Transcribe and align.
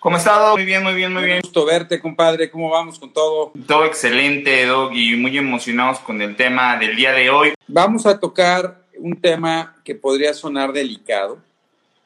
¿Cómo 0.00 0.14
has 0.14 0.22
estado? 0.22 0.54
Muy 0.54 0.64
bien, 0.64 0.82
muy 0.84 0.94
bien, 0.94 1.12
muy 1.12 1.24
bien. 1.24 1.40
Gusto 1.42 1.64
verte, 1.64 2.00
compadre. 2.00 2.48
¿Cómo 2.50 2.70
vamos 2.70 3.00
con 3.00 3.12
todo? 3.12 3.52
Todo 3.66 3.84
excelente, 3.84 4.64
Doc, 4.64 4.92
y 4.94 5.16
muy 5.16 5.36
emocionados 5.36 5.98
con 5.98 6.22
el 6.22 6.36
tema 6.36 6.76
del 6.78 6.94
día 6.94 7.10
de 7.12 7.28
hoy. 7.30 7.54
Vamos 7.66 8.06
a 8.06 8.20
tocar 8.20 8.84
un 8.96 9.20
tema 9.20 9.74
que 9.84 9.96
podría 9.96 10.32
sonar 10.34 10.72
delicado, 10.72 11.38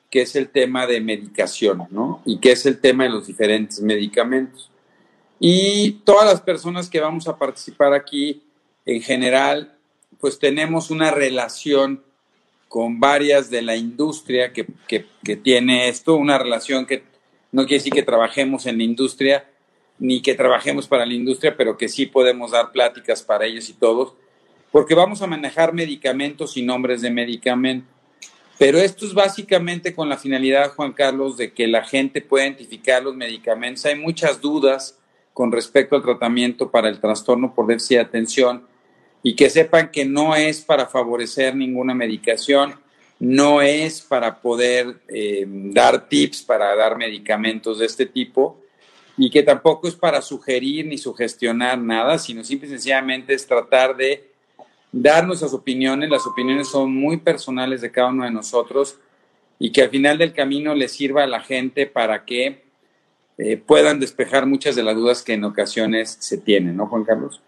que 0.08 0.22
es 0.22 0.34
el 0.36 0.48
tema 0.48 0.86
de 0.86 1.02
medicación, 1.02 1.86
¿no? 1.90 2.22
Y 2.24 2.38
que 2.38 2.52
es 2.52 2.64
el 2.64 2.80
tema 2.80 3.04
de 3.04 3.10
los 3.10 3.26
diferentes 3.26 3.80
medicamentos. 3.82 4.70
Y 5.38 6.00
todas 6.04 6.24
las 6.24 6.40
personas 6.40 6.88
que 6.88 7.00
vamos 7.00 7.28
a 7.28 7.36
participar 7.36 7.92
aquí, 7.92 8.42
en 8.86 9.02
general, 9.02 9.74
pues 10.18 10.38
tenemos 10.38 10.90
una 10.90 11.10
relación 11.10 12.02
con 12.68 13.00
varias 13.00 13.50
de 13.50 13.60
la 13.60 13.76
industria 13.76 14.50
que, 14.50 14.66
que, 14.88 15.04
que 15.22 15.36
tiene 15.36 15.88
esto, 15.90 16.14
una 16.14 16.38
relación 16.38 16.86
que 16.86 17.11
no 17.52 17.62
quiere 17.62 17.78
decir 17.78 17.92
que 17.92 18.02
trabajemos 18.02 18.66
en 18.66 18.78
la 18.78 18.84
industria, 18.84 19.48
ni 19.98 20.20
que 20.20 20.34
trabajemos 20.34 20.88
para 20.88 21.06
la 21.06 21.14
industria, 21.14 21.56
pero 21.56 21.76
que 21.76 21.88
sí 21.88 22.06
podemos 22.06 22.50
dar 22.50 22.72
pláticas 22.72 23.22
para 23.22 23.46
ellos 23.46 23.68
y 23.68 23.74
todos, 23.74 24.14
porque 24.72 24.94
vamos 24.94 25.22
a 25.22 25.26
manejar 25.26 25.72
medicamentos 25.72 26.56
y 26.56 26.62
nombres 26.62 27.02
de 27.02 27.10
medicamentos. 27.10 27.88
Pero 28.58 28.78
esto 28.78 29.04
es 29.04 29.14
básicamente 29.14 29.94
con 29.94 30.08
la 30.08 30.16
finalidad, 30.16 30.74
Juan 30.74 30.92
Carlos, 30.92 31.36
de 31.36 31.52
que 31.52 31.66
la 31.66 31.84
gente 31.84 32.20
pueda 32.20 32.46
identificar 32.46 33.02
los 33.02 33.14
medicamentos. 33.14 33.84
Hay 33.86 33.98
muchas 33.98 34.40
dudas 34.40 34.98
con 35.34 35.52
respecto 35.52 35.96
al 35.96 36.02
tratamiento 36.02 36.70
para 36.70 36.88
el 36.88 37.00
trastorno 37.00 37.54
por 37.54 37.66
déficit 37.66 37.96
de 37.96 38.02
atención 38.02 38.66
y 39.22 39.34
que 39.36 39.50
sepan 39.50 39.90
que 39.90 40.04
no 40.04 40.34
es 40.34 40.60
para 40.60 40.86
favorecer 40.86 41.54
ninguna 41.54 41.94
medicación, 41.94 42.74
no 43.22 43.62
es 43.62 44.00
para 44.00 44.40
poder 44.40 45.00
eh, 45.06 45.44
dar 45.46 46.08
tips 46.08 46.42
para 46.42 46.74
dar 46.74 46.96
medicamentos 46.96 47.78
de 47.78 47.86
este 47.86 48.04
tipo 48.04 48.58
y 49.16 49.30
que 49.30 49.44
tampoco 49.44 49.86
es 49.86 49.94
para 49.94 50.20
sugerir 50.20 50.86
ni 50.86 50.98
sugestionar 50.98 51.78
nada, 51.78 52.18
sino 52.18 52.42
simple 52.42 52.66
y 52.66 52.70
sencillamente 52.72 53.32
es 53.32 53.46
tratar 53.46 53.96
de 53.96 54.28
dar 54.90 55.24
nuestras 55.24 55.54
opiniones. 55.54 56.10
Las 56.10 56.26
opiniones 56.26 56.66
son 56.66 56.92
muy 56.92 57.18
personales 57.18 57.80
de 57.80 57.92
cada 57.92 58.08
uno 58.08 58.24
de 58.24 58.32
nosotros 58.32 58.98
y 59.56 59.70
que 59.70 59.82
al 59.82 59.90
final 59.90 60.18
del 60.18 60.32
camino 60.32 60.74
les 60.74 60.90
sirva 60.90 61.22
a 61.22 61.28
la 61.28 61.42
gente 61.42 61.86
para 61.86 62.24
que 62.24 62.64
eh, 63.38 63.56
puedan 63.56 64.00
despejar 64.00 64.46
muchas 64.46 64.74
de 64.74 64.82
las 64.82 64.96
dudas 64.96 65.22
que 65.22 65.34
en 65.34 65.44
ocasiones 65.44 66.16
se 66.18 66.38
tienen, 66.38 66.76
¿no, 66.76 66.88
Juan 66.88 67.04
Carlos? 67.04 67.40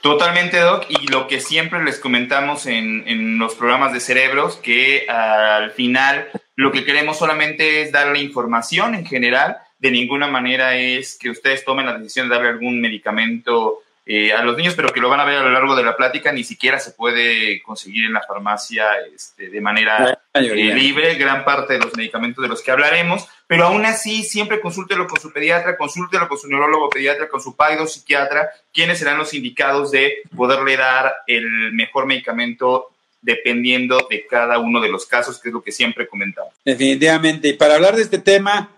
Totalmente, 0.00 0.58
Doc, 0.58 0.86
y 0.88 1.08
lo 1.08 1.28
que 1.28 1.40
siempre 1.40 1.84
les 1.84 1.98
comentamos 1.98 2.66
en, 2.66 3.06
en, 3.06 3.38
los 3.38 3.54
programas 3.54 3.92
de 3.92 4.00
cerebros, 4.00 4.56
que 4.56 5.06
al 5.08 5.72
final 5.72 6.28
lo 6.56 6.72
que 6.72 6.84
queremos 6.84 7.18
solamente 7.18 7.82
es 7.82 7.92
darle 7.92 8.20
información 8.20 8.94
en 8.94 9.04
general, 9.04 9.58
de 9.78 9.90
ninguna 9.90 10.26
manera 10.26 10.76
es 10.76 11.18
que 11.18 11.30
ustedes 11.30 11.64
tomen 11.64 11.86
la 11.86 11.98
decisión 11.98 12.28
de 12.28 12.34
darle 12.34 12.50
algún 12.50 12.80
medicamento 12.80 13.80
eh, 14.06 14.32
a 14.32 14.42
los 14.42 14.56
niños, 14.56 14.74
pero 14.74 14.92
que 14.92 15.00
lo 15.00 15.08
van 15.08 15.20
a 15.20 15.24
ver 15.24 15.36
a 15.36 15.42
lo 15.42 15.50
largo 15.50 15.76
de 15.76 15.84
la 15.84 15.96
plática, 15.96 16.32
ni 16.32 16.42
siquiera 16.42 16.78
se 16.80 16.92
puede 16.92 17.62
conseguir 17.62 18.06
en 18.06 18.14
la 18.14 18.22
farmacia 18.22 18.86
este, 19.14 19.50
de 19.50 19.60
manera 19.60 20.18
eh, 20.34 20.74
libre, 20.74 21.14
gran 21.16 21.44
parte 21.44 21.74
de 21.74 21.80
los 21.80 21.94
medicamentos 21.96 22.42
de 22.42 22.48
los 22.48 22.62
que 22.62 22.70
hablaremos, 22.70 23.28
pero 23.46 23.66
aún 23.66 23.84
así 23.84 24.22
siempre 24.22 24.60
consúltelo 24.60 25.06
con 25.06 25.20
su 25.20 25.32
pediatra, 25.32 25.76
consúltelo 25.76 26.28
con 26.28 26.38
su 26.38 26.48
neurólogo 26.48 26.88
pediatra, 26.88 27.28
con 27.28 27.40
su 27.40 27.54
paido 27.54 27.86
psiquiatra, 27.86 28.48
quienes 28.72 28.98
serán 28.98 29.18
los 29.18 29.34
indicados 29.34 29.90
de 29.90 30.22
poderle 30.34 30.76
dar 30.76 31.14
el 31.26 31.72
mejor 31.72 32.06
medicamento 32.06 32.90
dependiendo 33.22 34.06
de 34.08 34.26
cada 34.26 34.58
uno 34.58 34.80
de 34.80 34.88
los 34.88 35.06
casos, 35.06 35.38
que 35.38 35.50
es 35.50 35.52
lo 35.52 35.62
que 35.62 35.72
siempre 35.72 36.08
comentamos. 36.08 36.54
Definitivamente, 36.64 37.48
y 37.48 37.52
para 37.52 37.74
hablar 37.74 37.96
de 37.96 38.02
este 38.02 38.18
tema, 38.18 38.70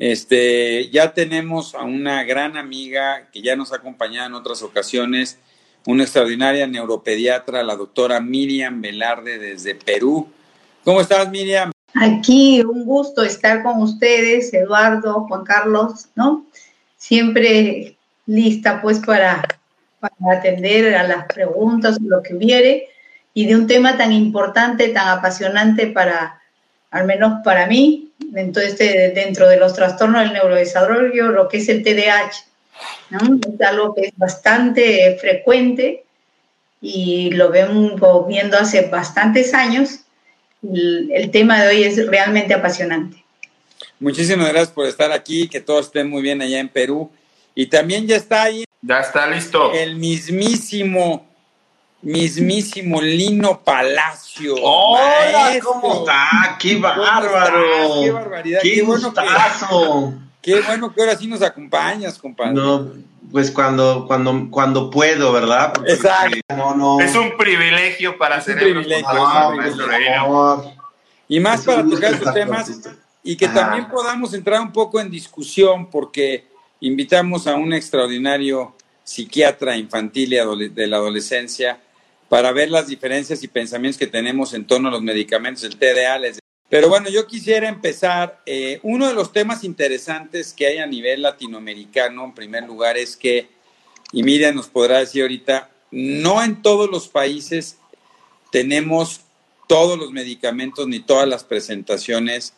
este, 0.00 0.88
ya 0.88 1.12
tenemos 1.12 1.74
a 1.74 1.82
una 1.82 2.24
gran 2.24 2.56
amiga 2.56 3.28
que 3.30 3.42
ya 3.42 3.54
nos 3.54 3.70
ha 3.72 3.76
acompañado 3.76 4.28
en 4.28 4.34
otras 4.34 4.62
ocasiones, 4.62 5.38
una 5.86 6.04
extraordinaria 6.04 6.66
neuropediatra, 6.66 7.62
la 7.62 7.76
doctora 7.76 8.18
Miriam 8.18 8.80
Velarde 8.80 9.38
desde 9.38 9.74
Perú. 9.74 10.26
¿Cómo 10.84 11.02
estás, 11.02 11.30
Miriam? 11.30 11.70
Aquí 11.94 12.62
un 12.62 12.86
gusto 12.86 13.22
estar 13.22 13.62
con 13.62 13.82
ustedes, 13.82 14.54
Eduardo, 14.54 15.26
Juan 15.28 15.44
Carlos, 15.44 16.06
¿no? 16.14 16.46
Siempre 16.96 17.98
lista 18.24 18.80
pues 18.80 19.00
para, 19.00 19.42
para 20.00 20.38
atender 20.38 20.94
a 20.94 21.06
las 21.06 21.26
preguntas, 21.26 21.98
lo 22.00 22.22
que 22.22 22.34
hubiere, 22.34 22.88
y 23.34 23.44
de 23.44 23.54
un 23.54 23.66
tema 23.66 23.98
tan 23.98 24.12
importante, 24.12 24.88
tan 24.88 25.08
apasionante 25.08 25.88
para, 25.88 26.40
al 26.90 27.04
menos 27.04 27.42
para 27.44 27.66
mí, 27.66 28.09
entonces 28.34 28.78
dentro 29.14 29.48
de 29.48 29.56
los 29.56 29.74
trastornos 29.74 30.22
del 30.22 30.32
neurodesarrollo, 30.32 31.28
lo 31.28 31.48
que 31.48 31.58
es 31.58 31.68
el 31.68 31.82
TDAH, 31.82 32.32
¿no? 33.10 33.38
Es 33.52 33.60
algo 33.60 33.94
que 33.94 34.02
es 34.02 34.12
bastante 34.16 35.16
frecuente 35.20 36.04
y 36.80 37.30
lo 37.30 37.50
vemos 37.50 38.00
viendo 38.26 38.56
hace 38.56 38.82
bastantes 38.82 39.54
años. 39.54 40.00
El, 40.62 41.10
el 41.12 41.30
tema 41.30 41.62
de 41.62 41.68
hoy 41.68 41.84
es 41.84 42.06
realmente 42.06 42.54
apasionante. 42.54 43.24
Muchísimas 43.98 44.48
gracias 44.48 44.70
por 44.70 44.86
estar 44.86 45.12
aquí, 45.12 45.48
que 45.48 45.60
todos 45.60 45.86
estén 45.86 46.08
muy 46.08 46.22
bien 46.22 46.40
allá 46.40 46.58
en 46.58 46.68
Perú. 46.68 47.10
Y 47.54 47.66
también 47.66 48.06
ya 48.06 48.16
está 48.16 48.44
ahí. 48.44 48.64
Ya 48.82 49.00
está 49.00 49.26
listo. 49.26 49.72
El 49.72 49.96
mismísimo 49.96 51.29
mismísimo 52.02 53.00
Lino 53.00 53.60
Palacio. 53.60 54.54
¡Hola! 54.62 55.58
¿Cómo 55.62 55.94
está? 56.00 56.56
¡Qué 56.58 56.76
bárbaro! 56.76 58.02
¡Qué 58.02 58.10
barbaridad! 58.10 58.60
¡Qué, 58.62 58.74
¡Qué 58.76 58.82
bueno 58.82 59.06
gustazo! 59.12 60.14
Que, 60.40 60.52
¡Qué 60.54 60.60
bueno 60.62 60.92
que 60.94 61.00
ahora 61.02 61.16
sí 61.16 61.26
nos 61.26 61.42
acompañas, 61.42 62.18
compadre! 62.18 62.54
No, 62.54 62.88
pues 63.30 63.50
cuando, 63.50 64.06
cuando, 64.06 64.48
cuando 64.50 64.90
puedo, 64.90 65.32
¿verdad? 65.32 65.72
Porque 65.74 65.92
Exacto. 65.92 66.38
No, 66.56 66.74
no. 66.74 67.00
Es 67.00 67.14
un 67.14 67.36
privilegio 67.36 68.16
para 68.16 68.36
Es 68.38 68.46
un 68.46 68.52
hacer 68.54 68.64
privilegio, 68.64 69.06
No, 69.12 69.62
es 69.62 69.72
un 69.72 69.78
privilegio. 69.78 70.72
Y 71.28 71.38
más 71.40 71.60
Es 71.60 71.66
para 71.66 71.84
tocar 71.84 72.14
estos 72.14 72.34
temas 72.34 72.80
y 73.22 73.36
que 73.36 73.44
Ajá. 73.44 73.54
también 73.54 73.88
podamos 73.88 74.32
entrar 74.32 74.60
un 74.62 74.72
poco 74.72 74.98
en 74.98 75.10
discusión 75.10 75.90
porque 75.90 76.46
invitamos 76.80 77.46
a 77.46 77.54
un 77.54 77.72
extraordinario 77.74 78.74
psiquiatra 79.04 79.76
infantil 79.76 80.32
y 80.32 80.36
adole- 80.36 80.70
de 80.72 80.86
la 80.86 80.96
adolescencia 80.96 81.78
para 82.30 82.52
ver 82.52 82.70
las 82.70 82.86
diferencias 82.86 83.42
y 83.42 83.48
pensamientos 83.48 83.98
que 83.98 84.06
tenemos 84.06 84.54
en 84.54 84.64
torno 84.64 84.88
a 84.88 84.92
los 84.92 85.02
medicamentos 85.02 85.64
del 85.64 85.76
TDA. 85.76 86.40
Pero 86.68 86.88
bueno, 86.88 87.10
yo 87.10 87.26
quisiera 87.26 87.68
empezar. 87.68 88.40
eh, 88.46 88.78
uno 88.84 89.08
de 89.08 89.14
los 89.14 89.32
temas 89.32 89.64
interesantes 89.64 90.52
que 90.52 90.68
hay 90.68 90.78
a 90.78 90.86
nivel 90.86 91.22
latinoamericano, 91.22 92.24
en 92.24 92.32
primer 92.32 92.62
lugar, 92.62 92.96
es 92.96 93.16
que, 93.16 93.48
y 94.12 94.22
Miriam 94.22 94.54
nos 94.54 94.68
podrá 94.68 95.00
decir 95.00 95.22
ahorita, 95.22 95.70
no 95.90 96.40
en 96.40 96.62
todos 96.62 96.88
los 96.88 97.08
países 97.08 97.78
tenemos 98.52 99.22
todos 99.68 99.98
los 99.98 100.12
medicamentos 100.12 100.86
ni 100.86 101.00
todas 101.00 101.28
las 101.28 101.42
presentaciones 101.42 102.54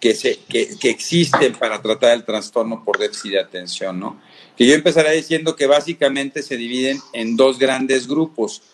que, 0.00 0.16
se, 0.16 0.40
que, 0.48 0.76
que 0.76 0.90
existen 0.90 1.52
para 1.54 1.80
tratar 1.80 2.14
el 2.14 2.24
trastorno 2.24 2.82
por 2.84 2.98
déficit 2.98 3.30
de 3.30 3.40
atención, 3.40 4.00
¿no? 4.00 4.20
Que 4.56 4.66
yo 4.66 4.74
empezaré 4.74 5.12
diciendo 5.12 5.54
que 5.54 5.66
básicamente 5.66 6.42
se 6.42 6.56
dividen 6.56 6.98
en 7.12 7.36
dos 7.36 7.60
grandes 7.60 8.08
grupos. 8.08 8.73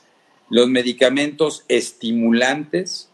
Los 0.51 0.69
medicamentos 0.69 1.65
estimulantes, 1.69 3.09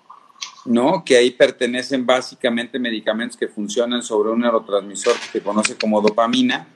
¿no? 0.64 1.04
Que 1.04 1.16
ahí 1.16 1.30
pertenecen 1.30 2.04
básicamente 2.04 2.78
medicamentos 2.78 3.36
que 3.36 3.48
funcionan 3.48 4.02
sobre 4.02 4.30
un 4.30 4.40
neurotransmisor 4.40 5.14
que 5.14 5.38
se 5.38 5.40
conoce 5.42 5.76
como 5.76 6.00
dopamina 6.00 6.66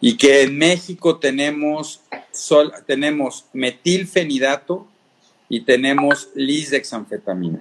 y 0.00 0.16
que 0.16 0.42
en 0.42 0.56
México 0.56 1.16
tenemos, 1.18 2.00
sol, 2.32 2.72
tenemos 2.86 3.46
metilfenidato 3.52 4.86
y 5.48 5.60
tenemos 5.60 6.28
lisdexanfetamina. 6.34 7.60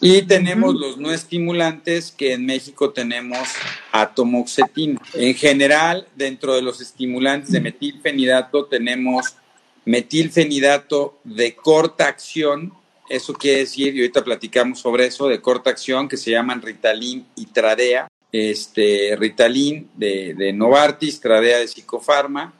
Y 0.00 0.22
tenemos 0.22 0.76
los 0.76 0.96
no 0.96 1.10
estimulantes 1.10 2.12
que 2.12 2.34
en 2.34 2.46
México 2.46 2.90
tenemos 2.90 3.48
atomoxetina. 3.90 5.00
En 5.14 5.34
general, 5.34 6.06
dentro 6.14 6.54
de 6.54 6.62
los 6.62 6.80
estimulantes 6.80 7.50
de 7.50 7.60
metilfenidato 7.60 8.66
tenemos 8.66 9.34
metilfenidato 9.88 11.18
de 11.24 11.56
corta 11.56 12.08
acción, 12.08 12.74
eso 13.08 13.32
quiere 13.32 13.60
decir, 13.60 13.96
y 13.96 14.00
ahorita 14.00 14.22
platicamos 14.22 14.80
sobre 14.80 15.06
eso, 15.06 15.28
de 15.28 15.40
corta 15.40 15.70
acción, 15.70 16.08
que 16.08 16.18
se 16.18 16.30
llaman 16.30 16.60
Ritalin 16.60 17.26
y 17.36 17.46
Tradea. 17.46 18.06
Este, 18.30 19.16
Ritalin 19.18 19.88
de, 19.94 20.34
de 20.34 20.52
Novartis, 20.52 21.20
Tradea 21.20 21.58
de 21.58 21.68
Psicofarma, 21.68 22.52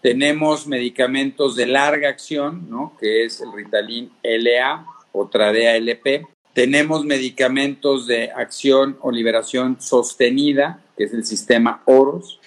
Tenemos 0.00 0.68
medicamentos 0.68 1.56
de 1.56 1.66
larga 1.66 2.08
acción, 2.08 2.70
¿no? 2.70 2.96
que 3.00 3.24
es 3.24 3.40
el 3.40 3.52
Ritalin 3.52 4.12
LA 4.22 4.86
o 5.10 5.26
Tradea 5.26 5.74
LP. 5.74 6.24
Tenemos 6.54 7.04
medicamentos 7.04 8.06
de 8.06 8.30
acción 8.30 8.96
o 9.00 9.10
liberación 9.10 9.80
sostenida, 9.80 10.80
que 10.96 11.04
es 11.04 11.12
el 11.12 11.24
sistema 11.24 11.82
OROS, 11.84 12.38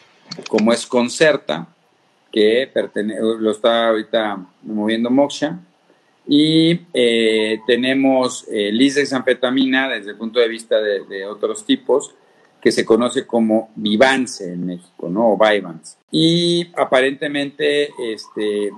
como 0.47 0.71
es 0.71 0.87
Concerta, 0.87 1.72
que 2.33 2.71
lo 3.05 3.51
está 3.51 3.89
ahorita 3.89 4.43
moviendo 4.63 5.11
Moksha. 5.11 5.59
Y 6.25 6.79
eh, 6.93 7.59
tenemos 7.67 8.47
eh, 8.49 8.71
lisdexanfetamina 8.71 9.87
desde 9.89 10.11
el 10.11 10.17
punto 10.17 10.39
de 10.39 10.47
vista 10.47 10.81
de, 10.81 11.25
otros 11.27 11.63
tipos, 11.63 12.15
que 12.59 12.71
se 12.71 12.83
conoce 12.83 13.27
como 13.27 13.71
Vivance 13.75 14.51
en 14.51 14.65
México, 14.65 15.09
¿no? 15.09 15.33
O 15.33 15.37
Vivance. 15.37 15.97
Y 16.09 16.71
aparentemente, 16.75 17.91
este, 17.99 18.71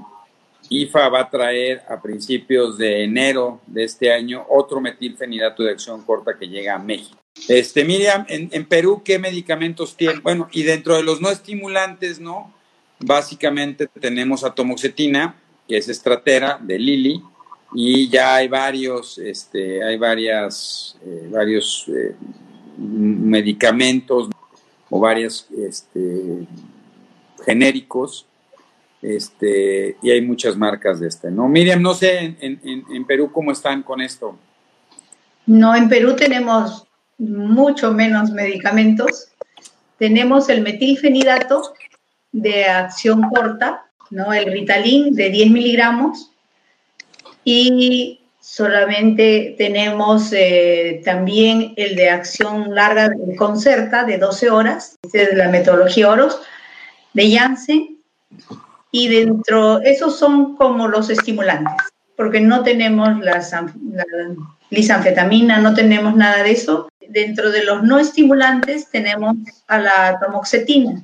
IFA 0.70 1.10
va 1.10 1.22
a 1.22 1.30
traer 1.30 1.84
a 1.88 2.02
principios 2.02 2.78
de 2.78 3.04
enero 3.04 3.62
de 3.68 3.86
este 3.86 4.12
año 4.12 4.46
otro 4.50 4.82
metilfenidato 4.82 5.64
de 5.64 5.72
acción 5.72 6.04
corta 6.04 6.38
que 6.38 6.48
llega 6.48 6.76
a 6.76 6.80
México. 6.80 7.18
Este, 7.48 7.86
Miriam, 7.86 8.26
en, 8.28 8.66
Perú, 8.66 9.02
¿qué 9.06 9.20
medicamentos 9.20 9.96
tienen? 9.96 10.24
Bueno, 10.24 10.50
y 10.52 10.64
dentro 10.64 10.96
de 10.96 11.04
los 11.04 11.22
no 11.22 11.30
estimulantes, 11.30 12.20
¿no? 12.20 12.55
Básicamente 13.00 13.88
tenemos 13.88 14.44
atomoxetina, 14.44 15.36
que 15.68 15.78
es 15.78 15.90
estratera 15.90 16.60
de 16.62 16.80
Lili, 16.80 17.22
y 17.74 18.08
ya 18.10 18.36
hay 18.36 18.48
varios, 18.48 19.18
este, 19.18 19.84
hay 19.84 19.98
varias, 19.98 20.98
eh, 21.06 21.28
varios 21.30 21.86
eh, 21.90 22.16
medicamentos 22.78 24.30
o 24.90 25.00
varios 25.00 25.48
este, 25.58 26.48
genéricos, 27.46 28.26
este, 29.02 29.98
y 30.02 30.10
hay 30.10 30.22
muchas 30.22 30.56
marcas 30.56 31.00
de 31.00 31.08
este, 31.08 31.30
¿no? 31.30 31.48
Miriam, 31.48 31.82
no 31.82 31.94
sé 31.94 32.18
en, 32.20 32.38
en, 32.64 32.84
en 32.90 33.06
Perú 33.06 33.32
cómo 33.32 33.52
están 33.52 33.84
con 33.84 34.02
esto. 34.02 34.38
No, 35.46 35.76
en 35.76 35.90
Perú 35.90 36.16
tenemos 36.16 36.88
mucho 37.18 37.92
menos 37.92 38.32
medicamentos. 38.32 39.30
Tenemos 39.98 40.50
el 40.50 40.62
metilfenidato 40.62 41.74
de 42.36 42.66
acción 42.66 43.30
corta, 43.30 43.86
¿no? 44.10 44.34
El 44.34 44.52
Ritalin 44.52 45.16
de 45.16 45.30
10 45.30 45.52
miligramos 45.52 46.32
y 47.44 48.20
solamente 48.42 49.56
tenemos 49.58 50.32
eh, 50.34 51.02
también 51.06 51.74
el 51.78 51.96
de 51.96 52.10
acción 52.10 52.76
larga 52.76 53.10
de 53.10 53.36
Concerta 53.36 54.04
de 54.04 54.18
12 54.18 54.50
horas, 54.50 54.98
es 55.14 55.34
la 55.34 55.50
metodología 55.50 56.10
OROS 56.10 56.42
de 57.14 57.36
Janssen 57.36 57.98
y 58.92 59.08
dentro, 59.08 59.82
esos 59.82 60.20
son 60.20 60.56
como 60.58 60.88
los 60.88 61.10
estimulantes, 61.10 61.88
porque 62.18 62.42
no 62.42 62.64
tenemos 62.64 63.20
la, 63.22 63.42
lisanfetamina, 64.70 65.60
no 65.60 65.74
tenemos 65.74 66.16
nada 66.16 66.44
de 66.44 66.52
eso. 66.52 66.90
Dentro 67.08 67.52
de 67.52 67.64
los 67.64 67.84
no 67.84 68.00
estimulantes 68.00 68.90
tenemos 68.90 69.36
a 69.68 69.80
la 69.80 70.20
tomoxetina, 70.20 71.02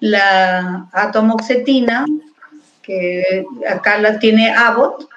la 0.00 0.88
atomoxetina, 0.92 2.06
que 2.82 3.44
acá 3.68 3.98
la 3.98 4.18
tiene 4.18 4.50
Abbott, 4.50 5.08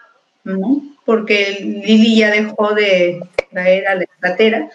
porque 1.06 1.60
Lili 1.62 2.18
ya 2.18 2.31
dejó 2.31 2.74
de 2.74 3.22
traer 3.51 3.88
a 3.88 3.95
la 3.95 4.04
estratera 4.04 4.69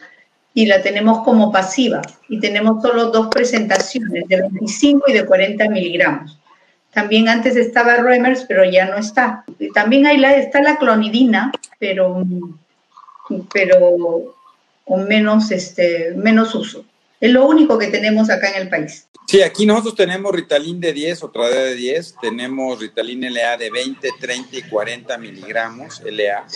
y 0.54 0.66
la 0.66 0.82
tenemos 0.82 1.22
como 1.24 1.52
pasiva 1.52 2.00
y 2.28 2.40
tenemos 2.40 2.82
solo 2.82 3.10
dos 3.10 3.28
presentaciones 3.28 4.26
de 4.28 4.40
25 4.40 5.04
y 5.08 5.12
de 5.12 5.26
40 5.26 5.68
miligramos. 5.68 6.38
También 6.92 7.28
antes 7.28 7.56
estaba 7.56 7.96
Remers, 7.96 8.46
pero 8.48 8.64
ya 8.64 8.86
no 8.86 8.96
está. 8.96 9.44
Y 9.58 9.70
también 9.72 10.06
ahí 10.06 10.22
está 10.24 10.62
la 10.62 10.78
clonidina, 10.78 11.52
pero, 11.78 12.24
pero 13.52 14.34
con 14.86 15.06
menos, 15.06 15.50
este, 15.50 16.14
menos 16.16 16.54
uso. 16.54 16.86
Es 17.20 17.30
lo 17.30 17.46
único 17.46 17.78
que 17.78 17.88
tenemos 17.88 18.30
acá 18.30 18.50
en 18.50 18.62
el 18.62 18.68
país. 18.68 19.08
Sí, 19.26 19.42
aquí 19.42 19.66
nosotros 19.66 19.96
tenemos 19.96 20.32
Ritalin 20.32 20.80
de 20.80 20.92
10, 20.92 21.24
otra 21.24 21.48
de 21.48 21.74
10, 21.74 22.16
tenemos 22.20 22.78
Ritalin 22.78 23.32
LA 23.32 23.56
de 23.56 23.70
20, 23.70 24.10
30 24.20 24.56
y 24.56 24.62
40 24.62 25.18
miligramos 25.18 26.00
LA. 26.04 26.46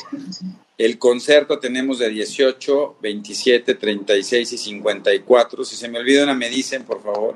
El 0.79 0.97
concerto 0.97 1.59
tenemos 1.59 1.99
de 1.99 2.09
18, 2.09 2.99
27, 3.03 3.75
36 3.75 4.53
y 4.53 4.57
54. 4.57 5.65
Si 5.65 5.77
se 5.77 5.89
me 5.89 5.99
olvida 5.99 6.23
una, 6.23 6.35
me 6.35 6.49
dicen, 6.49 6.85
por 6.85 7.03
favor. 7.03 7.35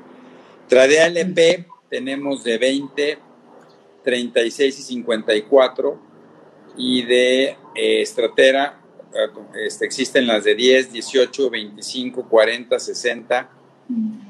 Tradea 0.69 1.07
LP 1.07 1.67
tenemos 1.89 2.43
de 2.43 2.57
20, 2.57 3.19
36 4.03 4.79
y 4.79 4.81
54. 4.81 5.99
Y 6.77 7.03
de 7.03 7.43
eh, 7.75 8.01
Estratera 8.01 8.84
este, 9.55 9.85
existen 9.85 10.27
las 10.27 10.43
de 10.43 10.55
10, 10.55 10.91
18, 10.91 11.49
25, 11.49 12.27
40, 12.27 12.79
60, 12.79 13.49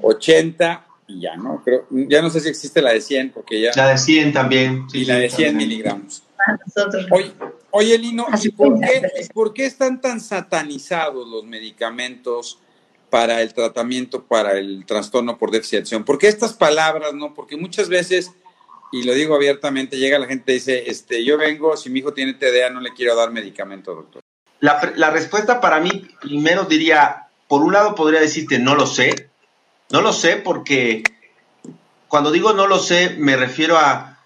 80 0.02 0.88
y 1.08 1.22
ya 1.22 1.36
no, 1.36 1.62
creo, 1.64 1.86
ya 1.92 2.22
no 2.22 2.30
sé 2.30 2.40
si 2.40 2.50
existe 2.50 2.82
la 2.82 2.94
de 2.94 3.02
100 3.02 3.32
porque 3.32 3.62
ya... 3.62 3.72
La 3.76 3.90
de 3.90 3.98
100 3.98 4.34
también. 4.34 4.88
y 4.92 5.06
la 5.06 5.16
de 5.16 5.30
100 5.30 5.56
miligramos. 5.56 6.24
Oye, 7.12 7.32
oye, 7.72 7.98
Lino, 7.98 8.26
¿y 8.42 8.50
por, 8.50 8.80
qué, 8.80 9.02
por 9.34 9.54
qué 9.54 9.66
están 9.66 10.02
tan 10.02 10.20
satanizados 10.20 11.28
los 11.28 11.44
medicamentos 11.44 12.60
para 13.10 13.42
el 13.42 13.54
tratamiento, 13.54 14.24
para 14.26 14.58
el 14.58 14.86
trastorno 14.86 15.38
por 15.38 15.52
déficit 15.52 15.72
de 15.72 15.78
atención? 15.78 16.06
¿Por 16.06 16.18
qué 16.18 16.28
estas 16.28 16.54
palabras, 16.54 17.14
no? 17.14 17.34
Porque 17.34 17.56
muchas 17.56 17.88
veces, 17.88 18.32
y 18.92 19.04
lo 19.04 19.14
digo 19.14 19.36
abiertamente, 19.36 19.98
llega 19.98 20.20
la 20.20 20.28
gente 20.28 20.52
y 20.52 20.56
dice, 20.56 20.90
este, 20.90 21.24
yo 21.24 21.38
vengo, 21.38 21.78
si 21.78 21.90
mi 21.90 22.00
hijo 22.00 22.14
tiene 22.14 22.34
TDA, 22.34 22.72
no 22.72 22.80
le 22.80 22.94
quiero 22.94 23.16
dar 23.16 23.32
medicamento, 23.32 23.94
doctor. 23.94 24.25
La, 24.66 25.12
respuesta 25.12 25.62
para 25.62 25.80
mí, 25.80 26.08
primero 26.20 26.64
diría, 26.64 27.28
por 27.48 27.62
un 27.62 27.74
lado 27.74 27.94
podría 27.94 28.20
decirte, 28.20 28.58
no 28.58 28.74
lo 28.74 28.88
sé, 28.88 29.30
no 29.92 30.02
lo 30.02 30.12
sé 30.12 30.38
porque 30.38 31.04
cuando 32.08 32.32
digo 32.32 32.54
no 32.54 32.66
lo 32.66 32.80
sé 32.80 33.16
me 33.20 33.36
refiero 33.36 33.78
a 33.78 34.18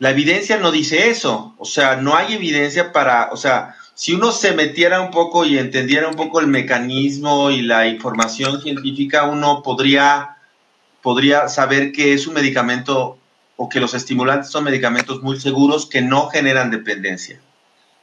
la 0.00 0.10
evidencia 0.10 0.56
no 0.58 0.72
dice 0.72 1.10
eso, 1.10 1.54
o 1.58 1.64
sea, 1.64 1.94
no 1.94 2.16
hay 2.16 2.34
evidencia 2.34 2.92
para, 2.92 3.30
o 3.30 3.36
sea, 3.36 3.76
si 3.94 4.14
uno 4.14 4.32
se 4.32 4.50
metiera 4.50 5.00
un 5.00 5.12
poco 5.12 5.44
y 5.44 5.58
entendiera 5.58 6.08
un 6.08 6.16
poco 6.16 6.40
el 6.40 6.48
mecanismo 6.48 7.52
y 7.52 7.62
la 7.62 7.86
información 7.86 8.60
científica, 8.60 9.22
uno 9.22 9.62
podría, 9.62 10.38
podría 11.02 11.48
saber 11.48 11.92
que 11.92 12.14
es 12.14 12.26
un 12.26 12.34
medicamento 12.34 13.18
o 13.56 13.68
que 13.68 13.78
los 13.78 13.94
estimulantes 13.94 14.50
son 14.50 14.64
medicamentos 14.64 15.22
muy 15.22 15.38
seguros 15.38 15.86
que 15.86 16.02
no 16.02 16.28
generan 16.30 16.72
dependencia. 16.72 17.40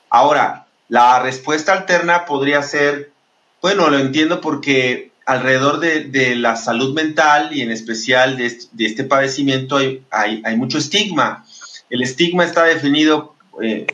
Ahora, 0.10 0.67
la 0.91 1.19
respuesta 1.19 1.71
alterna 1.71 2.25
podría 2.25 2.62
ser, 2.63 3.13
bueno, 3.62 3.89
lo 3.89 3.98
entiendo 3.98 4.41
porque 4.41 5.13
alrededor 5.25 5.79
de, 5.79 6.36
la 6.36 6.57
salud 6.57 6.93
mental 6.93 7.55
y 7.55 7.62
en 7.62 7.71
especial 7.71 8.36
de, 8.36 8.48
este 8.77 9.05
padecimiento 9.05 9.77
hay, 9.77 10.03
hay, 10.43 10.57
mucho 10.57 10.79
estigma. 10.79 11.45
El 11.89 12.01
estigma 12.01 12.43
está 12.43 12.65
definido 12.65 13.36
eh, 13.63 13.88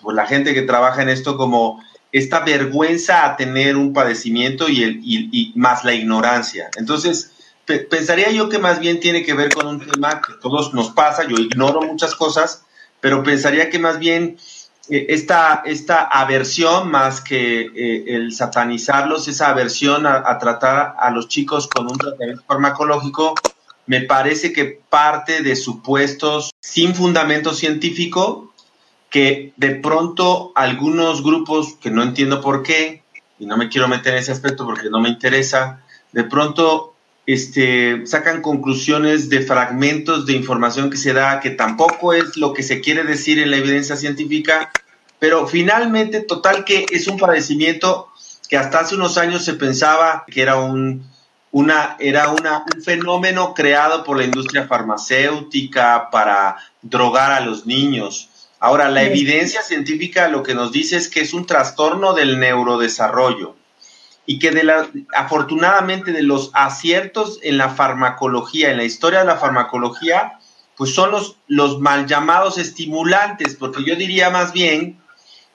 por 0.00 0.14
la 0.14 0.28
gente 0.28 0.54
que 0.54 0.62
trabaja 0.62 1.02
en 1.02 1.08
esto 1.08 1.36
como 1.36 1.82
esta 2.12 2.44
vergüenza 2.44 3.26
a 3.26 3.36
tener 3.36 3.76
un 3.76 3.92
padecimiento 3.92 4.68
y, 4.68 4.84
el, 4.84 5.00
y, 5.02 5.52
más 5.56 5.84
la 5.84 5.92
ignorancia. 5.92 6.70
Entonces, 6.76 7.32
pensaría 7.64 8.30
yo 8.30 8.48
que 8.48 8.60
más 8.60 8.78
bien 8.78 9.00
tiene 9.00 9.24
que 9.24 9.34
ver 9.34 9.52
con 9.52 9.66
un 9.66 9.84
tema 9.84 10.20
que 10.20 10.34
todos 10.40 10.72
nos 10.72 10.90
pasa, 10.92 11.26
yo 11.26 11.34
ignoro 11.34 11.82
muchas 11.82 12.14
cosas, 12.14 12.62
pero 13.00 13.24
pensaría 13.24 13.70
que 13.70 13.80
más 13.80 13.98
bien 13.98 14.38
esta, 14.88 15.62
esta 15.64 16.02
aversión 16.04 16.90
más 16.90 17.20
que 17.20 17.62
eh, 17.62 18.04
el 18.08 18.32
satanizarlos, 18.32 19.28
esa 19.28 19.48
aversión 19.48 20.06
a, 20.06 20.38
tratar 20.38 20.94
a 20.98 21.10
los 21.10 21.28
chicos 21.28 21.68
con 21.68 21.90
un 21.90 21.98
tratamiento 21.98 22.42
farmacológico, 22.46 23.34
me 23.86 24.02
parece 24.02 24.52
que 24.52 24.80
parte 24.88 25.42
de 25.42 25.56
supuestos 25.56 26.50
sin 26.60 26.94
fundamento 26.94 27.52
científico 27.52 28.52
que 29.10 29.52
de 29.56 29.76
pronto 29.76 30.52
algunos 30.54 31.22
grupos, 31.22 31.74
que 31.80 31.90
no 31.90 32.02
entiendo 32.02 32.40
por 32.40 32.62
qué, 32.62 33.02
y 33.38 33.46
no 33.46 33.56
me 33.56 33.68
quiero 33.68 33.86
meter 33.86 34.14
en 34.14 34.20
ese 34.20 34.32
aspecto 34.32 34.64
porque 34.64 34.90
no 34.90 35.00
me 35.00 35.08
interesa, 35.08 35.82
de 36.12 36.24
pronto 36.24 36.93
este, 37.26 38.06
sacan 38.06 38.42
conclusiones 38.42 39.28
de 39.30 39.40
fragmentos 39.40 40.26
de 40.26 40.34
información 40.34 40.90
que 40.90 40.96
se 40.96 41.12
da, 41.12 41.40
que 41.40 41.50
tampoco 41.50 42.12
es 42.12 42.36
lo 42.36 42.52
que 42.52 42.62
se 42.62 42.80
quiere 42.80 43.04
decir 43.04 43.38
en 43.38 43.50
la 43.50 43.56
evidencia 43.56 43.96
científica, 43.96 44.70
pero 45.18 45.46
finalmente, 45.46 46.20
total 46.20 46.64
que 46.64 46.86
es 46.90 47.08
un 47.08 47.18
padecimiento 47.18 48.08
que 48.48 48.58
hasta 48.58 48.80
hace 48.80 48.94
unos 48.94 49.16
años 49.16 49.44
se 49.44 49.54
pensaba 49.54 50.24
que 50.26 50.42
era 50.42 50.56
un, 50.56 51.06
una, 51.50 51.96
era 51.98 52.28
una, 52.28 52.64
un 52.74 52.82
fenómeno 52.82 53.54
creado 53.54 54.04
por 54.04 54.18
la 54.18 54.24
industria 54.24 54.66
farmacéutica 54.66 56.10
para 56.10 56.56
drogar 56.82 57.32
a 57.32 57.40
los 57.40 57.64
niños. 57.64 58.28
Ahora, 58.60 58.90
la 58.90 59.02
evidencia 59.02 59.62
científica 59.62 60.28
lo 60.28 60.42
que 60.42 60.54
nos 60.54 60.72
dice 60.72 60.96
es 60.96 61.08
que 61.08 61.20
es 61.20 61.32
un 61.32 61.46
trastorno 61.46 62.12
del 62.12 62.38
neurodesarrollo 62.38 63.56
y 64.26 64.38
que 64.38 64.50
de 64.50 64.64
la, 64.64 64.88
afortunadamente 65.14 66.12
de 66.12 66.22
los 66.22 66.50
aciertos 66.54 67.38
en 67.42 67.58
la 67.58 67.70
farmacología, 67.70 68.70
en 68.70 68.78
la 68.78 68.84
historia 68.84 69.20
de 69.20 69.26
la 69.26 69.36
farmacología, 69.36 70.38
pues 70.76 70.94
son 70.94 71.10
los, 71.10 71.36
los 71.46 71.78
mal 71.80 72.06
llamados 72.06 72.58
estimulantes, 72.58 73.54
porque 73.54 73.84
yo 73.84 73.96
diría 73.96 74.30
más 74.30 74.52
bien 74.52 74.98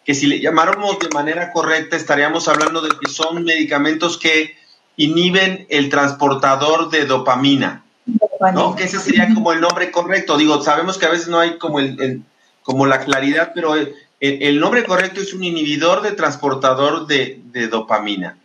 que 0.06 0.14
si 0.14 0.28
le 0.28 0.40
llamáramos 0.40 0.98
de 1.00 1.10
manera 1.10 1.52
correcta 1.52 1.96
estaríamos 1.96 2.48
hablando 2.48 2.82
de 2.82 2.90
que 2.90 3.12
son 3.12 3.44
medicamentos 3.44 4.18
que 4.18 4.56
inhiben 4.98 5.66
el 5.70 5.90
transportador 5.90 6.90
de 6.90 7.06
dopamina, 7.06 7.84
¿no? 8.54 8.76
Que 8.76 8.86
ese 8.86 9.00
sería 9.00 9.34
como 9.34 9.54
el 9.54 9.62
nombre 9.62 9.92
correcto. 9.92 10.38
Digo, 10.38 10.62
sabemos 10.62 10.98
que 10.98 11.06
a 11.06 11.10
veces 11.10 11.28
no 11.28 11.40
hay 11.40 11.58
como 11.58 11.80
el, 11.80 12.24
como 12.64 12.86
la 12.86 13.00
claridad, 13.00 13.52
pero 13.54 13.76
el, 14.20 14.60
nombre 14.60 14.84
correcto 14.84 15.22
es 15.22 15.34
un 15.34 15.44
inhibidor 15.44 16.02
de 16.02 16.12
transportador 16.12 17.08
de, 17.08 17.40
de 17.46 17.68
dopamina. 17.68 18.38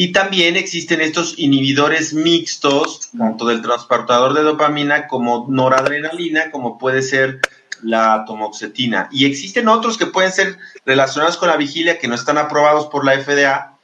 Y 0.00 0.12
también 0.12 0.54
existen 0.54 1.00
estos 1.00 1.34
inhibidores 1.38 2.14
mixtos, 2.14 3.10
tanto 3.18 3.44
del 3.46 3.62
transportador 3.62 4.32
de 4.32 4.44
dopamina 4.44 5.08
como 5.08 5.46
noradrenalina, 5.48 6.52
como 6.52 6.78
puede 6.78 7.02
ser 7.02 7.40
la 7.82 8.22
tomoxetina. 8.24 9.08
Y 9.10 9.24
existen 9.24 9.66
otros 9.66 9.98
que 9.98 10.06
pueden 10.06 10.30
ser 10.30 10.56
relacionados 10.86 11.36
con 11.36 11.48
la 11.48 11.56
vigilia 11.56 11.98
que 11.98 12.06
no 12.06 12.14
están 12.14 12.38
aprobados 12.38 12.86
por 12.86 13.04
la 13.04 13.20
FDA 13.20 13.76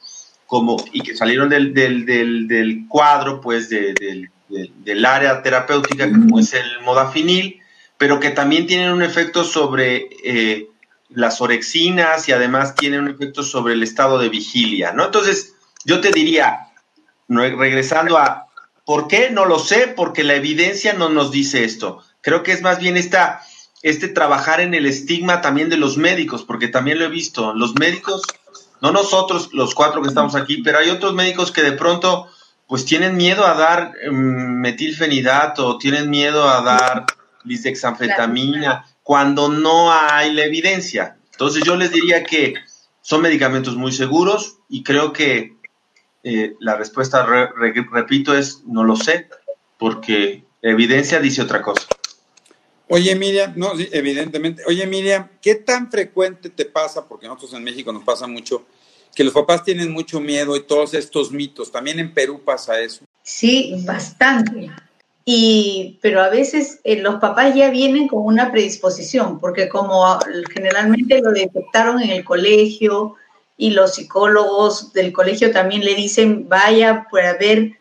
como, 0.45 0.77
y 0.93 1.01
que 1.01 1.17
salieron 1.17 1.49
del, 1.49 1.73
del, 1.73 2.05
del, 2.05 2.85
cuadro, 2.87 3.41
pues, 3.41 3.67
del, 3.67 4.31
del 4.47 5.05
área 5.05 5.43
terapéutica, 5.43 6.09
como 6.09 6.39
es 6.39 6.53
el 6.53 6.79
modafinil, 6.85 7.59
pero 7.97 8.21
que 8.21 8.29
también 8.29 8.67
tienen 8.67 8.93
un 8.93 9.03
efecto 9.03 9.43
sobre 9.43 10.07
eh, 10.23 10.69
las 11.09 11.41
orexinas 11.41 12.29
y 12.29 12.31
además 12.31 12.73
tienen 12.73 13.01
un 13.01 13.09
efecto 13.09 13.43
sobre 13.43 13.73
el 13.73 13.83
estado 13.83 14.17
de 14.17 14.29
vigilia, 14.29 14.93
¿no? 14.93 15.03
Entonces, 15.03 15.54
yo 15.85 16.01
te 16.01 16.11
diría, 16.11 16.67
regresando 17.27 18.17
a, 18.17 18.47
¿por 18.85 19.07
qué? 19.07 19.29
No 19.29 19.45
lo 19.45 19.59
sé, 19.59 19.87
porque 19.95 20.23
la 20.23 20.35
evidencia 20.35 20.93
no 20.93 21.09
nos 21.09 21.31
dice 21.31 21.63
esto. 21.63 22.03
Creo 22.21 22.43
que 22.43 22.51
es 22.51 22.61
más 22.61 22.79
bien 22.79 22.97
esta, 22.97 23.41
este 23.81 24.07
trabajar 24.07 24.59
en 24.61 24.73
el 24.73 24.87
estigma 24.87 25.41
también 25.41 25.69
de 25.69 25.77
los 25.77 25.95
médicos, 25.97 26.43
porque 26.43 26.67
también 26.67 26.99
lo 26.99 27.05
he 27.05 27.09
visto. 27.09 27.53
Los 27.53 27.75
médicos, 27.75 28.23
no 28.81 28.91
nosotros, 28.91 29.49
los 29.53 29.75
cuatro 29.75 30.01
que 30.01 30.09
estamos 30.09 30.35
aquí, 30.35 30.61
pero 30.63 30.79
hay 30.79 30.89
otros 30.89 31.13
médicos 31.13 31.51
que 31.51 31.61
de 31.61 31.73
pronto 31.73 32.27
pues 32.67 32.83
tienen 32.85 33.15
miedo 33.15 33.45
a 33.45 33.53
dar 33.53 33.93
um, 34.09 34.15
metilfenidato, 34.15 35.77
tienen 35.77 36.09
miedo 36.09 36.49
a 36.49 36.61
dar 36.61 37.05
lisdexanfetamina, 37.43 38.85
cuando 39.03 39.49
no 39.49 39.93
hay 39.93 40.33
la 40.33 40.45
evidencia. 40.45 41.17
Entonces 41.31 41.63
yo 41.63 41.75
les 41.75 41.91
diría 41.91 42.23
que 42.23 42.55
son 43.01 43.21
medicamentos 43.21 43.75
muy 43.75 43.91
seguros 43.91 44.57
y 44.67 44.81
creo 44.81 45.13
que 45.13 45.54
eh, 46.27 46.55
la 46.59 46.75
respuesta, 46.75 47.23
repito, 47.91 48.35
es 48.35 48.63
no 48.65 48.83
lo 48.83 48.95
sé, 48.95 49.29
porque 49.77 50.43
evidencia 50.63 51.19
dice 51.19 51.43
otra 51.43 51.61
cosa. 51.61 51.85
Oye, 52.89 53.15
Miriam, 53.15 53.53
no, 53.55 53.73
evidentemente. 53.91 54.63
Oye, 54.65 54.87
Miriam, 54.87 55.29
¿qué 55.39 55.53
tan 55.53 55.91
frecuente 55.91 56.49
te 56.49 56.65
pasa, 56.65 57.07
porque 57.07 57.27
nosotros 57.27 57.53
en 57.53 57.63
México 57.63 57.93
nos 57.93 58.03
pasa 58.03 58.25
mucho, 58.25 58.65
que 59.13 59.23
los 59.23 59.33
papás 59.33 59.63
tienen 59.63 59.91
mucho 59.91 60.19
miedo 60.19 60.55
y 60.55 60.63
todos 60.63 60.95
estos 60.95 61.31
mitos? 61.31 61.71
¿También 61.71 61.99
en 61.99 62.11
Perú 62.11 62.41
pasa 62.43 62.79
eso? 62.79 63.05
Sí, 63.21 63.83
bastante. 63.85 64.71
Y, 65.25 65.99
pero 66.01 66.23
a 66.23 66.29
veces 66.29 66.79
eh, 66.83 67.01
los 67.01 67.15
papás 67.15 67.53
ya 67.53 67.69
vienen 67.69 68.07
con 68.07 68.25
una 68.25 68.51
predisposición, 68.51 69.39
porque 69.39 69.69
como 69.69 70.17
generalmente 70.51 71.21
lo 71.21 71.31
detectaron 71.31 72.01
en 72.01 72.09
el 72.09 72.23
colegio, 72.23 73.15
y 73.57 73.71
los 73.71 73.95
psicólogos 73.95 74.93
del 74.93 75.13
colegio 75.13 75.51
también 75.51 75.83
le 75.83 75.95
dicen, 75.95 76.47
vaya 76.49 77.07
para 77.11 77.33
ver, 77.37 77.71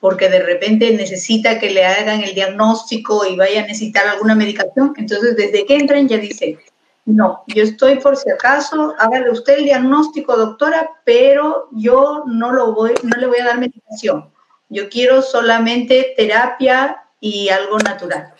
porque 0.00 0.28
de 0.28 0.40
repente 0.40 0.92
necesita 0.92 1.58
que 1.58 1.70
le 1.70 1.84
hagan 1.84 2.22
el 2.22 2.34
diagnóstico 2.34 3.24
y 3.26 3.36
vaya 3.36 3.62
a 3.62 3.66
necesitar 3.66 4.06
alguna 4.06 4.34
medicación. 4.34 4.92
Entonces, 4.96 5.36
desde 5.36 5.64
que 5.66 5.76
entran 5.76 6.08
ya 6.08 6.18
dicen, 6.18 6.58
no, 7.06 7.42
yo 7.48 7.62
estoy 7.62 7.96
por 7.96 8.16
si 8.16 8.30
acaso, 8.30 8.94
hágale 8.98 9.30
usted 9.30 9.58
el 9.58 9.64
diagnóstico, 9.64 10.36
doctora, 10.36 10.90
pero 11.04 11.68
yo 11.72 12.24
no, 12.26 12.52
lo 12.52 12.72
voy, 12.72 12.94
no 13.02 13.18
le 13.18 13.26
voy 13.26 13.38
a 13.40 13.46
dar 13.46 13.58
medicación. 13.58 14.30
Yo 14.68 14.88
quiero 14.88 15.20
solamente 15.20 16.14
terapia 16.16 17.02
y 17.20 17.48
algo 17.50 17.78
natural. 17.78 18.32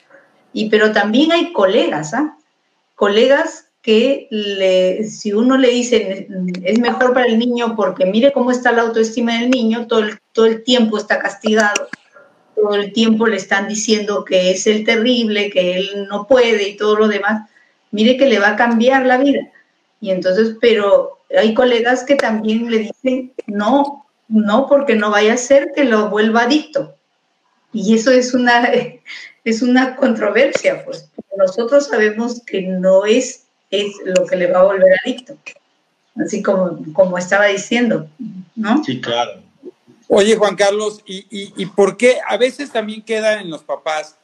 Y 0.53 0.71
pero 0.71 0.93
también 0.93 1.33
hay 1.33 1.53
colegas, 1.53 2.15
¿ah? 2.15 2.37
Colegas 2.95 3.64
que 3.85 4.29
le, 4.31 5.05
si 5.05 5.35
uno 5.35 5.59
le 5.59 5.69
dice 5.69 6.27
es 6.63 6.81
mejor 6.81 7.13
para 7.13 7.27
el 7.27 7.39
niño 7.39 7.77
porque 7.77 8.07
mire 8.07 8.33
cómo 8.33 8.51
está 8.51 8.73
la 8.73 8.81
autoestima 8.81 9.39
del 9.39 9.51
niño, 9.51 9.87
todo 9.87 10.01
el, 10.01 10.19
todo 10.33 10.47
el 10.47 10.65
tiempo 10.65 10.97
está 10.97 11.19
castigado, 11.19 11.89
todo 12.57 12.75
el 12.77 12.95
tiempo 12.95 13.27
le 13.27 13.37
están 13.37 13.69
diciendo 13.69 14.25
que 14.25 14.53
es 14.53 14.67
el 14.67 14.85
terrible, 14.85 15.51
que 15.51 15.77
él 15.77 16.07
no 16.09 16.27
puede 16.27 16.67
y 16.67 16.79
todo 16.79 16.97
lo 16.97 17.09
demás, 17.09 17.51
mire 17.91 18.17
que 18.17 18.25
le 18.25 18.39
va 18.39 18.49
a 18.49 18.57
cambiar 18.57 19.05
la 19.05 19.19
vida. 19.19 19.53
Y 20.01 20.11
entonces, 20.11 20.57
pero 20.63 21.19
hay 21.37 21.53
colegas 21.53 22.05
que 22.05 22.17
también 22.17 22.71
le 22.71 22.79
dicen, 22.79 23.35
no, 23.47 24.07
no, 24.29 24.67
porque 24.67 24.95
no 24.95 25.11
vaya 25.11 25.35
a 25.35 25.37
ser 25.37 25.73
que 25.77 25.85
lo 25.85 26.09
vuelva 26.09 26.45
adicto. 26.45 26.95
Y 27.71 27.95
eso 27.95 28.11
es 28.11 28.33
una, 28.33 28.67
es 29.45 29.61
una 29.61 29.95
controversia, 29.97 30.87
pues. 30.87 31.11
Nosotros 31.37 31.89
sabemos 31.89 32.43
que 32.47 32.63
no 32.63 33.05
es 33.05 33.45
es 33.71 33.95
lo 34.05 34.27
que 34.27 34.37
le 34.37 34.51
va 34.51 34.61
a 34.61 34.65
volver 34.65 34.93
adicto. 35.05 35.37
Así 36.17 36.43
como, 36.43 36.79
como 36.93 37.19
estaba 37.19 37.47
diciendo, 37.47 38.09
¿no? 38.55 38.85
Sí, 38.85 39.01
claro. 39.01 39.43
Oye, 40.09 40.37
Juan 40.37 40.55
Carlos, 40.55 41.01
¿y, 41.07 41.27
y, 41.31 41.67
por 41.67 41.97
qué 41.97 42.19
a 42.27 42.37
veces 42.37 42.71
también 42.71 43.03
queda 43.03 43.41
en 43.41 43.51
los 43.51 43.65
papás 43.65 44.17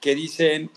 que 0.00 0.14
dicen, 0.14 0.70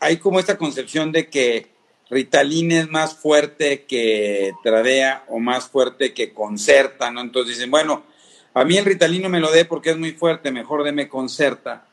hay 0.00 0.16
como 0.16 0.40
esta 0.40 0.56
concepción 0.56 1.12
de 1.12 1.28
que 1.28 1.68
Ritalin 2.08 2.72
es 2.72 2.90
más 2.90 3.14
fuerte 3.14 3.84
que 3.84 4.52
Tradea 4.64 5.24
o 5.28 5.38
más 5.38 5.68
fuerte 5.68 6.12
que 6.12 6.32
Concerta, 6.32 7.10
¿no? 7.10 7.20
Entonces 7.20 7.56
dicen, 7.56 7.70
bueno, 7.70 8.02
a 8.52 8.64
mí 8.64 8.76
el 8.76 8.84
Ritalin 8.84 9.22
no 9.22 9.28
me 9.28 9.38
lo 9.38 9.52
dé 9.52 9.64
porque 9.64 9.90
es 9.90 9.98
muy 9.98 10.12
fuerte, 10.12 10.50
mejor 10.50 10.82
deme 10.82 11.08
Concerta, 11.08 11.86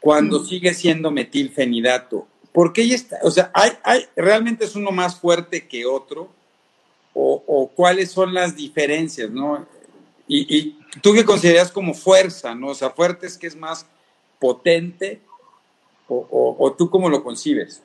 cuando 0.00 0.40
mm. 0.40 0.46
sigue 0.46 0.74
siendo 0.74 1.10
metilfenidato. 1.10 2.26
¿Por 2.56 2.72
qué 2.72 2.94
está? 2.94 3.18
O 3.22 3.30
sea, 3.30 3.50
¿hay, 3.52 3.72
hay, 3.84 4.06
¿realmente 4.16 4.64
es 4.64 4.74
uno 4.76 4.90
más 4.90 5.20
fuerte 5.20 5.68
que 5.68 5.84
otro? 5.84 6.32
O, 7.12 7.70
cuáles 7.74 8.10
son 8.10 8.32
las 8.32 8.56
diferencias, 8.56 9.28
no? 9.30 9.66
Y, 10.26 10.78
tú 11.02 11.12
qué 11.12 11.22
consideras 11.22 11.70
como 11.70 11.92
fuerza, 11.92 12.54
¿no? 12.54 12.68
O 12.68 12.74
sea, 12.74 12.88
fuerte 12.88 13.26
es 13.26 13.36
que 13.36 13.46
es 13.46 13.56
más 13.56 13.84
potente, 14.38 15.20
o, 16.08 16.56
o, 16.58 16.72
tú 16.72 16.88
cómo 16.88 17.10
lo 17.10 17.22
concibes. 17.22 17.82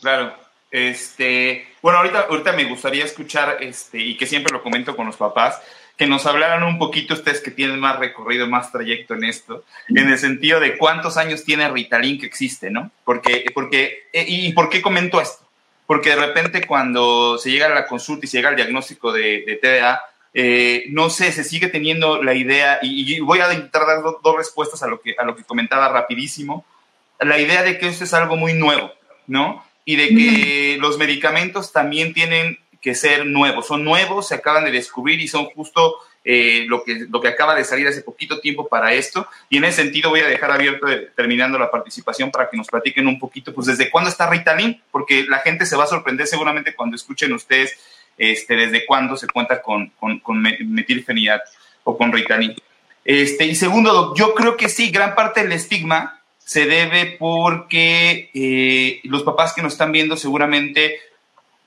Claro. 0.00 0.34
Este, 0.72 1.64
bueno, 1.80 1.98
ahorita, 1.98 2.22
ahorita 2.22 2.52
me 2.54 2.68
gustaría 2.68 3.04
escuchar, 3.04 3.62
este, 3.62 4.00
y 4.00 4.16
que 4.16 4.26
siempre 4.26 4.52
lo 4.52 4.60
comento 4.60 4.96
con 4.96 5.06
los 5.06 5.16
papás, 5.16 5.62
que 5.98 6.06
nos 6.06 6.26
hablaran 6.26 6.62
un 6.62 6.78
poquito 6.78 7.14
ustedes 7.14 7.40
que 7.40 7.50
tienen 7.50 7.80
más 7.80 7.98
recorrido, 7.98 8.46
más 8.46 8.70
trayecto 8.70 9.14
en 9.14 9.24
esto, 9.24 9.64
en 9.88 10.08
el 10.08 10.16
sentido 10.16 10.60
de 10.60 10.78
cuántos 10.78 11.16
años 11.16 11.42
tiene 11.44 11.68
Ritalin 11.68 12.20
que 12.20 12.26
existe, 12.26 12.70
¿no? 12.70 12.92
Porque, 13.04 13.44
porque, 13.52 14.04
eh, 14.12 14.24
¿Y 14.28 14.52
por 14.52 14.70
qué 14.70 14.80
comento 14.80 15.20
esto? 15.20 15.44
Porque 15.86 16.10
de 16.10 16.16
repente 16.16 16.64
cuando 16.64 17.36
se 17.36 17.50
llega 17.50 17.66
a 17.66 17.70
la 17.70 17.86
consulta 17.88 18.24
y 18.24 18.28
se 18.28 18.36
llega 18.36 18.50
al 18.50 18.56
diagnóstico 18.56 19.12
de, 19.12 19.58
TDA, 19.60 20.00
eh, 20.34 20.84
no 20.90 21.10
sé, 21.10 21.32
se 21.32 21.42
sigue 21.42 21.66
teniendo 21.66 22.22
la 22.22 22.32
idea, 22.32 22.78
y, 22.80 23.18
voy 23.18 23.40
a 23.40 23.52
intentar 23.52 23.84
dar 23.84 24.00
dos 24.00 24.36
respuestas 24.36 24.80
a 24.84 24.86
lo, 24.86 25.00
que, 25.00 25.16
a 25.18 25.24
lo 25.24 25.34
que 25.34 25.42
comentaba 25.42 25.88
rapidísimo, 25.88 26.64
la 27.18 27.40
idea 27.40 27.64
de 27.64 27.76
que 27.76 27.88
esto 27.88 28.04
es 28.04 28.14
algo 28.14 28.36
muy 28.36 28.52
nuevo, 28.52 28.92
¿no? 29.26 29.64
Y 29.84 29.96
de 29.96 30.08
que 30.10 30.76
los 30.78 30.96
medicamentos 30.96 31.72
también 31.72 32.14
tienen 32.14 32.58
que 32.80 32.94
ser 32.94 33.26
nuevos. 33.26 33.66
Son 33.66 33.84
nuevos, 33.84 34.28
se 34.28 34.34
acaban 34.34 34.64
de 34.64 34.70
descubrir 34.70 35.20
y 35.20 35.28
son 35.28 35.46
justo 35.46 35.96
eh, 36.24 36.64
lo, 36.68 36.84
que, 36.84 37.06
lo 37.08 37.20
que 37.20 37.28
acaba 37.28 37.54
de 37.54 37.64
salir 37.64 37.88
hace 37.88 38.02
poquito 38.02 38.40
tiempo 38.40 38.68
para 38.68 38.92
esto. 38.92 39.26
Y 39.48 39.56
en 39.56 39.64
ese 39.64 39.82
sentido 39.82 40.10
voy 40.10 40.20
a 40.20 40.28
dejar 40.28 40.50
abierto, 40.50 40.88
eh, 40.88 41.10
terminando 41.16 41.58
la 41.58 41.70
participación, 41.70 42.30
para 42.30 42.50
que 42.50 42.56
nos 42.56 42.66
platiquen 42.68 43.06
un 43.06 43.18
poquito, 43.18 43.54
pues 43.54 43.66
desde 43.66 43.90
cuándo 43.90 44.10
está 44.10 44.28
Ritalin, 44.28 44.82
porque 44.90 45.24
la 45.24 45.38
gente 45.38 45.66
se 45.66 45.76
va 45.76 45.84
a 45.84 45.88
sorprender 45.88 46.26
seguramente 46.26 46.74
cuando 46.74 46.96
escuchen 46.96 47.32
ustedes 47.32 47.78
este, 48.18 48.56
desde 48.56 48.84
cuándo 48.84 49.16
se 49.16 49.28
cuenta 49.28 49.62
con, 49.62 49.90
con, 49.98 50.18
con 50.20 50.44
o 51.84 51.96
con 51.96 52.12
Ritalin. 52.12 52.54
Este, 53.04 53.46
y 53.46 53.54
segundo, 53.54 54.14
yo 54.14 54.34
creo 54.34 54.56
que 54.56 54.68
sí, 54.68 54.90
gran 54.90 55.14
parte 55.14 55.42
del 55.42 55.52
estigma 55.52 56.20
se 56.38 56.66
debe 56.66 57.16
porque 57.18 58.30
eh, 58.34 59.00
los 59.04 59.22
papás 59.22 59.52
que 59.54 59.62
nos 59.62 59.72
están 59.72 59.92
viendo 59.92 60.16
seguramente 60.16 60.98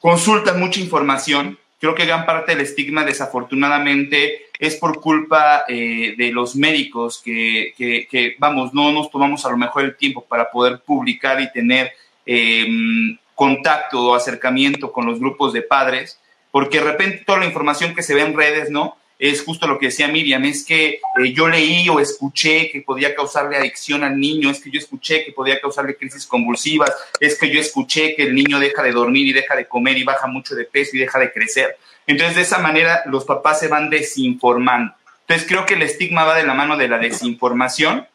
consultan 0.02 0.60
mucha 0.60 0.82
información. 0.82 1.58
Creo 1.80 1.96
que 1.96 2.06
gran 2.06 2.26
parte 2.26 2.52
del 2.52 2.62
estigma, 2.62 3.06
desafortunadamente, 3.06 4.48
es 4.60 4.76
por 4.76 5.00
culpa 5.00 5.64
eh, 5.68 6.16
de 6.18 6.32
los 6.32 6.56
médicos 6.56 7.22
que, 7.24 8.36
vamos, 8.38 8.74
no 8.74 8.92
nos 8.92 9.10
tomamos 9.10 9.46
a 9.46 9.50
lo 9.50 9.58
mejor 9.58 9.84
el 9.84 9.96
tiempo 9.96 10.26
para 10.26 10.52
poder 10.52 10.82
publicar 10.82 11.40
y 11.40 11.52
tener 11.52 11.92
em, 12.26 13.18
contacto 13.34 14.04
o 14.04 14.16
acercamiento 14.16 14.92
con 14.92 15.06
los 15.06 15.20
grupos 15.20 15.54
de 15.54 15.64
padres, 15.64 16.20
porque 16.52 16.80
de 16.80 16.92
repente 16.92 17.24
toda 17.26 17.40
la 17.40 17.46
información 17.46 17.96
que 17.96 18.04
se 18.04 18.14
ve 18.14 18.22
en 18.22 18.36
redes, 18.36 18.70
¿no? 18.70 18.98
Es 19.22 19.44
justo 19.44 19.68
lo 19.68 19.78
que 19.78 19.86
decía 19.86 20.08
Miriam, 20.08 20.44
es 20.46 20.66
que 20.66 21.00
eh, 21.20 21.32
yo 21.32 21.48
leí 21.48 21.88
o 21.90 22.00
escuché 22.00 22.72
que 22.72 22.82
podía 22.82 23.14
causarle 23.14 23.56
adicción 23.56 24.04
al 24.04 24.20
niño, 24.20 24.50
es 24.50 24.60
que 24.60 24.72
yo 24.72 24.80
escuché 24.80 25.24
que 25.24 25.32
podía 25.32 25.62
causarle 25.62 25.96
crisis 25.96 26.26
convulsivas, 26.26 26.92
es 27.20 27.38
que 27.38 27.52
yo 27.52 27.62
escuché 27.62 28.16
que 28.16 28.24
el 28.24 28.34
niño 28.34 28.60
deja 28.60 28.82
de 28.82 28.92
dormir 28.92 29.28
y 29.28 29.34
deja 29.34 29.56
de 29.56 29.68
comer 29.68 30.00
y 30.00 30.04
baja 30.04 30.26
mucho 30.26 30.56
de 30.56 30.66
peso 30.66 30.98
y 30.98 31.02
deja 31.02 31.20
de 31.20 31.32
crecer. 31.32 31.78
Entonces, 32.08 32.36
de 32.36 32.42
esa 32.42 32.58
manera, 32.58 33.04
los 33.06 33.24
papás 33.24 33.60
se 33.60 33.68
van 33.68 33.92
desinformando. 33.92 34.96
Entonces, 35.28 35.48
creo 35.48 35.68
que 35.68 35.76
el 35.76 35.84
estigma 35.84 36.24
va 36.24 36.36
de 36.36 36.44
la 36.44 36.56
mano 36.56 36.76
de 36.76 36.88
la 36.88 36.98
desinformación 36.98 38.08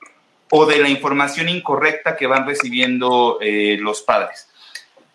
o 0.51 0.67
de 0.67 0.79
la 0.79 0.89
información 0.89 1.49
incorrecta 1.49 2.17
que 2.17 2.27
van 2.27 2.49
recibiendo 2.49 3.39
eh, 3.41 3.77
los 3.79 4.03
padres. 4.03 4.49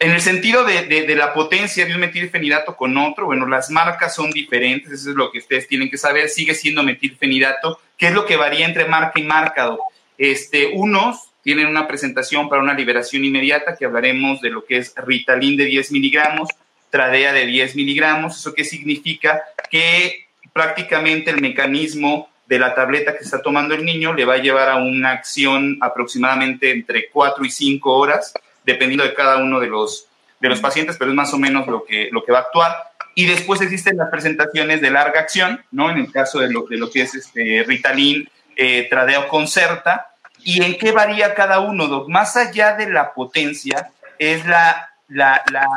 En 0.02 0.10
el 0.10 0.22
sentido 0.22 0.66
de, 0.66 1.16
la 1.16 1.32
potencia 1.32 1.86
de 1.86 1.94
un 1.94 2.00
metilfenidato 2.00 2.76
con 2.76 2.98
otro, 2.98 3.28
bueno, 3.28 3.46
las 3.46 3.70
marcas 3.70 4.16
son 4.16 4.32
diferentes, 4.32 4.92
eso 4.92 5.12
es 5.12 5.16
lo 5.16 5.32
que 5.32 5.38
ustedes 5.38 5.68
tienen 5.68 5.92
que 5.92 5.98
saber, 6.00 6.28
sigue 6.28 6.56
siendo 6.56 6.82
metilfenidato, 6.82 7.80
¿qué 7.98 8.08
es 8.08 8.14
lo 8.14 8.26
que 8.26 8.36
varía 8.36 8.66
entre 8.66 8.86
marca 8.86 9.20
y 9.20 9.24
marca? 9.24 9.78
Este, 10.18 10.72
unos 10.74 11.30
tienen 11.44 11.68
una 11.68 11.88
presentación 11.88 12.50
para 12.50 12.64
una 12.64 12.74
liberación 12.74 13.24
inmediata, 13.24 13.76
que 13.78 13.86
hablaremos 13.86 14.42
de 14.42 14.50
lo 14.50 14.66
que 14.66 14.78
es 14.78 14.92
Ritalin 14.98 15.56
de 15.56 15.66
10 15.66 15.92
miligramos, 15.92 16.50
Tradea 16.90 17.32
de 17.32 17.46
10 17.46 17.76
miligramos, 17.76 18.36
¿eso 18.36 18.56
qué 18.56 18.64
significa? 18.64 19.44
Que 19.70 20.30
prácticamente 20.52 21.30
el 21.30 21.42
mecanismo 21.42 22.28
de 22.48 22.58
la 22.58 22.74
tableta 22.74 23.16
que 23.16 23.24
está 23.24 23.40
tomando 23.40 23.76
el 23.76 23.86
niño 23.86 24.16
le 24.16 24.26
va 24.26 24.34
a 24.34 24.42
llevar 24.42 24.68
a 24.68 24.78
una 24.78 25.12
acción 25.12 25.78
aproximadamente 25.80 26.72
entre 26.72 27.08
4 27.10 27.46
y 27.46 27.52
5 27.52 27.94
horas, 27.94 28.34
dependiendo 28.64 29.04
de 29.04 29.14
cada 29.14 29.38
uno 29.38 29.60
de 29.60 29.68
los, 29.68 30.08
de 30.40 30.50
los 30.50 30.60
pacientes, 30.60 30.98
pero 30.98 31.12
es 31.12 31.16
más 31.16 31.34
o 31.34 31.38
menos 31.38 31.68
lo 31.68 31.84
que, 31.84 32.10
lo 32.12 32.24
que 32.24 32.32
va 32.32 32.40
a 32.40 32.42
actuar. 32.42 32.76
Y 33.16 33.26
después 33.26 33.62
existen 33.62 33.98
las 33.98 34.10
presentaciones 34.10 34.82
de 34.82 34.90
larga 34.90 35.20
acción, 35.20 35.64
¿no? 35.72 35.90
En 35.90 35.98
el 35.98 36.12
caso 36.12 36.40
de 36.40 36.50
lo, 36.50 36.64
de 36.64 36.78
lo 36.78 36.90
que 36.90 37.02
es 37.02 37.14
este, 37.16 37.64
Ritalin, 37.68 38.30
eh, 38.56 38.88
Tradeo 38.90 39.28
Concerta. 39.28 40.08
¿Y 40.44 40.64
en 40.64 40.78
qué 40.78 40.92
varía 40.92 41.34
cada 41.34 41.60
uno, 41.60 42.06
Más 42.08 42.36
allá 42.38 42.76
de 42.76 42.90
la 42.90 43.14
potencia, 43.14 43.92
es 44.18 44.46
la, 44.46 44.90
la, 45.10 45.44
la, 45.52 45.68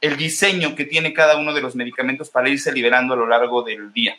el 0.00 0.16
diseño 0.16 0.74
que 0.74 0.84
tiene 0.84 1.12
cada 1.12 1.36
uno 1.36 1.52
de 1.52 1.60
los 1.60 1.74
medicamentos 1.74 2.30
para 2.30 2.48
irse 2.48 2.72
liberando 2.72 3.14
a 3.14 3.16
lo 3.16 3.26
largo 3.26 3.62
del 3.62 3.92
día. 3.92 4.16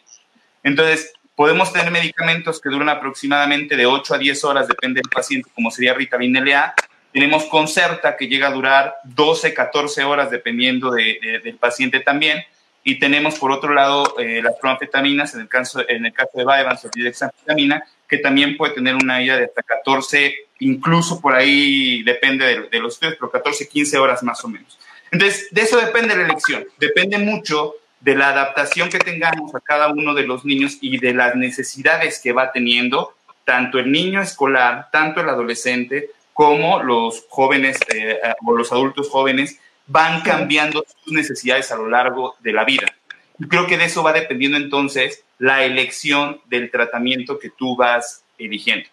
Entonces, 0.64 1.14
podemos 1.36 1.72
tener 1.72 1.90
medicamentos 1.92 2.60
que 2.60 2.70
duran 2.70 2.90
aproximadamente 2.90 3.78
de 3.78 3.86
8 3.86 4.16
a 4.16 4.18
10 4.18 4.44
horas, 4.44 4.68
depende 4.68 5.00
del 5.02 5.10
paciente, 5.10 5.50
como 5.56 5.72
sería 5.72 5.94
Ritalin 5.94 6.34
LA, 6.46 6.76
tenemos 7.12 7.46
Concerta, 7.46 8.16
que 8.16 8.28
llega 8.28 8.48
a 8.48 8.52
durar 8.52 8.96
12, 9.04 9.54
14 9.54 10.04
horas, 10.04 10.30
dependiendo 10.30 10.92
del 10.92 11.58
paciente 11.60 12.00
también. 12.00 12.44
Y 12.84 12.98
tenemos, 12.98 13.38
por 13.38 13.52
otro 13.52 13.74
lado, 13.74 14.16
eh, 14.20 14.42
las 14.42 14.56
proanfetaminas, 14.56 15.34
en 15.36 15.42
el 15.42 15.48
caso, 15.50 15.84
en 15.88 16.06
el 16.06 16.14
caso 16.14 16.32
de 16.36 16.46
Vyvanse 16.46 16.88
o 16.88 16.92
dexanfetamina, 16.96 17.84
que 18.08 18.18
también 18.18 18.58
puede 18.58 18.74
tener 18.74 18.96
una 18.96 19.20
vida 19.20 19.38
de 19.38 19.46
hasta 19.46 19.62
14, 19.62 20.36
incluso 20.60 21.20
por 21.20 21.36
ahí 21.36 22.02
depende 22.04 22.68
de, 22.70 22.80
los 22.80 22.94
estudios, 22.94 23.18
pero 23.20 23.30
14, 23.32 23.68
15 23.68 23.98
horas 23.98 24.24
más 24.24 24.44
o 24.46 24.48
menos. 24.48 24.80
Entonces, 25.12 25.48
de 25.52 25.62
eso 25.62 25.78
depende 25.78 26.16
la 26.16 26.24
elección. 26.24 26.66
Depende 26.78 27.18
mucho 27.18 27.76
de 28.00 28.16
la 28.16 28.30
adaptación 28.30 28.90
que 28.90 29.00
tengamos 29.00 29.54
a 29.54 29.60
cada 29.60 29.90
uno 29.90 30.14
de 30.14 30.24
los 30.24 30.46
niños 30.46 30.78
y 30.82 30.98
de 31.00 31.14
las 31.14 31.36
necesidades 31.36 32.20
que 32.24 32.32
va 32.32 32.52
teniendo 32.52 33.14
tanto 33.44 33.80
el 33.80 33.92
niño 33.92 34.22
escolar, 34.22 34.90
tanto 34.92 35.22
el 35.22 35.30
adolescente, 35.30 36.12
cómo 36.40 36.82
los 36.82 37.26
jóvenes 37.28 37.78
eh, 37.94 38.18
o 38.46 38.56
los 38.56 38.72
adultos 38.72 39.10
jóvenes 39.10 39.60
van 39.88 40.22
cambiando 40.22 40.86
sus 41.04 41.12
necesidades 41.12 41.70
a 41.70 41.76
lo 41.76 41.90
largo 41.90 42.38
de 42.40 42.54
la 42.54 42.64
vida. 42.64 42.96
Y 43.38 43.46
creo 43.50 43.68
que 43.68 43.78
de 43.78 43.84
eso 43.84 44.04
va 44.04 44.14
dependiendo 44.14 44.56
entonces 44.56 45.26
la 45.38 45.66
elección 45.66 46.40
del 46.46 46.72
tratamiento 46.72 47.40
que 47.40 47.50
tú 47.50 47.76
vas 47.76 48.24
eligiendo. 48.38 48.88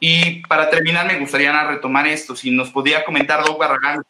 Y 0.00 0.40
para 0.46 0.70
terminar, 0.70 1.06
me 1.06 1.18
gustaría 1.18 1.52
retomar 1.68 2.06
esto. 2.06 2.34
Si 2.34 2.50
nos 2.50 2.70
podía 2.70 3.04
comentar, 3.04 3.44
Doug 3.44 3.58
Barragán, 3.58 4.02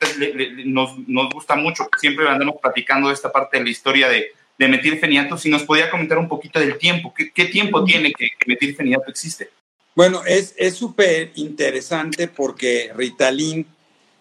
nos, 0.66 0.96
nos, 0.98 1.30
gusta 1.30 1.56
mucho, 1.56 1.88
siempre 1.98 2.28
andamos 2.28 2.60
platicando 2.62 3.08
de 3.08 3.14
esta 3.14 3.32
parte 3.32 3.58
de 3.58 3.64
la 3.64 3.70
historia 3.70 4.08
de, 4.08 4.34
de 4.56 4.68
metilfenidato. 4.68 5.36
Si 5.36 5.50
nos 5.50 5.64
podía 5.64 5.90
comentar 5.90 6.16
un 6.16 6.28
poquito 6.28 6.60
del 6.60 6.78
tiempo, 6.78 7.12
¿qué, 7.12 7.32
qué 7.32 7.46
tiempo 7.46 7.82
tiene 7.82 8.12
que, 8.12 8.28
que 8.38 8.46
metilfenidato 8.46 9.10
existe? 9.10 9.50
Bueno, 9.98 10.22
es 10.24 10.54
súper 10.76 11.32
interesante 11.34 12.28
porque 12.28 12.92
Ritalin, 12.94 13.66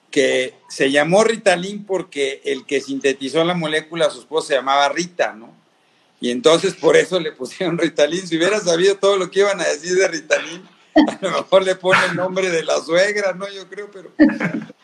que 0.10 0.56
se 0.68 0.90
llamó 0.90 1.24
Ritalin 1.24 1.86
porque 1.86 2.42
el 2.46 2.66
que 2.66 2.82
sintetizó 2.82 3.44
la 3.44 3.54
molécula, 3.54 4.10
su 4.10 4.22
esposa, 4.22 4.48
se 4.48 4.56
llamaba 4.56 4.90
Rita, 4.90 5.34
¿no? 5.34 5.54
Y 6.20 6.32
entonces 6.32 6.74
por 6.74 6.98
eso 6.98 7.20
le 7.20 7.32
pusieron 7.32 7.78
Ritalin. 7.78 8.26
Si 8.28 8.38
hubiera 8.38 8.60
sabido 8.60 8.96
todo 8.96 9.18
lo 9.18 9.30
que 9.30 9.42
iban 9.42 9.62
a 9.62 9.66
decir 9.66 9.94
de 9.94 10.08
Ritalin, 10.08 10.68
a 10.96 11.18
lo 11.22 11.30
mejor 11.30 11.64
le 11.64 11.76
pone 11.76 12.04
el 12.10 12.16
nombre 12.16 12.50
de 12.50 12.64
la 12.64 12.80
suegra, 12.80 13.34
¿no? 13.34 13.48
Yo 13.48 13.70
creo, 13.70 13.92
pero, 13.92 14.10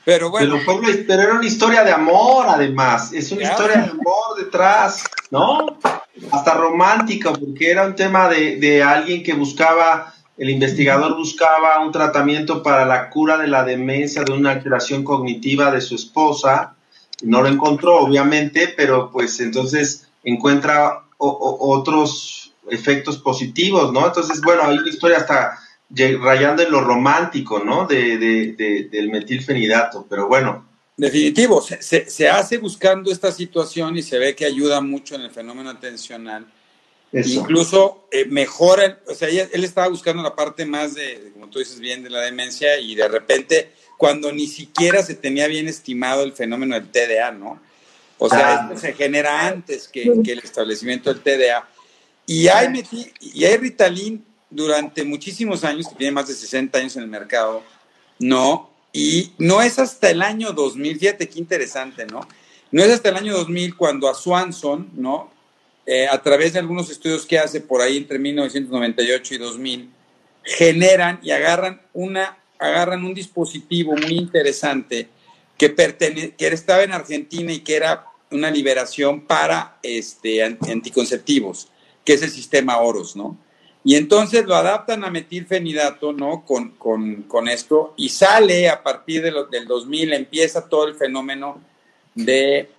pero 0.06 0.29
bueno. 0.29 0.60
Pero, 0.63 1.21
era 1.23 1.34
una 1.34 1.47
historia 1.47 1.84
de 1.84 1.91
amor, 1.91 2.45
además. 2.47 3.12
Es 3.13 3.32
una 3.32 3.45
historia 3.45 3.77
de 3.77 3.89
amor 3.89 4.38
detrás, 4.38 5.06
¿no? 5.32 5.79
Hasta 6.29 6.53
romántica, 6.53 7.34
porque 7.34 7.71
era 7.71 7.88
un 7.88 7.95
tema 7.95 8.29
de, 8.29 8.58
de 8.58 8.84
alguien 8.84 9.23
que 9.23 9.34
buscaba 9.34 10.12
el 10.38 10.50
investigador 10.50 11.15
buscaba 11.15 11.80
un 11.86 11.91
tratamiento 11.91 12.63
para 12.63 12.86
la 12.86 13.10
cura 13.10 13.38
de 13.38 13.48
la 13.48 13.63
demencia 13.63 14.24
de 14.24 14.34
una 14.34 14.52
alteración 14.52 15.04
cognitiva 15.04 15.72
de 15.72 15.82
su 15.82 15.96
esposa. 15.96 16.76
No 17.22 17.41
lo 17.41 17.50
encontró, 17.50 18.00
obviamente, 18.00 18.74
pero 18.76 19.12
pues 19.12 19.39
entonces 19.39 20.08
encuentra 20.24 21.04
otros 21.17 22.54
efectos 22.69 23.17
positivos, 23.17 23.93
¿no? 23.93 24.06
Entonces, 24.08 24.41
bueno, 24.41 24.63
hay 24.63 24.78
una 24.78 24.89
historia 24.89 25.17
hasta 25.17 25.60
rayando 26.19 26.63
en 26.63 26.72
lo 26.72 26.82
romántico, 26.82 27.60
¿no? 27.60 27.86
De, 27.86 28.17
del 28.91 29.10
metilfenidato, 29.10 30.06
pero 30.10 30.28
bueno. 30.28 30.67
Definitivo, 30.98 31.62
se, 31.62 32.10
se 32.10 32.30
hace 32.30 32.58
buscando 32.58 33.12
esta 33.12 33.32
situación 33.32 33.98
y 33.98 34.04
se 34.04 34.17
ve 34.17 34.36
que 34.36 34.46
ayuda 34.46 34.82
mucho 34.82 35.15
en 35.15 35.22
el 35.22 35.32
fenómeno 35.32 35.69
atencional 35.69 36.46
Incluso 37.13 38.08
eh, 38.12 38.26
mejora, 38.26 38.99
o 39.08 39.13
sea, 39.13 39.30
él 39.30 39.63
estaba 39.63 39.88
buscando 39.88 40.23
la 40.23 40.36
parte 40.36 40.65
más 40.65 40.95
de, 40.95 41.32
como 41.34 41.47
tú 41.47 41.60
dices 41.60 41.80
bien, 41.80 42.04
de 42.04 42.10
la 42.10 42.21
demencia 42.21 42.80
y 42.80 42.95
de 42.95 43.08
repente, 43.08 43.71
cuando 43.97 44.32
ni 44.32 44.47
siquiera 44.47 45.04
se 45.04 45.13
tenía 45.13 45.47
bien 45.47 45.67
estimado 45.67 46.23
el 46.23 46.34
fenómeno 46.34 46.73
del 46.73 46.89
TDA, 46.89 47.32
¿no? 47.32 47.62
O 48.17 48.30
sea, 48.30 48.63
esto 48.63 48.80
se 48.80 48.93
genera 48.93 49.47
antes 49.47 49.88
que, 49.88 50.04
el 50.04 50.39
establecimiento 50.39 51.13
del 51.13 51.21
TDA. 51.21 51.67
Y 52.26 52.47
hay, 52.47 52.84
y 53.19 53.43
hay 53.43 53.58
Ritalin 53.58 54.23
durante 54.49 55.04
muchísimos 55.04 55.63
años, 55.63 55.88
que 55.89 55.95
tiene 55.95 56.13
más 56.13 56.28
de 56.28 56.34
60 56.34 56.80
años 56.80 56.95
en 56.95 57.04
el 57.04 57.10
mercado, 57.10 57.63
¿no? 58.19 58.71
Y 58.91 59.34
no 59.38 59.62
es 59.62 59.78
hasta 59.78 60.10
el 60.10 60.21
año 60.21 60.52
2000, 60.54 60.99
fíjate 60.99 61.28
qué 61.28 61.39
interesante, 61.39 62.06
¿no? 62.06 62.28
No 62.71 62.84
es 62.84 62.91
hasta 62.91 63.10
el 63.10 63.17
año 63.17 63.34
2000 63.34 63.76
cuando 63.76 64.08
a 64.08 64.15
Swanson, 64.15 64.89
¿no? 64.95 65.33
Eh, 65.86 66.08
a 66.08 66.22
través 66.22 66.54
de 66.54 66.60
algunos 66.60 66.89
estudios 66.89 67.26
que 67.26 67.38
hace 67.38 67.60
por 67.60 67.82
ahí 67.82 67.98
entre 67.98 68.17
1998 68.17 69.36
y 69.36 69.38
2000, 69.38 69.89
generan 70.43 71.19
y 71.22 71.32
agarran, 71.32 71.82
una, 71.93 72.38
agarran 72.58 73.04
un 73.04 73.13
dispositivo 73.13 73.93
muy 73.96 74.17
interesante 74.17 75.10
que, 75.58 75.74
que 76.38 76.48
estaba 76.48 76.84
en 76.84 76.93
Argentina 76.93 77.52
y 77.52 77.60
que 77.60 77.76
era 77.76 78.06
una 78.32 78.50
liberación 78.50 79.22
para 79.22 79.78
este, 79.84 80.43
anticonceptivos, 80.43 81.69
que 82.04 82.13
es 82.13 82.24
el 82.24 82.32
sistema 82.32 82.78
OROS, 82.78 83.15
¿no? 83.15 83.38
Y 83.86 83.96
entonces 83.96 84.46
lo 84.46 84.56
adaptan 84.56 85.04
a 85.04 85.12
metilfenidato, 85.12 86.13
¿no? 86.13 86.46
Con, 86.46 86.72
con, 86.72 87.24
con 87.24 87.50
esto 87.50 87.93
y 87.98 88.10
sale 88.10 88.69
a 88.69 88.82
partir 88.82 89.22
de 89.22 89.34
del 89.52 89.67
2000, 89.67 90.13
empieza 90.13 90.69
todo 90.69 90.88
el 90.88 90.96
fenómeno 90.96 91.62
de 92.15 92.69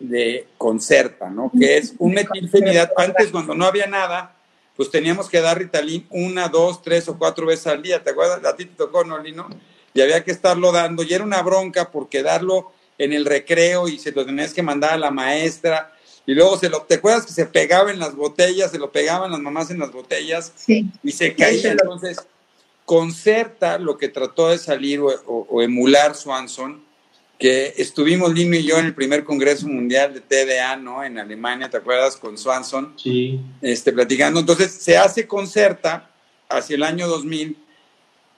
de 0.00 0.48
Concerta, 0.58 1.30
¿no? 1.30 1.52
Que 1.56 1.76
es 1.76 1.94
un 1.98 2.12
metilfenidato. 2.12 2.98
Antes, 2.98 3.30
cuando 3.30 3.54
no 3.54 3.66
había 3.66 3.86
nada, 3.86 4.34
pues 4.76 4.90
teníamos 4.90 5.28
que 5.28 5.40
dar 5.40 5.58
Ritalin 5.58 6.06
una, 6.10 6.48
dos, 6.48 6.82
tres 6.82 7.08
o 7.08 7.16
cuatro 7.18 7.46
veces 7.46 7.68
al 7.68 7.82
día. 7.82 8.02
¿Te 8.02 8.10
acuerdas? 8.10 8.44
A 8.44 8.56
ti 8.56 8.64
te 8.64 8.74
tocó, 8.74 9.04
¿no, 9.04 9.18
Lino? 9.18 9.48
Y 9.94 10.00
había 10.00 10.24
que 10.24 10.32
estarlo 10.32 10.72
dando. 10.72 11.02
Y 11.02 11.12
era 11.12 11.22
una 11.22 11.42
bronca 11.42 11.90
porque 11.90 12.22
darlo 12.22 12.72
en 12.98 13.12
el 13.12 13.24
recreo 13.24 13.88
y 13.88 13.98
se 13.98 14.12
lo 14.12 14.26
tenías 14.26 14.52
que 14.52 14.62
mandar 14.62 14.94
a 14.94 14.98
la 14.98 15.10
maestra. 15.10 15.92
Y 16.26 16.34
luego 16.34 16.58
se 16.58 16.68
lo, 16.68 16.82
¿te 16.82 16.94
acuerdas 16.96 17.26
que 17.26 17.32
se 17.32 17.46
pegaba 17.46 17.90
en 17.90 17.98
las 17.98 18.14
botellas? 18.14 18.70
Se 18.70 18.78
lo 18.78 18.90
pegaban 18.90 19.30
las 19.30 19.40
mamás 19.40 19.70
en 19.70 19.78
las 19.78 19.92
botellas 19.92 20.52
y 20.66 21.12
se 21.12 21.34
caía. 21.34 21.72
Entonces, 21.72 22.18
Concerta 22.84 23.78
lo 23.78 23.96
que 23.96 24.08
trató 24.08 24.48
de 24.48 24.58
salir 24.58 24.98
o, 24.98 25.06
o 25.26 25.62
emular 25.62 26.16
Swanson 26.16 26.82
que 27.40 27.72
estuvimos 27.78 28.34
Lino 28.34 28.54
y 28.54 28.64
yo 28.64 28.78
en 28.78 28.84
el 28.84 28.94
primer 28.94 29.24
Congreso 29.24 29.66
Mundial 29.66 30.12
de 30.12 30.20
TDA, 30.20 30.76
¿no? 30.76 31.02
En 31.02 31.18
Alemania, 31.18 31.70
¿te 31.70 31.78
acuerdas? 31.78 32.18
Con 32.18 32.36
Swanson. 32.36 32.92
Sí. 32.96 33.40
Este, 33.62 33.92
platicando. 33.92 34.40
Entonces, 34.40 34.70
se 34.70 34.98
hace 34.98 35.26
Concerta 35.26 36.10
hacia 36.50 36.76
el 36.76 36.82
año 36.82 37.08
2000 37.08 37.56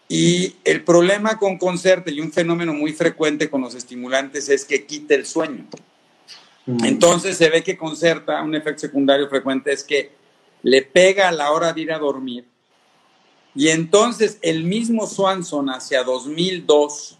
y 0.08 0.54
el 0.62 0.84
problema 0.84 1.36
con 1.36 1.58
Concerta 1.58 2.12
y 2.12 2.20
un 2.20 2.30
fenómeno 2.30 2.72
muy 2.72 2.92
frecuente 2.92 3.50
con 3.50 3.62
los 3.62 3.74
estimulantes 3.74 4.48
es 4.48 4.64
que 4.64 4.86
quita 4.86 5.16
el 5.16 5.26
sueño. 5.26 5.66
Mm. 6.66 6.84
Entonces, 6.84 7.36
se 7.36 7.50
ve 7.50 7.64
que 7.64 7.76
Concerta, 7.76 8.40
un 8.40 8.54
efecto 8.54 8.82
secundario 8.82 9.28
frecuente 9.28 9.72
es 9.72 9.82
que 9.82 10.12
le 10.62 10.82
pega 10.82 11.28
a 11.28 11.32
la 11.32 11.50
hora 11.50 11.72
de 11.72 11.80
ir 11.80 11.92
a 11.92 11.98
dormir. 11.98 12.44
Y 13.52 13.68
entonces 13.68 14.38
el 14.42 14.62
mismo 14.62 15.08
Swanson 15.08 15.70
hacia 15.70 16.04
2002 16.04 17.18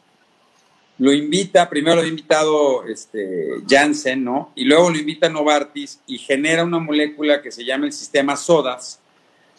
lo 1.03 1.13
invita, 1.13 1.69
primero 1.69 1.97
lo 1.97 2.03
ha 2.03 2.07
invitado 2.07 2.87
este, 2.87 3.49
Janssen, 3.69 4.23
¿no? 4.23 4.53
Y 4.55 4.65
luego 4.65 4.89
lo 4.89 4.97
invita 4.97 5.29
Novartis 5.29 5.99
y 6.07 6.17
genera 6.17 6.63
una 6.63 6.79
molécula 6.79 7.43
que 7.43 7.51
se 7.51 7.65
llama 7.65 7.87
el 7.87 7.93
sistema 7.93 8.37
SODAS, 8.37 9.01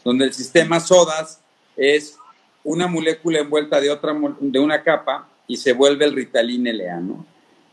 donde 0.05 0.23
el 0.23 0.33
sistema 0.33 0.79
SODAS 0.79 1.41
es 1.75 2.15
una 2.63 2.87
molécula 2.87 3.39
envuelta 3.39 3.81
de, 3.81 3.89
otra, 3.89 4.15
de 4.39 4.57
una 4.57 4.83
capa 4.83 5.27
y 5.45 5.57
se 5.57 5.73
vuelve 5.73 6.05
el 6.05 6.15
Ritalin 6.15 6.77
LA, 6.77 7.01
¿no? 7.01 7.25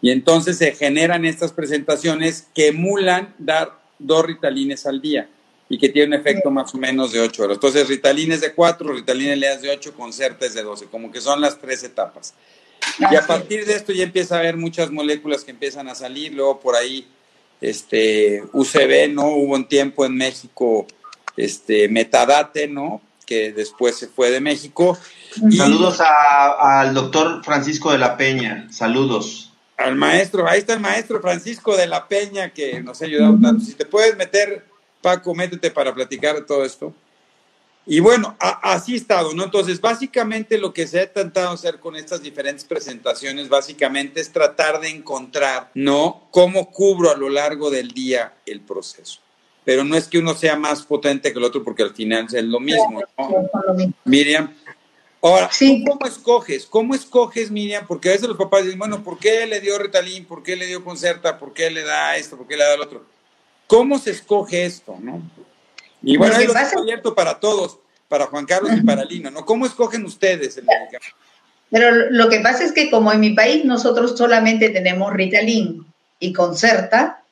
Y 0.03 0.11
entonces 0.11 0.59
se 0.59 0.73
generan 0.73 1.25
estas 1.25 1.53
presentaciones 1.53 2.49
que 2.53 2.69
emulan 2.71 3.37
dar 3.39 3.79
dos 4.01 4.27
Ritalines 4.27 4.85
al 4.85 5.01
día 5.01 5.29
y 5.69 5.79
que 5.79 5.91
tiene 5.91 6.17
un 6.17 6.21
efecto 6.21 6.51
más 6.51 6.75
o 6.75 6.79
menos 6.79 7.13
de 7.13 7.21
8 7.21 7.45
horas. 7.45 7.55
Entonces, 7.59 7.87
Ritalin 7.87 8.33
es 8.33 8.41
de 8.41 8.53
4, 8.53 8.95
Ritalin 8.95 9.39
LA 9.39 9.53
es 9.53 9.63
de 9.63 9.71
8, 9.71 9.95
Concerta 9.95 10.45
es 10.45 10.55
de 10.55 10.65
12, 10.65 10.87
como 10.87 11.13
que 11.13 11.21
son 11.21 11.41
las 11.41 11.61
tres 11.61 11.85
etapas. 11.85 12.35
Y 12.98 13.14
a 13.14 13.26
partir 13.26 13.64
de 13.66 13.74
esto 13.74 13.92
ya 13.92 14.05
empieza 14.05 14.37
a 14.37 14.38
haber 14.40 14.57
muchas 14.57 14.90
moléculas 14.90 15.44
que 15.44 15.50
empiezan 15.50 15.88
a 15.88 15.94
salir, 15.94 16.35
luego 16.35 16.61
por 16.61 16.76
ahí 16.76 17.07
este 17.61 18.42
UCB, 18.53 19.12
¿no? 19.12 19.29
Hubo 19.29 19.55
un 19.55 19.68
tiempo 19.68 20.05
en 20.05 20.16
México 20.16 20.87
este 21.37 21.88
Metadate, 21.88 22.68
¿no? 22.68 23.00
Que 23.26 23.53
después 23.53 23.96
se 23.96 24.09
fue 24.09 24.31
de 24.31 24.40
México. 24.40 24.98
Saludos 25.57 26.00
al 26.00 26.92
doctor 26.94 27.44
Francisco 27.44 27.92
de 27.92 27.98
la 27.98 28.16
Peña, 28.16 28.66
saludos. 28.70 29.53
Al 29.76 29.96
maestro, 29.96 30.46
ahí 30.46 30.59
está 30.59 30.74
el 30.74 30.81
maestro 30.81 31.20
Francisco 31.20 31.76
de 31.76 31.87
la 31.87 32.07
Peña 32.07 32.50
que 32.50 32.83
nos 32.83 33.00
ha 33.00 33.07
ayudado 33.07 33.38
tanto. 33.40 33.64
Si 33.64 33.74
te 33.74 33.87
puedes 33.87 34.16
meter, 34.16 34.66
Paco, 35.00 35.35
métete 35.35 35.70
para 35.70 35.94
platicar 35.94 36.35
de 36.35 36.42
todo 36.42 36.64
esto. 36.64 36.92
Y 37.87 37.99
bueno, 37.99 38.37
así 38.38 38.95
ha 38.95 38.97
estado, 38.97 39.35
¿no? 39.35 39.45
Entonces, 39.45 39.81
básicamente 39.81 40.59
lo 40.59 40.73
que 40.73 40.87
se 40.87 41.01
ha 41.01 41.05
intentado 41.05 41.51
hacer 41.51 41.81
con 41.81 41.97
estas 41.97 42.23
diferentes 42.23 42.64
presentaciones, 42.64 43.49
básicamente 43.49 44.21
es 44.21 44.31
tratar 44.31 44.81
de 44.81 44.90
encontrar, 44.90 45.71
¿no? 45.75 46.29
Cómo 46.31 46.71
cubro 46.71 47.11
a 47.11 47.16
lo 47.16 47.29
largo 47.29 47.71
del 47.71 47.88
día 47.88 48.35
el 48.47 48.61
proceso. 48.61 49.21
Pero 49.64 49.83
no 49.83 49.97
es 49.97 50.09
que 50.09 50.19
uno 50.19 50.35
sea 50.35 50.57
más 50.57 50.83
potente 50.83 51.33
que 51.33 51.38
el 51.38 51.45
otro, 51.45 51.64
porque 51.64 51.83
al 51.83 51.95
final 51.95 52.27
es 52.33 52.45
lo 52.45 52.61
mismo, 52.61 53.03
¿no? 53.19 53.93
Miriam. 54.05 54.55
Ahora, 55.23 55.51
¿cómo 55.87 56.07
escoges? 56.07 56.66
¿Cómo 56.66 56.95
escoges, 56.95 57.51
Miriam? 57.51 57.87
Porque 57.87 58.09
a 58.09 58.12
veces 58.12 58.29
los 58.29 58.38
papás 58.38 58.64
dicen, 58.64 58.79
bueno, 58.79 59.03
¿por 59.03 59.19
qué 59.19 59.47
le 59.47 59.61
dio 59.61 59.79
Retalín? 59.79 60.25
¿Por 60.25 60.43
qué 60.43 60.57
le 60.57 60.66
dio 60.66 60.85
Concerta? 60.85 61.38
¿Por 61.38 61.53
qué 61.53 61.71
le 61.71 61.83
da 61.83 62.16
esto? 62.16 62.37
¿Por 62.37 62.47
qué 62.47 62.57
le 62.57 62.64
da 62.64 62.75
el 62.75 62.81
otro? 62.81 63.05
¿Cómo 63.66 63.99
se 63.99 64.12
escoge 64.12 64.64
esto, 64.64 64.97
no? 65.01 65.23
Y 66.03 66.17
bueno, 66.17 66.39
es 66.39 66.77
abierto 66.77 67.15
para 67.15 67.39
todos, 67.39 67.79
para 68.09 68.27
Juan 68.27 68.47
Carlos 68.47 68.73
y 68.77 68.83
para 68.83 69.05
Lino, 69.05 69.31
¿no? 69.31 69.45
¿Cómo 69.45 69.67
escogen 69.67 70.05
ustedes 70.05 70.57
el 70.57 70.65
medicamento? 70.65 71.17
Pero 71.71 72.11
lo 72.11 72.29
que 72.29 72.41
pasa 72.41 72.65
es 72.65 72.73
que 72.73 72.91
como 72.91 73.13
en 73.13 73.21
mi 73.21 73.31
país 73.31 73.65
nosotros 73.65 74.17
solamente 74.17 74.71
tenemos 74.71 75.13
Ritalin 75.13 75.87
y 76.19 76.33
Concerta, 76.33 77.23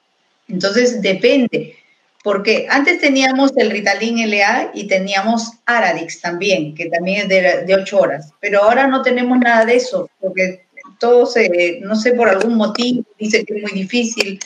entonces 0.48 1.02
depende, 1.02 1.76
porque 2.22 2.66
antes 2.70 3.00
teníamos 3.00 3.52
el 3.57 3.70
Ritalin 3.70 4.31
LA 4.31 4.70
y 4.74 4.87
teníamos 4.87 5.52
Aradix 5.66 6.20
también, 6.20 6.74
que 6.74 6.87
también 6.87 7.22
es 7.22 7.28
de, 7.28 7.64
de 7.64 7.74
8 7.74 7.98
horas, 7.98 8.33
pero 8.40 8.62
ahora 8.62 8.87
no 8.87 9.02
tenemos 9.02 9.38
nada 9.38 9.64
de 9.64 9.76
eso, 9.76 10.09
porque 10.20 10.64
todo 10.98 11.26
se, 11.26 11.81
no 11.83 11.96
sé, 11.96 12.12
por 12.12 12.28
algún 12.28 12.57
motivo, 12.57 13.04
dice 13.18 13.44
que 13.44 13.54
es 13.54 13.62
muy 13.62 13.72
difícil, 13.72 14.38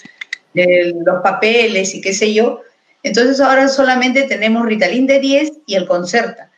los 0.55 1.23
papeles 1.23 1.95
y 1.95 2.01
qué 2.01 2.13
sé 2.13 2.33
yo, 2.33 2.61
entonces 3.03 3.41
ahora 3.41 3.69
solamente 3.69 4.23
tenemos 4.25 4.67
Ritalin 4.67 5.07
de 5.07 5.21
10 5.21 5.53
y 5.67 5.75
el 5.75 5.87
Concerta. 5.87 6.51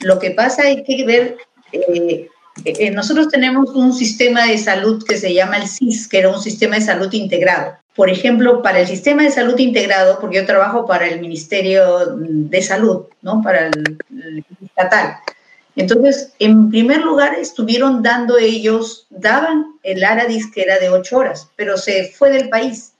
Lo 0.00 0.18
que 0.18 0.30
pasa 0.30 0.68
es 0.68 0.82
que 0.86 1.04
ver, 1.04 1.36
eh, 1.72 2.28
eh, 2.64 2.90
nosotros 2.90 3.28
tenemos 3.28 3.70
un 3.74 3.92
sistema 3.92 4.46
de 4.46 4.58
salud 4.58 5.04
que 5.06 5.16
se 5.16 5.34
llama 5.34 5.58
el 5.58 5.68
SIS, 5.68 6.08
que 6.08 6.18
era 6.18 6.30
un 6.30 6.40
sistema 6.40 6.76
de 6.76 6.82
salud 6.82 7.12
integrado. 7.12 7.74
Por 7.94 8.08
ejemplo, 8.08 8.62
para 8.62 8.80
el 8.80 8.86
sistema 8.86 9.24
de 9.24 9.30
salud 9.30 9.58
integrado, 9.58 10.18
porque 10.20 10.36
yo 10.36 10.46
trabajo 10.46 10.86
para 10.86 11.06
el 11.06 11.20
Ministerio 11.20 12.16
de 12.16 12.62
Salud, 12.62 13.04
¿no? 13.20 13.42
Para 13.42 13.66
el, 13.66 13.98
el 14.10 14.44
estatal. 14.64 15.16
Entonces, 15.76 16.32
en 16.38 16.70
primer 16.70 17.02
lugar, 17.02 17.34
estuvieron 17.34 18.02
dando 18.02 18.38
ellos, 18.38 19.06
daban 19.10 19.66
el 19.82 20.02
Aradis 20.02 20.50
que 20.50 20.62
era 20.62 20.78
de 20.78 20.88
8 20.88 21.16
horas, 21.16 21.48
pero 21.56 21.76
se 21.76 22.12
fue 22.16 22.30
del 22.30 22.48
país 22.48 22.92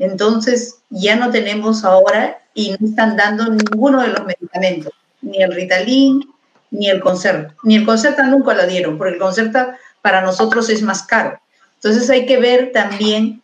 entonces 0.00 0.79
ya 0.90 1.16
no 1.16 1.30
tenemos 1.30 1.84
ahora 1.84 2.38
y 2.52 2.76
no 2.78 2.88
están 2.88 3.16
dando 3.16 3.48
ninguno 3.48 4.02
de 4.02 4.08
los 4.08 4.26
medicamentos, 4.26 4.92
ni 5.22 5.42
el 5.42 5.54
Ritalin, 5.54 6.28
ni 6.70 6.90
el 6.90 7.00
Concerta. 7.00 7.54
Ni 7.62 7.76
el 7.76 7.86
Concerta 7.86 8.24
nunca 8.24 8.54
lo 8.54 8.66
dieron, 8.66 8.98
porque 8.98 9.14
el 9.14 9.20
Concerta 9.20 9.78
para 10.02 10.20
nosotros 10.20 10.68
es 10.68 10.82
más 10.82 11.04
caro. 11.04 11.38
Entonces 11.76 12.10
hay 12.10 12.26
que 12.26 12.38
ver 12.38 12.72
también 12.72 13.40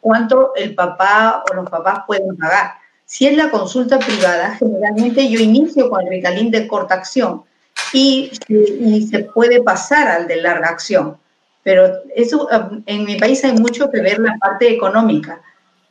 cuánto 0.00 0.54
el 0.56 0.74
papá 0.74 1.44
o 1.48 1.54
los 1.54 1.68
papás 1.70 2.00
pueden 2.06 2.36
pagar. 2.36 2.72
Si 3.04 3.26
es 3.26 3.36
la 3.36 3.50
consulta 3.50 3.98
privada, 4.00 4.56
generalmente 4.56 5.28
yo 5.28 5.38
inicio 5.38 5.88
con 5.88 6.02
el 6.02 6.08
Ritalin 6.08 6.50
de 6.50 6.66
corta 6.66 6.94
acción 6.94 7.44
y, 7.92 8.32
y 8.48 9.06
se 9.06 9.20
puede 9.20 9.62
pasar 9.62 10.08
al 10.08 10.26
de 10.26 10.42
larga 10.42 10.70
acción. 10.70 11.16
Pero 11.62 11.92
eso, 12.14 12.48
en 12.86 13.04
mi 13.04 13.16
país 13.16 13.44
hay 13.44 13.52
mucho 13.52 13.90
que 13.90 14.00
ver 14.00 14.18
la 14.18 14.36
parte 14.38 14.72
económica 14.72 15.40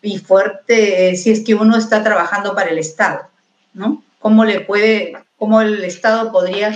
y 0.05 0.19
fuerte 0.19 1.15
si 1.15 1.31
es 1.31 1.41
que 1.41 1.55
uno 1.55 1.77
está 1.77 2.03
trabajando 2.03 2.53
para 2.53 2.69
el 2.69 2.77
Estado, 2.77 3.27
¿no? 3.73 4.03
¿Cómo 4.19 4.45
le 4.45 4.61
puede, 4.61 5.17
cómo 5.37 5.61
el 5.61 5.83
Estado 5.83 6.31
podría 6.31 6.73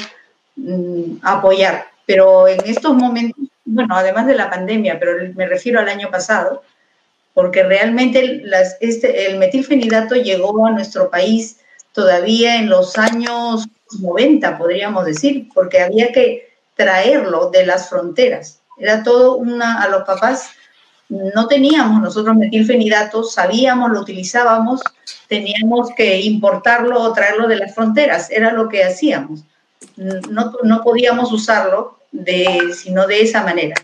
mm, 0.56 1.18
apoyar? 1.22 1.88
Pero 2.06 2.48
en 2.48 2.60
estos 2.66 2.94
momentos, 2.96 3.46
bueno, 3.66 3.96
además 3.96 4.26
de 4.26 4.36
la 4.36 4.50
pandemia, 4.50 5.00
pero 5.00 5.32
me 5.36 5.48
refiero 5.48 5.80
al 5.80 5.90
año 5.90 6.10
pasado, 6.10 6.64
porque 7.34 7.64
realmente 7.64 8.44
este, 8.82 9.28
el 9.28 9.38
metilfenidato 9.38 10.16
llegó 10.16 10.66
a 10.66 10.72
nuestro 10.72 11.10
país 11.10 11.60
todavía 11.94 12.58
en 12.58 12.70
los 12.70 12.98
años 12.98 13.68
90, 14.02 14.58
podríamos 14.58 15.06
decir, 15.06 15.48
porque 15.54 15.82
había 15.82 16.12
que 16.12 16.50
traerlo 16.76 17.52
de 17.52 17.66
las 17.66 17.90
fronteras. 17.90 18.62
Era 18.78 19.04
todo 19.04 19.36
una, 19.36 19.84
a 19.84 19.90
los 19.90 20.04
papás 20.04 20.52
no 21.10 21.48
teníamos 21.48 22.02
nosotros 22.02 22.36
metilfenidato, 22.36 23.24
sabíamos, 23.24 23.92
lo 23.92 24.02
utilizábamos, 24.02 24.82
teníamos 25.28 25.90
que 25.96 26.22
importarlo 26.22 27.02
o 27.02 27.14
traerlo 27.14 27.48
de 27.48 27.58
las 27.58 27.74
fronteras, 27.74 28.30
era 28.30 28.54
lo 28.54 28.70
que 28.70 28.84
hacíamos. 28.84 29.44
No, 29.98 30.54
no 30.64 30.84
podíamos 30.84 31.32
usarlo 31.32 31.98
de, 32.12 32.74
sino 32.76 33.08
de 33.08 33.22
esa 33.22 33.44
manera. 33.44 33.76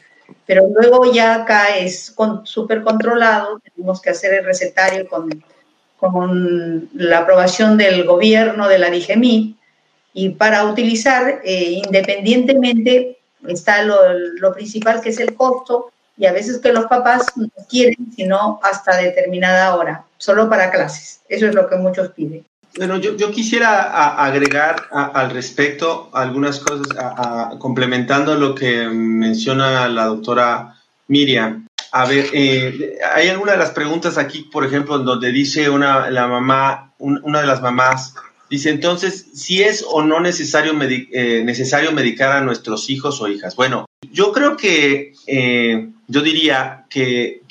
Pero 0.45 0.67
luego 0.67 1.11
ya 1.11 1.35
acá 1.35 1.77
es 1.77 2.13
súper 2.43 2.83
controlado, 2.83 3.59
tenemos 3.75 4.01
que 4.01 4.11
hacer 4.11 4.35
el 4.35 4.45
recetario 4.45 5.07
con, 5.07 5.43
con 5.97 6.89
la 6.93 7.19
aprobación 7.19 7.75
del 7.77 8.03
gobierno, 8.03 8.67
de 8.67 8.77
la 8.77 8.91
DIGEMI, 8.91 9.55
y 10.13 10.29
para 10.29 10.65
utilizar, 10.65 11.41
eh, 11.43 11.81
independientemente, 11.85 13.17
está 13.47 13.81
lo, 13.81 13.97
lo 14.13 14.53
principal 14.53 15.01
que 15.01 15.09
es 15.09 15.19
el 15.19 15.35
costo, 15.35 15.91
y 16.17 16.25
a 16.25 16.31
veces 16.31 16.59
que 16.59 16.71
los 16.71 16.85
papás 16.85 17.25
no 17.35 17.49
quieren, 17.69 18.11
sino 18.15 18.59
hasta 18.63 18.97
determinada 18.97 19.75
hora, 19.75 20.05
solo 20.17 20.49
para 20.49 20.71
clases. 20.71 21.21
Eso 21.27 21.47
es 21.47 21.55
lo 21.55 21.67
que 21.67 21.75
muchos 21.75 22.09
piden. 22.09 22.45
Bueno, 22.77 22.97
yo, 22.97 23.15
yo 23.15 23.31
quisiera 23.31 24.15
agregar 24.21 24.87
al 24.91 25.31
respecto 25.31 26.09
algunas 26.13 26.59
cosas, 26.59 26.87
complementando 27.57 28.35
lo 28.35 28.53
que 28.53 28.87
menciona 28.89 29.87
la 29.87 30.05
doctora 30.05 30.75
Miriam. 31.07 31.67
A 31.91 32.05
ver, 32.05 32.25
eh, 32.33 32.97
hay 33.13 33.29
alguna 33.29 33.53
de 33.53 33.57
las 33.57 33.69
preguntas 33.69 34.17
aquí, 34.17 34.49
por 34.51 34.65
ejemplo, 34.65 34.99
donde 34.99 35.31
dice 35.31 35.69
una, 35.69 36.09
la 36.09 36.27
mamá, 36.27 36.93
una 36.99 37.39
de 37.39 37.47
las 37.47 37.61
mamás, 37.61 38.15
dice 38.49 38.69
entonces, 38.69 39.27
si 39.33 39.63
es 39.63 39.85
o 39.87 40.03
no 40.03 40.19
necesario, 40.19 40.73
eh, 40.81 41.43
necesario 41.45 41.93
medicar 41.93 42.33
a 42.33 42.41
nuestros 42.41 42.89
hijos 42.89 43.21
o 43.21 43.29
hijas. 43.29 43.55
Bueno, 43.55 43.85
yo 44.11 44.33
creo 44.33 44.57
que 44.57 45.13
eh, 45.27 45.89
yo 46.07 46.21
diría 46.21 46.85
que, 46.89 47.41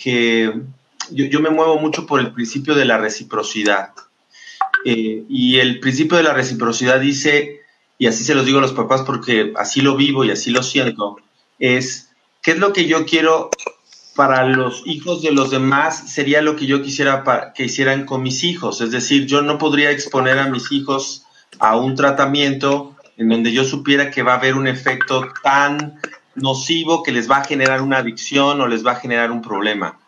yo, 1.11 1.41
me 1.41 1.51
muevo 1.51 1.79
mucho 1.79 2.07
por 2.07 2.21
el 2.21 2.33
principio 2.33 2.75
de 2.75 2.85
la 2.85 2.99
reciprocidad. 2.99 3.91
Eh, 4.85 5.25
y 5.29 5.59
el 5.59 5.81
principio 5.81 6.17
de 6.17 6.25
la 6.25 6.35
reciprocidad 6.35 7.01
dice, 7.01 7.61
y 7.99 8.07
así 8.07 8.25
se 8.25 8.35
lo 8.35 8.45
digo 8.45 8.59
a 8.59 8.63
los 8.63 8.73
papás 8.73 9.03
porque 9.03 9.53
así 9.57 9.81
lo 9.81 9.97
vivo 9.97 10.25
y 10.25 10.31
así 10.31 10.51
lo 10.51 10.63
siento, 10.63 11.17
es, 11.59 12.11
¿qué 12.43 12.53
es 12.53 12.59
lo 12.59 12.73
que 12.73 12.87
yo 12.87 13.07
quiero 13.07 13.51
para 14.15 14.47
los 14.47 14.83
hijos 14.85 15.23
de 15.23 15.33
los 15.33 15.51
demás? 15.51 16.11
Sería 16.11 16.43
lo 16.43 16.57
que 16.57 16.67
yo 16.67 16.83
quisiera 16.83 17.53
que 17.55 17.65
hicieran 17.65 18.05
con 18.05 18.23
mis 18.23 18.45
hijos. 18.45 18.81
Es 18.81 18.91
decir, 18.91 19.27
yo 19.27 19.43
no 19.43 19.59
podría 19.59 19.91
exponer 19.91 20.39
a 20.39 20.49
mis 20.49 20.71
hijos 20.71 21.25
a 21.59 21.77
un 21.77 21.95
tratamiento 21.95 22.95
en 23.17 23.29
donde 23.29 23.53
yo 23.53 23.65
supiera 23.65 24.11
que 24.11 24.23
va 24.23 24.35
a 24.35 24.39
haber 24.39 24.55
un 24.55 24.67
efecto 24.67 25.29
tan 25.43 26.01
nocivo 26.35 27.03
que 27.03 27.13
les 27.13 27.31
va 27.31 27.39
a 27.39 27.45
generar 27.45 27.83
una 27.83 27.99
adicción 27.99 28.61
o 28.61 28.67
les 28.67 28.85
va 28.85 28.93
a 28.93 29.01
generar 29.01 29.31
un 29.31 29.43
problema 29.43 29.99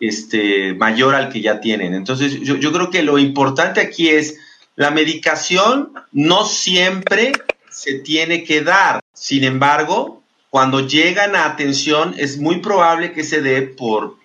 este, 0.00 0.74
mayor 0.74 1.14
al 1.14 1.28
que 1.28 1.40
ya 1.40 1.60
tienen. 1.60 1.94
Entonces, 1.94 2.40
yo, 2.40 2.72
creo 2.72 2.90
que 2.90 3.02
lo 3.02 3.18
importante 3.18 3.80
aquí 3.80 4.08
es 4.08 4.38
la 4.74 4.90
medicación 4.90 5.92
no 6.10 6.44
siempre 6.44 7.32
se 7.70 7.94
tiene 8.00 8.42
que 8.42 8.62
dar. 8.62 9.00
Sin 9.12 9.44
embargo, 9.44 10.22
cuando 10.50 10.80
llegan 10.80 11.36
a 11.36 11.44
atención 11.44 12.14
es 12.18 12.38
muy 12.38 12.58
probable 12.58 13.12
que 13.12 13.22
se 13.22 13.42
dé 13.42 13.62
por, 13.62 14.16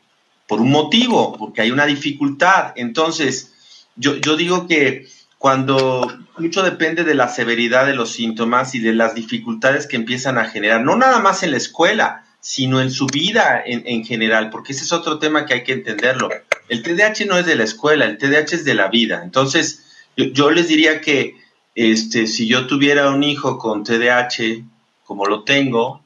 por 0.48 0.62
un 0.62 0.72
motivo, 0.72 1.38
porque 1.38 1.62
hay 1.62 1.72
una 1.72 1.86
dificultad. 1.86 2.74
Entonces, 2.76 3.54
yo, 3.96 4.16
yo 4.16 4.36
digo 4.36 4.68
que 4.68 5.08
cuando 5.38 6.12
mucho 6.38 6.64
depende 6.64 7.04
de 7.04 7.16
la 7.16 7.28
severidad 7.28 7.86
de 7.86 7.96
los 7.96 8.12
síntomas 8.12 8.74
y 8.76 8.80
de 8.80 8.94
las 8.94 9.14
dificultades 9.14 9.88
que 9.88 9.96
empiezan 9.96 10.38
a 10.38 10.46
generar, 10.46 10.82
no 10.82 10.96
nada 10.96 11.20
más 11.20 11.44
en 11.44 11.52
la 11.52 11.58
escuela, 11.58 12.24
sino 12.40 12.82
en 12.82 12.92
su 12.92 13.08
vida 13.08 13.62
en, 13.66 14.06
general, 14.06 14.50
porque 14.50 14.72
ese 14.72 14.84
es 14.84 14.94
otro 14.94 15.20
tema 15.20 15.46
que 15.46 15.54
hay 15.54 15.64
que 15.64 15.74
entenderlo. 15.74 16.30
El 16.70 16.82
TDAH 16.82 17.26
no 17.28 17.38
es 17.38 17.46
de 17.46 17.56
la 17.56 17.64
escuela, 17.64 18.06
el 18.06 18.18
TDAH 18.18 18.56
es 18.56 18.64
de 18.64 18.74
la 18.74 18.88
vida. 18.88 19.22
Entonces, 19.24 19.84
yo, 20.16 20.52
les 20.52 20.68
diría 20.68 21.02
que 21.02 21.36
este, 21.76 22.26
si 22.26 22.48
yo 22.48 22.66
tuviera 22.66 23.10
un 23.10 23.24
hijo 23.24 23.58
con 23.58 23.84
TDAH, 23.84 24.64
como 25.04 25.26
lo 25.26 25.44
tengo, 25.44 26.02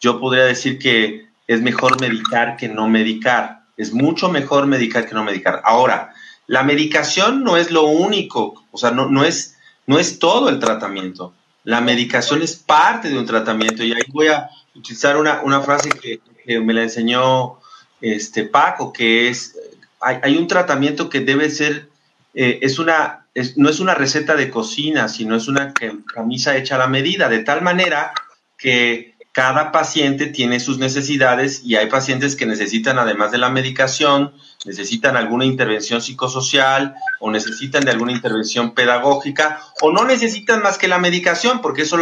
yo 0.00 0.20
podría 0.20 0.44
decir 0.44 0.78
que 0.78 1.26
es 1.46 1.62
mejor 1.62 2.00
medicar 2.00 2.56
que 2.56 2.68
no 2.68 2.88
medicar. 2.88 3.62
Es 3.76 3.92
mucho 3.92 4.30
mejor 4.30 4.66
medicar 4.66 5.06
que 5.06 5.14
no 5.14 5.24
medicar. 5.24 5.62
Ahora, 5.64 6.12
la 6.46 6.62
medicación 6.62 7.42
no 7.42 7.56
es 7.56 7.70
lo 7.70 7.84
único, 7.84 8.64
o 8.70 8.78
sea, 8.78 8.90
no, 8.90 9.08
no, 9.08 9.24
es, 9.24 9.56
no 9.86 9.98
es 9.98 10.18
todo 10.18 10.48
el 10.48 10.58
tratamiento. 10.58 11.34
La 11.64 11.80
medicación 11.80 12.42
es 12.42 12.54
parte 12.54 13.08
de 13.08 13.18
un 13.18 13.26
tratamiento 13.26 13.82
y 13.82 13.92
ahí 13.92 14.04
voy 14.08 14.28
a 14.28 14.48
utilizar 14.74 15.16
una, 15.16 15.42
una 15.42 15.60
frase 15.60 15.90
que, 15.90 16.20
me 16.60 16.72
la 16.72 16.84
enseñó 16.84 17.58
este 18.00 18.44
Paco, 18.44 18.92
que 18.92 19.28
es, 19.28 19.56
hay, 20.00 20.18
hay 20.22 20.36
un 20.36 20.46
tratamiento 20.46 21.08
que 21.08 21.18
debe 21.18 21.50
ser, 21.50 21.88
eh, 22.34 22.60
es 22.62 22.78
una, 22.78 23.26
no 23.56 23.68
es 23.68 23.80
una 23.80 23.94
receta 23.94 24.36
de 24.36 24.48
cocina, 24.48 25.08
sino 25.08 25.34
es 25.34 25.48
una 25.48 25.74
camisa 25.74 26.56
hecha 26.56 26.76
a 26.76 26.78
la 26.78 26.86
medida, 26.86 27.28
de 27.28 27.40
tal 27.40 27.62
manera 27.62 28.12
que 28.56 29.15
cada 29.36 29.70
paciente 29.70 30.28
tiene 30.28 30.60
sus 30.60 30.78
necesidades 30.78 31.60
y 31.62 31.76
hay 31.76 31.88
pacientes 31.88 32.36
que 32.36 32.46
necesitan, 32.46 32.98
además 32.98 33.32
de 33.32 33.36
la 33.36 33.50
medicación, 33.50 34.32
necesitan 34.64 35.14
alguna 35.14 35.44
intervención 35.44 36.00
psicosocial 36.00 36.94
o 37.20 37.30
necesitan 37.30 37.84
de 37.84 37.90
alguna 37.90 38.12
intervención 38.12 38.72
pedagógica 38.72 39.60
o 39.82 39.92
no 39.92 40.06
necesitan 40.06 40.62
más 40.62 40.78
que 40.78 40.88
la 40.88 40.96
medicación, 40.96 41.60
porque 41.60 41.82
eso 41.82 41.98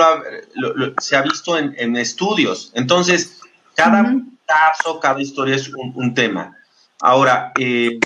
se 0.98 1.16
ha 1.16 1.22
visto 1.22 1.58
en, 1.58 1.96
estudios. 1.96 2.70
Entonces, 2.72 3.40
cada 3.74 4.14
caso, 4.46 5.00
cada 5.00 5.20
historia 5.20 5.56
es 5.56 5.72
un, 5.74 6.14
tema. 6.14 6.56
Ahora, 7.00 7.50
eh, 7.58 7.98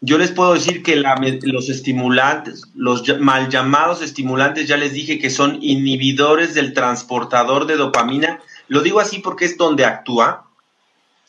yo 0.00 0.16
les 0.16 0.30
puedo 0.30 0.54
decir 0.54 0.82
que 0.82 0.96
los 0.96 1.68
estimulantes, 1.68 2.62
los 2.74 3.04
mal 3.20 3.50
llamados 3.50 4.00
estimulantes, 4.00 4.68
ya 4.68 4.78
les 4.78 4.94
dije 4.94 5.18
que 5.18 5.28
son 5.28 5.58
inhibidores 5.62 6.54
del 6.54 6.72
transportador 6.72 7.66
de 7.66 7.76
dopamina. 7.76 8.40
Lo 8.68 8.80
digo 8.80 9.00
así 9.00 9.18
porque 9.18 9.44
es 9.44 9.56
donde 9.56 9.84
actúa, 9.84 10.46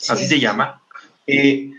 así 0.10 0.26
se 0.26 0.40
llama. 0.40 0.82
Eh, 1.28 1.72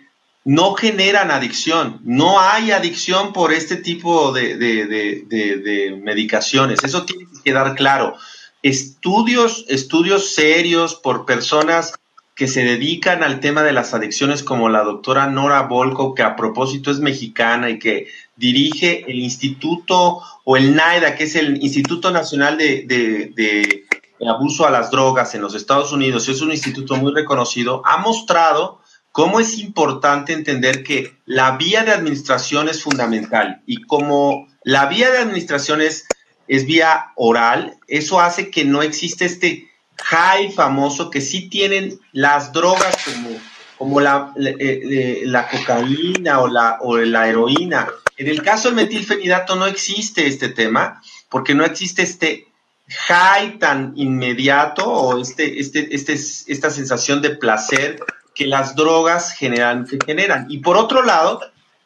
no 0.47 0.75
generan 0.75 1.33
adicción. 1.33 2.01
No 2.05 2.41
hay 2.41 2.71
adicción 2.71 3.33
por 3.33 3.53
este 3.53 3.77
tipo 3.77 4.33
de, 4.33 6.01
medicaciones. 6.03 6.85
Eso 6.85 7.05
tiene 7.05 7.25
que 7.25 7.43
quedar 7.45 7.75
claro. 7.75 8.15
Estudios, 8.63 9.65
estudios 9.69 10.35
serios 10.35 10.95
por 10.95 11.27
personas 11.27 11.95
que 12.37 12.47
se 12.47 12.63
dedican 12.63 13.25
al 13.25 13.41
tema 13.41 13.63
de 13.63 13.73
las 13.73 13.95
adicciones, 13.95 14.43
como 14.43 14.69
la 14.69 14.85
doctora 14.85 15.27
Nora 15.27 15.63
Volko, 15.63 16.15
que 16.15 16.23
a 16.23 16.37
propósito 16.37 16.91
es 16.91 17.01
mexicana 17.01 17.71
y 17.71 17.79
que 17.79 18.09
dirige 18.37 19.11
el 19.11 19.19
instituto 19.19 20.21
o 20.45 20.57
el 20.57 20.77
NAIDA, 20.77 21.17
que 21.17 21.25
es 21.25 21.35
el 21.35 21.57
Instituto 21.63 22.11
Nacional 22.11 22.59
de, 22.59 22.85
de 22.87 23.86
Abuso 24.27 24.67
a 24.67 24.71
las 24.71 24.91
Drogas 24.91 25.35
en 25.35 25.43
los 25.43 25.55
Estados 25.55 25.93
Unidos, 25.93 26.29
es 26.29 26.41
un 26.41 26.51
instituto 26.51 26.97
muy 26.97 27.13
reconocido, 27.13 27.83
ha 27.85 27.99
mostrado 27.99 28.81
cómo 29.13 29.41
es 29.41 29.59
importante 29.59 30.33
entender 30.33 30.83
que 30.83 31.17
la 31.25 31.57
vía 31.57 31.85
de 31.85 31.93
administración 31.93 32.69
es 32.69 32.83
fundamental 32.83 33.63
y 33.67 33.83
como 33.83 34.47
la 34.63 34.87
vía 34.87 35.11
de 35.11 35.19
administración 35.19 35.81
es, 35.81 36.07
vía 36.47 37.13
oral, 37.17 37.79
eso 37.89 38.21
hace 38.21 38.51
que 38.51 38.65
no 38.65 38.83
existe 38.83 39.25
este 39.25 39.71
high 39.97 40.53
famoso 40.53 41.11
que 41.11 41.21
sí 41.21 41.49
tienen 41.49 41.99
las 42.13 42.53
drogas 42.53 42.97
como, 43.05 43.31
como 43.79 44.01
la, 44.01 44.33
eh, 44.37 45.23
la, 45.25 45.49
cocaína 45.49 46.41
o 46.41 46.49
la, 46.49 46.79
o 46.83 46.99
la 46.99 47.29
heroína. 47.29 47.89
En 48.17 48.29
el 48.29 48.43
caso 48.43 48.69
del 48.69 48.77
metilfenidato 48.77 49.57
no 49.57 49.67
existe 49.67 50.27
este 50.27 50.49
tema 50.49 51.01
porque 51.29 51.55
no 51.55 51.65
existe 51.65 52.03
este 52.03 52.49
high 52.89 53.59
tan 53.59 53.93
inmediato 53.97 54.85
o 54.85 55.21
este, 55.21 55.61
este, 55.61 55.95
este, 55.95 56.15
esta 56.15 56.71
sensación 56.71 57.21
de 57.21 57.31
placer 57.31 57.99
que 58.35 58.47
las 58.47 58.77
drogas 58.77 59.33
generan, 59.33 59.87
generan. 60.07 60.47
Y 60.49 60.59
por 60.59 60.77
otro 60.77 61.03
lado, 61.03 61.41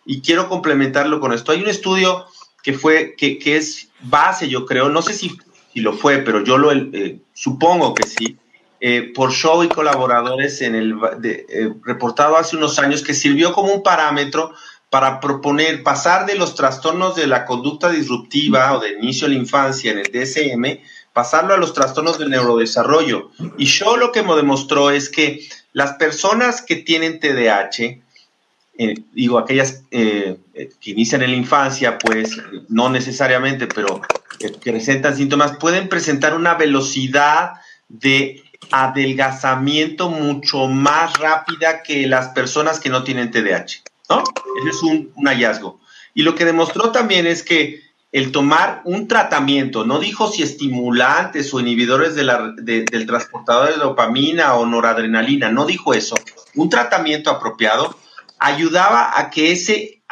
y 0.05 0.21
quiero 0.21 0.49
complementarlo 0.49 1.21
con 1.21 1.33
esto, 1.33 1.53
hay 1.53 1.63
un 1.63 1.69
estudio 1.69 2.27
que 2.63 2.75
fue, 2.75 3.15
que, 3.17 3.39
que 3.39 3.57
es 3.57 3.89
base, 4.01 4.49
yo 4.49 4.67
creo, 4.67 4.89
no 4.89 5.01
sé 5.03 5.15
si, 5.15 5.39
si 5.73 5.81
lo 5.81 5.93
fue, 5.93 6.19
pero 6.19 6.43
yo 6.43 6.59
lo 6.59 6.73
eh, 6.73 7.21
supongo 7.33 7.95
que 7.95 8.07
sí, 8.07 8.37
eh, 8.81 9.13
por 9.15 9.31
Show 9.31 9.63
y 9.63 9.69
colaboradores 9.69 10.61
en 10.63 10.75
el 10.75 10.95
eh, 11.23 11.73
reportado 11.85 12.37
hace 12.37 12.57
unos 12.57 12.79
años 12.79 13.03
que 13.03 13.15
sirvió 13.15 13.53
como 13.53 13.73
un 13.73 13.83
parámetro 13.83 14.55
para 14.91 15.21
proponer 15.21 15.85
pasar 15.85 16.27
de 16.27 16.35
los 16.35 16.57
trastornos 16.57 17.15
de 17.15 17.29
la 17.29 17.47
conducta 17.47 17.91
disruptiva 17.91 18.77
o 18.77 18.81
de 18.81 18.99
inicio 18.99 19.29
de 19.29 19.35
la 19.35 19.41
infancia 19.41 19.93
en 19.93 19.99
el 19.99 20.11
DSM, 20.13 20.81
pasarlo 21.13 21.55
a 21.55 21.59
los 21.59 21.73
trastornos 21.73 22.19
del 22.19 22.31
neurodesarrollo. 22.31 23.31
Y 23.57 23.67
Show 23.67 23.97
lo 23.97 24.11
que 24.11 24.23
me 24.23 24.35
demostró 24.35 24.91
es 24.91 25.09
que 25.09 25.49
las 25.73 25.93
personas 25.95 26.61
que 26.63 26.77
tienen 26.77 27.21
TDAH, 27.21 28.01
eh, 28.79 28.95
digo, 29.13 29.39
aquellas 29.39 29.85
eh, 29.93 30.39
que 30.81 30.91
inician 30.91 31.23
en 31.23 31.31
la 31.31 31.37
infancia, 31.37 31.97
pues 31.97 32.37
no 32.69 32.91
necesariamente, 32.91 33.69
pero 33.69 34.01
que 34.39 34.49
presentan 34.73 35.17
síntomas, 35.17 35.57
pueden 35.59 35.89
presentar 35.89 36.35
una 36.35 36.55
velocidad 36.55 37.53
de 37.89 38.43
adelgazamiento 38.71 40.11
mucho 40.11 40.67
más 40.67 41.17
rápida 41.19 41.83
que 41.83 42.07
las 42.07 42.29
personas 42.29 42.81
que 42.81 42.89
no 42.89 43.05
tienen 43.05 43.31
TDAH, 43.31 43.83
¿no? 44.11 44.25
Ese 44.61 44.71
es 44.71 44.83
un, 44.83 45.13
hallazgo. 45.25 45.81
Y 46.13 46.23
lo 46.23 46.35
que 46.35 46.45
demostró 46.45 46.91
también 46.91 47.27
es 47.27 47.43
que 47.43 47.81
el 48.13 48.33
tomar 48.33 48.83
un 48.85 49.07
tratamiento, 49.07 49.87
no 49.87 50.01
dijo 50.01 50.31
si 50.31 50.43
estimulantes 50.43 51.55
o 51.55 51.61
inhibidores 51.61 52.17
del 52.17 53.07
transportador 53.07 53.73
de 53.73 53.77
dopamina 53.77 54.55
o 54.55 54.67
noradrenalina, 54.67 55.51
no 55.51 55.65
dijo 55.65 55.95
eso. 55.95 56.17
Un 56.57 56.69
tratamiento 56.69 57.31
apropiado 57.31 57.97
ayudaba 58.41 59.19
a 59.19 59.31
que 59.31 59.53
ese 59.53 60.03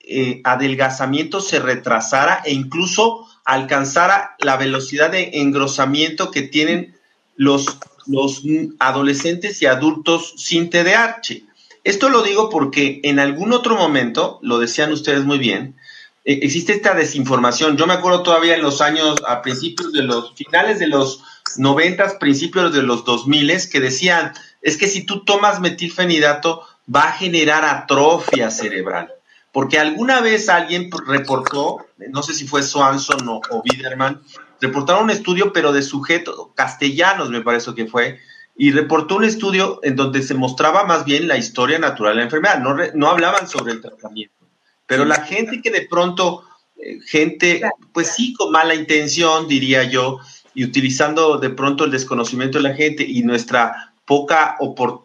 eh, 0.00 0.40
adelgazamiento 0.44 1.40
se 1.40 1.58
retrasara 1.58 2.42
e 2.44 2.52
incluso 2.52 3.26
alcanzara 3.44 4.36
la 4.38 4.56
velocidad 4.56 5.10
de 5.10 5.30
engrosamiento 5.34 6.30
que 6.30 6.42
tienen 6.42 6.94
los, 7.34 7.78
los 8.06 8.42
adolescentes 8.78 9.60
y 9.62 9.66
adultos 9.66 10.34
sin 10.36 10.70
TDAH. 10.70 11.42
Esto 11.84 12.08
lo 12.08 12.22
digo 12.22 12.48
porque 12.48 13.00
en 13.02 13.18
algún 13.18 13.52
otro 13.52 13.76
momento, 13.76 14.38
lo 14.42 14.58
decían 14.58 14.92
ustedes 14.92 15.24
muy 15.24 15.38
bien, 15.38 15.76
eh, 16.24 16.40
existe 16.42 16.72
esta 16.72 16.94
desinformación. 16.94 17.76
Yo 17.76 17.86
me 17.86 17.94
acuerdo 17.94 18.22
todavía 18.22 18.54
en 18.54 18.62
los 18.62 18.80
años, 18.80 19.16
a 19.26 19.42
principios 19.42 19.92
de 19.92 20.02
los, 20.02 20.34
finales 20.34 20.78
de 20.78 20.86
los 20.86 21.22
noventas, 21.56 22.14
principios 22.14 22.72
de 22.72 22.82
los 22.82 23.04
dos 23.04 23.26
miles, 23.26 23.66
que 23.66 23.80
decían, 23.80 24.32
es 24.60 24.76
que 24.76 24.86
si 24.86 25.04
tú 25.04 25.24
tomas 25.24 25.60
metilfenidato 25.60 26.62
va 26.94 27.04
a 27.08 27.12
generar 27.12 27.64
atrofia 27.64 28.50
cerebral. 28.50 29.12
Porque 29.50 29.78
alguna 29.78 30.20
vez 30.20 30.48
alguien 30.48 30.88
reportó, 31.06 31.86
no 31.98 32.22
sé 32.22 32.32
si 32.32 32.46
fue 32.46 32.62
Swanson 32.62 33.28
o, 33.28 33.40
o 33.50 33.62
Biderman, 33.62 34.22
reportaron 34.60 35.04
un 35.04 35.10
estudio, 35.10 35.52
pero 35.52 35.72
de 35.72 35.82
sujetos 35.82 36.48
castellanos, 36.54 37.28
me 37.28 37.42
parece 37.42 37.74
que 37.74 37.86
fue, 37.86 38.18
y 38.54 38.70
reportó 38.70 39.16
un 39.16 39.24
estudio 39.24 39.80
en 39.82 39.96
donde 39.96 40.22
se 40.22 40.34
mostraba 40.34 40.84
más 40.84 41.04
bien 41.04 41.26
la 41.26 41.36
historia 41.36 41.78
natural 41.78 42.14
de 42.14 42.18
la 42.18 42.24
enfermedad, 42.24 42.58
no, 42.60 42.76
no 42.94 43.08
hablaban 43.08 43.48
sobre 43.48 43.72
el 43.72 43.80
tratamiento. 43.80 44.46
Pero 44.86 45.04
la 45.04 45.22
gente 45.22 45.62
que 45.62 45.70
de 45.70 45.86
pronto, 45.88 46.44
eh, 46.76 46.98
gente, 47.06 47.62
pues 47.92 48.08
sí, 48.08 48.34
con 48.34 48.52
mala 48.52 48.74
intención, 48.74 49.48
diría 49.48 49.84
yo, 49.84 50.18
y 50.54 50.64
utilizando 50.64 51.38
de 51.38 51.50
pronto 51.50 51.84
el 51.84 51.90
desconocimiento 51.90 52.58
de 52.58 52.64
la 52.64 52.74
gente 52.74 53.04
y 53.06 53.22
nuestra 53.22 53.94
poca, 54.04 54.56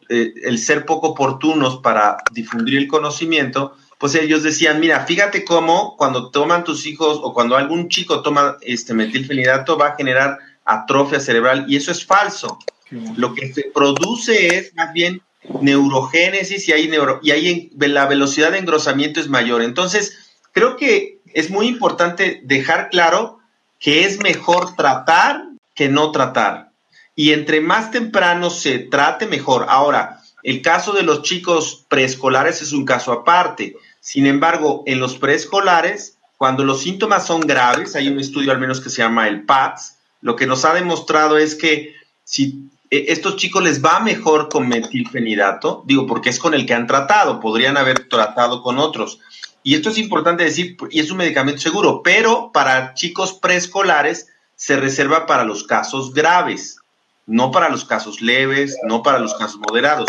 eh, 0.09 0.33
el 0.43 0.57
ser 0.59 0.85
poco 0.85 1.09
oportunos 1.09 1.77
para 1.77 2.17
difundir 2.31 2.77
el 2.77 2.87
conocimiento, 2.87 3.75
pues 3.97 4.13
ellos 4.15 4.43
decían, 4.43 4.79
mira, 4.79 5.05
fíjate 5.05 5.45
cómo 5.45 5.95
cuando 5.97 6.29
toman 6.29 6.63
tus 6.63 6.85
hijos 6.85 7.19
o 7.21 7.33
cuando 7.33 7.55
algún 7.55 7.89
chico 7.89 8.21
toma 8.21 8.57
este 8.61 8.93
metilfenidato 8.93 9.77
va 9.77 9.87
a 9.87 9.95
generar 9.95 10.37
atrofia 10.65 11.19
cerebral 11.19 11.65
y 11.67 11.77
eso 11.77 11.91
es 11.91 12.05
falso. 12.05 12.59
Lo 12.89 13.33
que 13.33 13.53
se 13.53 13.63
produce 13.73 14.57
es 14.57 14.73
más 14.75 14.93
bien 14.93 15.21
neurogénesis 15.61 16.67
y 16.67 16.73
ahí, 16.73 16.87
neuro, 16.87 17.19
y 17.21 17.31
ahí 17.31 17.71
la 17.77 18.05
velocidad 18.05 18.51
de 18.51 18.59
engrosamiento 18.59 19.19
es 19.19 19.29
mayor. 19.29 19.61
Entonces, 19.61 20.17
creo 20.51 20.77
que 20.77 21.19
es 21.33 21.49
muy 21.49 21.67
importante 21.67 22.41
dejar 22.43 22.89
claro 22.89 23.39
que 23.79 24.05
es 24.05 24.19
mejor 24.19 24.75
tratar 24.75 25.43
que 25.75 25.89
no 25.89 26.11
tratar. 26.11 26.71
Y 27.15 27.31
entre 27.33 27.61
más 27.61 27.91
temprano 27.91 28.49
se 28.49 28.79
trate, 28.79 29.25
mejor. 29.27 29.65
Ahora, 29.69 30.21
el 30.43 30.61
caso 30.61 30.93
de 30.93 31.03
los 31.03 31.23
chicos 31.23 31.85
preescolares 31.89 32.61
es 32.61 32.73
un 32.73 32.85
caso 32.85 33.11
aparte. 33.11 33.75
Sin 33.99 34.25
embargo, 34.25 34.83
en 34.85 34.99
los 34.99 35.17
preescolares, 35.17 36.17
cuando 36.37 36.63
los 36.63 36.81
síntomas 36.81 37.25
son 37.25 37.41
graves, 37.41 37.95
hay 37.95 38.07
un 38.07 38.19
estudio 38.19 38.51
al 38.51 38.59
menos 38.59 38.79
que 38.79 38.89
se 38.89 39.01
llama 39.01 39.27
el 39.27 39.43
PATS, 39.43 39.97
lo 40.21 40.35
que 40.35 40.47
nos 40.47 40.65
ha 40.65 40.73
demostrado 40.73 41.37
es 41.37 41.55
que 41.55 41.95
si 42.23 42.69
estos 42.89 43.35
chicos 43.35 43.63
les 43.63 43.83
va 43.83 43.99
mejor 43.99 44.49
con 44.49 44.67
metilfenidato, 44.67 45.83
digo, 45.85 46.07
porque 46.07 46.29
es 46.29 46.39
con 46.39 46.53
el 46.53 46.65
que 46.65 46.73
han 46.73 46.87
tratado, 46.87 47.39
podrían 47.39 47.77
haber 47.77 48.07
tratado 48.07 48.61
con 48.61 48.79
otros. 48.79 49.19
Y 49.63 49.75
esto 49.75 49.89
es 49.89 49.97
importante 49.97 50.43
decir, 50.43 50.77
y 50.89 50.99
es 50.99 51.11
un 51.11 51.17
medicamento 51.17 51.59
seguro, 51.59 52.01
pero 52.01 52.51
para 52.53 52.93
chicos 52.93 53.33
preescolares 53.33 54.27
se 54.55 54.77
reserva 54.77 55.25
para 55.25 55.43
los 55.43 55.63
casos 55.65 56.13
graves, 56.13 56.77
no 57.25 57.51
para 57.51 57.69
los 57.69 57.83
casos 57.83 58.21
leves, 58.21 58.77
no 58.83 59.03
para 59.03 59.19
los 59.19 59.33
casos 59.33 59.59
moderados. 59.59 60.07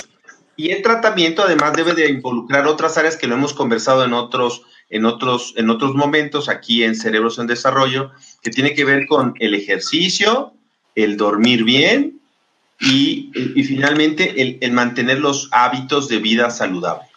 Y 0.57 0.71
el 0.71 0.83
tratamiento 0.83 1.43
además 1.43 1.73
debe 1.73 1.95
de 1.95 2.09
involucrar 2.09 2.67
otras 2.67 2.97
áreas 2.99 3.17
que 3.17 3.27
lo 3.27 3.35
hemos 3.35 3.55
conversado 3.55 4.05
en 4.05 4.13
otros, 4.13 4.63
en 4.91 5.05
otros, 5.05 5.55
en 5.57 5.71
otros 5.71 5.95
momentos 5.95 6.49
aquí 6.49 6.85
en 6.85 6.95
Cerebros 6.95 7.39
en 7.39 7.47
Desarrollo, 7.47 8.13
que 8.43 8.51
tiene 8.51 8.75
que 8.75 8.85
ver 8.85 9.07
con 9.07 9.35
el 9.41 9.55
ejercicio, 9.55 10.53
el 10.95 11.17
dormir 11.17 11.65
bien, 11.65 12.18
y, 12.81 13.31
finalmente 13.65 14.59
el, 14.61 14.73
mantener 14.73 15.19
los 15.19 15.49
hábitos 15.51 16.09
de 16.09 16.19
vida 16.19 16.51
saludable. 16.51 17.09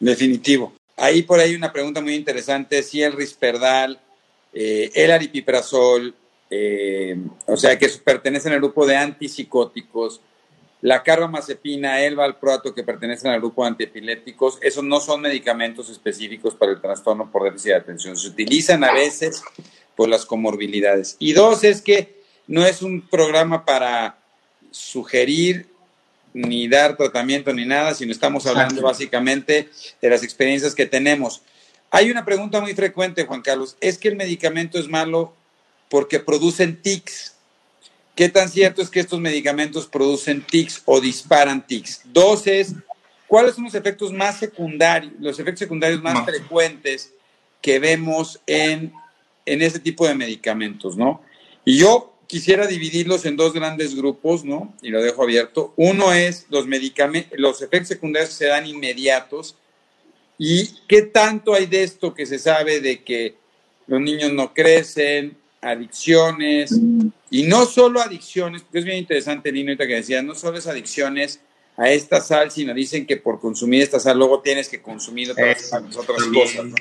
Definitivo. 0.00 0.74
Ahí 0.96 1.22
por 1.22 1.40
ahí 1.40 1.54
una 1.54 1.72
pregunta 1.72 2.00
muy 2.00 2.14
interesante, 2.14 2.82
si 2.82 3.02
el 3.02 3.12
risperdal, 3.12 4.00
eh, 4.52 4.90
el 4.94 5.10
aripiprazol, 5.10 6.14
eh, 6.50 7.16
o 7.46 7.56
sea, 7.56 7.78
que 7.78 7.88
pertenecen 7.88 8.52
al 8.52 8.58
grupo 8.58 8.86
de 8.86 8.96
antipsicóticos, 8.96 10.20
la 10.82 11.02
carbamazepina, 11.02 12.02
el 12.02 12.16
valproato, 12.16 12.74
que 12.74 12.82
pertenecen 12.82 13.30
al 13.30 13.40
grupo 13.40 13.62
de 13.62 13.68
antiepilépticos, 13.68 14.58
esos 14.60 14.84
no 14.84 15.00
son 15.00 15.20
medicamentos 15.20 15.88
específicos 15.90 16.54
para 16.54 16.72
el 16.72 16.80
trastorno 16.80 17.30
por 17.30 17.44
déficit 17.44 17.70
de 17.70 17.76
atención. 17.76 18.16
Se 18.16 18.28
utilizan 18.28 18.84
a 18.84 18.92
veces 18.92 19.42
por 19.94 20.08
las 20.08 20.26
comorbilidades. 20.26 21.16
Y 21.18 21.32
dos, 21.32 21.64
es 21.64 21.80
que 21.80 22.22
no 22.46 22.64
es 22.64 22.82
un 22.82 23.00
programa 23.02 23.64
para 23.64 24.18
sugerir 24.76 25.66
ni 26.32 26.68
dar 26.68 26.96
tratamiento 26.96 27.52
ni 27.52 27.64
nada, 27.64 27.94
sino 27.94 28.12
estamos 28.12 28.46
hablando 28.46 28.82
básicamente 28.82 29.70
de 30.02 30.10
las 30.10 30.22
experiencias 30.22 30.74
que 30.74 30.84
tenemos. 30.84 31.40
Hay 31.90 32.10
una 32.10 32.24
pregunta 32.24 32.60
muy 32.60 32.74
frecuente, 32.74 33.24
Juan 33.24 33.40
Carlos, 33.40 33.76
¿es 33.80 33.96
que 33.96 34.08
el 34.08 34.16
medicamento 34.16 34.78
es 34.78 34.86
malo 34.86 35.32
porque 35.88 36.20
producen 36.20 36.82
tics? 36.82 37.34
¿Qué 38.14 38.28
tan 38.28 38.50
cierto 38.50 38.82
es 38.82 38.90
que 38.90 39.00
estos 39.00 39.18
medicamentos 39.18 39.86
producen 39.86 40.42
tics 40.42 40.82
o 40.84 41.00
disparan 41.00 41.66
tics? 41.66 42.02
Dos 42.04 42.46
es, 42.46 42.74
¿cuáles 43.26 43.54
son 43.54 43.64
los 43.64 43.74
efectos 43.74 44.12
más 44.12 44.38
secundarios, 44.38 45.14
los 45.18 45.38
efectos 45.38 45.60
secundarios 45.60 46.02
más 46.02 46.22
frecuentes 46.24 47.12
que 47.62 47.78
vemos 47.78 48.40
en, 48.46 48.92
en 49.46 49.62
ese 49.62 49.80
tipo 49.80 50.06
de 50.06 50.14
medicamentos, 50.14 50.98
no? 50.98 51.22
Y 51.64 51.78
yo 51.78 52.15
quisiera 52.26 52.66
dividirlos 52.66 53.24
en 53.24 53.36
dos 53.36 53.52
grandes 53.52 53.94
grupos, 53.94 54.44
¿no? 54.44 54.74
Y 54.82 54.88
lo 54.88 55.02
dejo 55.02 55.22
abierto. 55.22 55.72
Uno 55.76 56.12
es 56.12 56.46
los 56.50 56.66
medicamentos, 56.66 57.38
los 57.38 57.62
efectos 57.62 57.88
secundarios 57.88 58.30
que 58.30 58.36
se 58.36 58.46
dan 58.46 58.66
inmediatos. 58.66 59.56
¿Y 60.38 60.68
qué 60.86 61.02
tanto 61.02 61.54
hay 61.54 61.66
de 61.66 61.82
esto 61.82 62.14
que 62.14 62.26
se 62.26 62.38
sabe 62.38 62.80
de 62.80 63.02
que 63.02 63.36
los 63.86 64.00
niños 64.00 64.32
no 64.32 64.52
crecen, 64.52 65.36
adicciones, 65.60 66.72
y 67.30 67.42
no 67.44 67.66
solo 67.66 68.00
adicciones, 68.00 68.62
porque 68.62 68.80
es 68.80 68.84
bien 68.84 68.98
interesante, 68.98 69.50
Lino, 69.50 69.76
que 69.76 69.86
decía, 69.86 70.22
no 70.22 70.34
solo 70.34 70.58
es 70.58 70.66
adicciones 70.66 71.40
a 71.76 71.90
esta 71.90 72.20
sal, 72.20 72.50
sino 72.50 72.72
dicen 72.72 73.06
que 73.06 73.16
por 73.16 73.40
consumir 73.40 73.82
esta 73.82 74.00
sal 74.00 74.18
luego 74.18 74.40
tienes 74.40 74.68
que 74.68 74.80
consumir 74.80 75.30
otras, 75.30 75.72
otras 75.72 76.24
cosas. 76.32 76.64
¿no? 76.64 76.76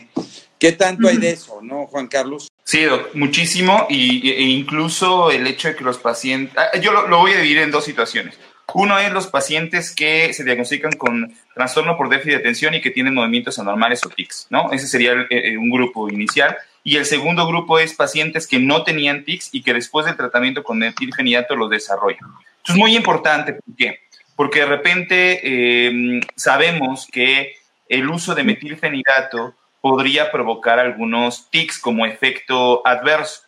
¿Qué 0.59 0.71
tanto 0.71 1.07
hay 1.07 1.17
de 1.17 1.31
eso, 1.31 1.59
no, 1.61 1.85
Juan 1.87 2.07
Carlos? 2.07 2.49
Sí, 2.63 2.85
muchísimo, 3.13 3.85
y, 3.89 4.31
e 4.31 4.41
incluso 4.41 5.29
el 5.29 5.45
hecho 5.47 5.67
de 5.67 5.75
que 5.75 5.83
los 5.83 5.97
pacientes, 5.97 6.57
ah, 6.57 6.77
yo 6.79 6.91
lo, 6.91 7.19
voy 7.19 7.33
a 7.33 7.37
dividir 7.37 7.59
en 7.59 7.71
dos 7.71 7.85
situaciones. 7.85 8.39
Uno 8.73 8.97
es 8.97 9.11
los 9.13 9.27
pacientes 9.27 9.93
que 9.93 10.33
se 10.33 10.43
diagnostican 10.43 10.93
con 10.93 11.33
trastorno 11.53 11.95
por 11.97 12.09
déficit 12.09 12.31
de 12.31 12.39
atención 12.39 12.73
y 12.73 12.81
que 12.81 12.89
tienen 12.89 13.13
movimientos 13.13 13.59
anormales 13.59 14.03
o 14.05 14.09
tics, 14.09 14.47
¿no? 14.49 14.71
Ese 14.71 14.87
sería 14.87 15.13
eh, 15.13 15.27
eh, 15.29 15.57
un 15.57 15.69
grupo 15.69 16.09
inicial. 16.09 16.57
Y 16.83 16.97
el 16.97 17.05
segundo 17.05 17.47
grupo 17.47 17.77
es 17.77 17.93
pacientes 17.93 18.47
que 18.47 18.57
no 18.57 18.83
tenían 18.83 19.23
tics 19.23 19.49
y 19.51 19.61
que 19.61 19.73
después 19.73 20.05
del 20.05 20.17
tratamiento 20.17 20.63
con 20.63 20.79
metilfenidato 20.79 21.55
los 21.55 21.69
desarrollan. 21.69 22.31
Esto 22.57 22.73
es 22.73 22.77
muy 22.77 22.95
importante, 22.95 23.53
¿por 23.53 23.75
qué? 23.75 23.99
Porque 24.35 24.61
de 24.61 24.65
repente 24.65 25.87
em, 25.87 26.21
sabemos 26.35 27.07
que 27.11 27.53
el 27.87 28.09
uso 28.09 28.33
de 28.33 28.43
metilfenidato 28.43 29.53
podría 29.85 30.31
provocar 30.31 30.79
algunos 30.79 31.47
tics 31.51 31.77
como 31.77 32.07
efecto 32.07 32.81
adverso. 32.87 33.41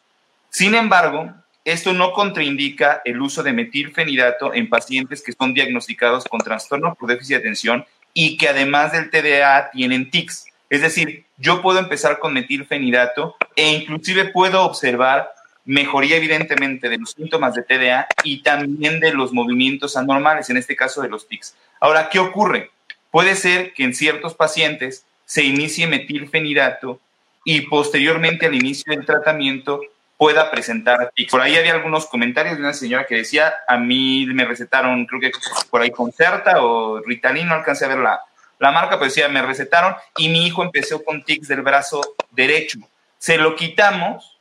Sin 0.51 0.75
embargo, 0.75 1.33
esto 1.65 1.93
no 1.93 2.13
contraindica 2.13 3.01
el 3.05 3.19
uso 3.23 3.41
de 3.41 3.53
metilfenidato 3.53 4.53
en 4.53 4.69
pacientes 4.69 5.23
que 5.23 5.31
son 5.31 5.55
diagnosticados 5.55 6.25
con 6.25 6.39
trastorno 6.41 6.93
por 6.93 7.09
déficit 7.09 7.37
de 7.37 7.39
atención 7.39 7.85
y 8.13 8.37
que 8.37 8.49
además 8.49 8.91
del 8.91 9.09
TDA 9.09 9.71
tienen 9.71 10.11
tics. 10.11 10.45
Es 10.69 10.83
decir, 10.83 11.25
yo 11.37 11.63
puedo 11.63 11.79
empezar 11.79 12.19
con 12.19 12.35
metilfenidato 12.35 13.35
e 13.55 13.71
inclusive 13.71 14.25
puedo 14.25 14.61
observar 14.61 15.31
mejoría 15.65 16.17
evidentemente 16.17 16.87
de 16.87 16.99
los 16.99 17.13
síntomas 17.13 17.55
de 17.55 17.63
TDA 17.63 18.05
y 18.23 18.43
también 18.43 18.99
de 18.99 19.11
los 19.11 19.33
movimientos 19.33 19.97
anormales, 19.97 20.51
en 20.51 20.57
este 20.57 20.75
caso 20.75 21.01
de 21.01 21.09
los 21.09 21.27
tics. 21.27 21.55
Ahora, 21.79 22.09
¿qué 22.09 22.19
ocurre? 22.19 22.69
Puede 23.09 23.33
ser 23.33 23.73
que 23.73 23.83
en 23.83 23.95
ciertos 23.95 24.35
pacientes 24.35 25.03
se 25.27 25.43
inicie 25.43 25.85
metilfenidato 25.87 27.01
y 27.43 27.61
posteriormente 27.61 28.45
al 28.45 28.55
inicio 28.55 28.91
del 28.91 29.05
tratamiento 29.05 29.81
pueda 30.17 30.49
presentar 30.49 31.11
tics. 31.13 31.31
Por 31.31 31.41
ahí 31.41 31.55
había 31.55 31.73
algunos 31.73 32.07
comentarios 32.07 32.55
de 32.55 32.63
una 32.63 32.73
señora 32.73 33.05
que 33.05 33.17
decía, 33.17 33.53
a 33.67 33.77
mí 33.77 34.25
me 34.27 34.45
recetaron, 34.45 35.05
creo 35.05 35.19
que 35.19 35.31
por 35.69 35.81
ahí 35.81 35.91
Concerta 35.91 36.63
o 36.63 37.01
Ritalin, 37.01 37.47
no 37.47 37.55
alcancé 37.55 37.85
a 37.85 37.89
ver 37.89 37.99
la, 37.99 38.21
la 38.57 38.71
marca, 38.71 38.91
pero 38.97 39.05
decía, 39.05 39.27
me 39.27 39.41
recetaron 39.41 39.95
y 40.17 40.29
mi 40.29 40.47
hijo 40.47 40.63
empezó 40.63 41.03
con 41.03 41.23
tics 41.23 41.49
del 41.49 41.61
brazo 41.61 42.15
derecho. 42.31 42.79
Se 43.19 43.37
lo 43.37 43.55
quitamos 43.55 44.39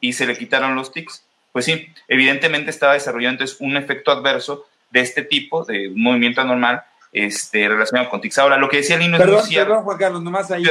y 0.00 0.12
se 0.12 0.26
le 0.26 0.36
quitaron 0.36 0.74
los 0.74 0.92
tics. 0.92 1.24
Pues 1.50 1.64
sí, 1.64 1.88
evidentemente 2.08 2.70
estaba 2.70 2.92
desarrollando 2.92 3.42
entonces 3.42 3.56
un 3.60 3.76
efecto 3.78 4.12
adverso 4.12 4.66
de 4.90 5.00
este 5.00 5.22
tipo, 5.22 5.64
de 5.64 5.88
un 5.88 6.02
movimiento 6.02 6.42
anormal, 6.42 6.84
este, 7.12 7.68
relacionado 7.68 8.10
con 8.10 8.20
TICS. 8.20 8.38
Ahora, 8.38 8.56
lo 8.56 8.68
que 8.68 8.78
decía 8.78 8.96
Lino 8.96 9.18
perdón, 9.18 9.40
es 9.40 9.54
Perdón, 9.54 9.82
Juan 9.84 9.98
Carlos, 9.98 10.22
nomás 10.22 10.50
ahí. 10.50 10.64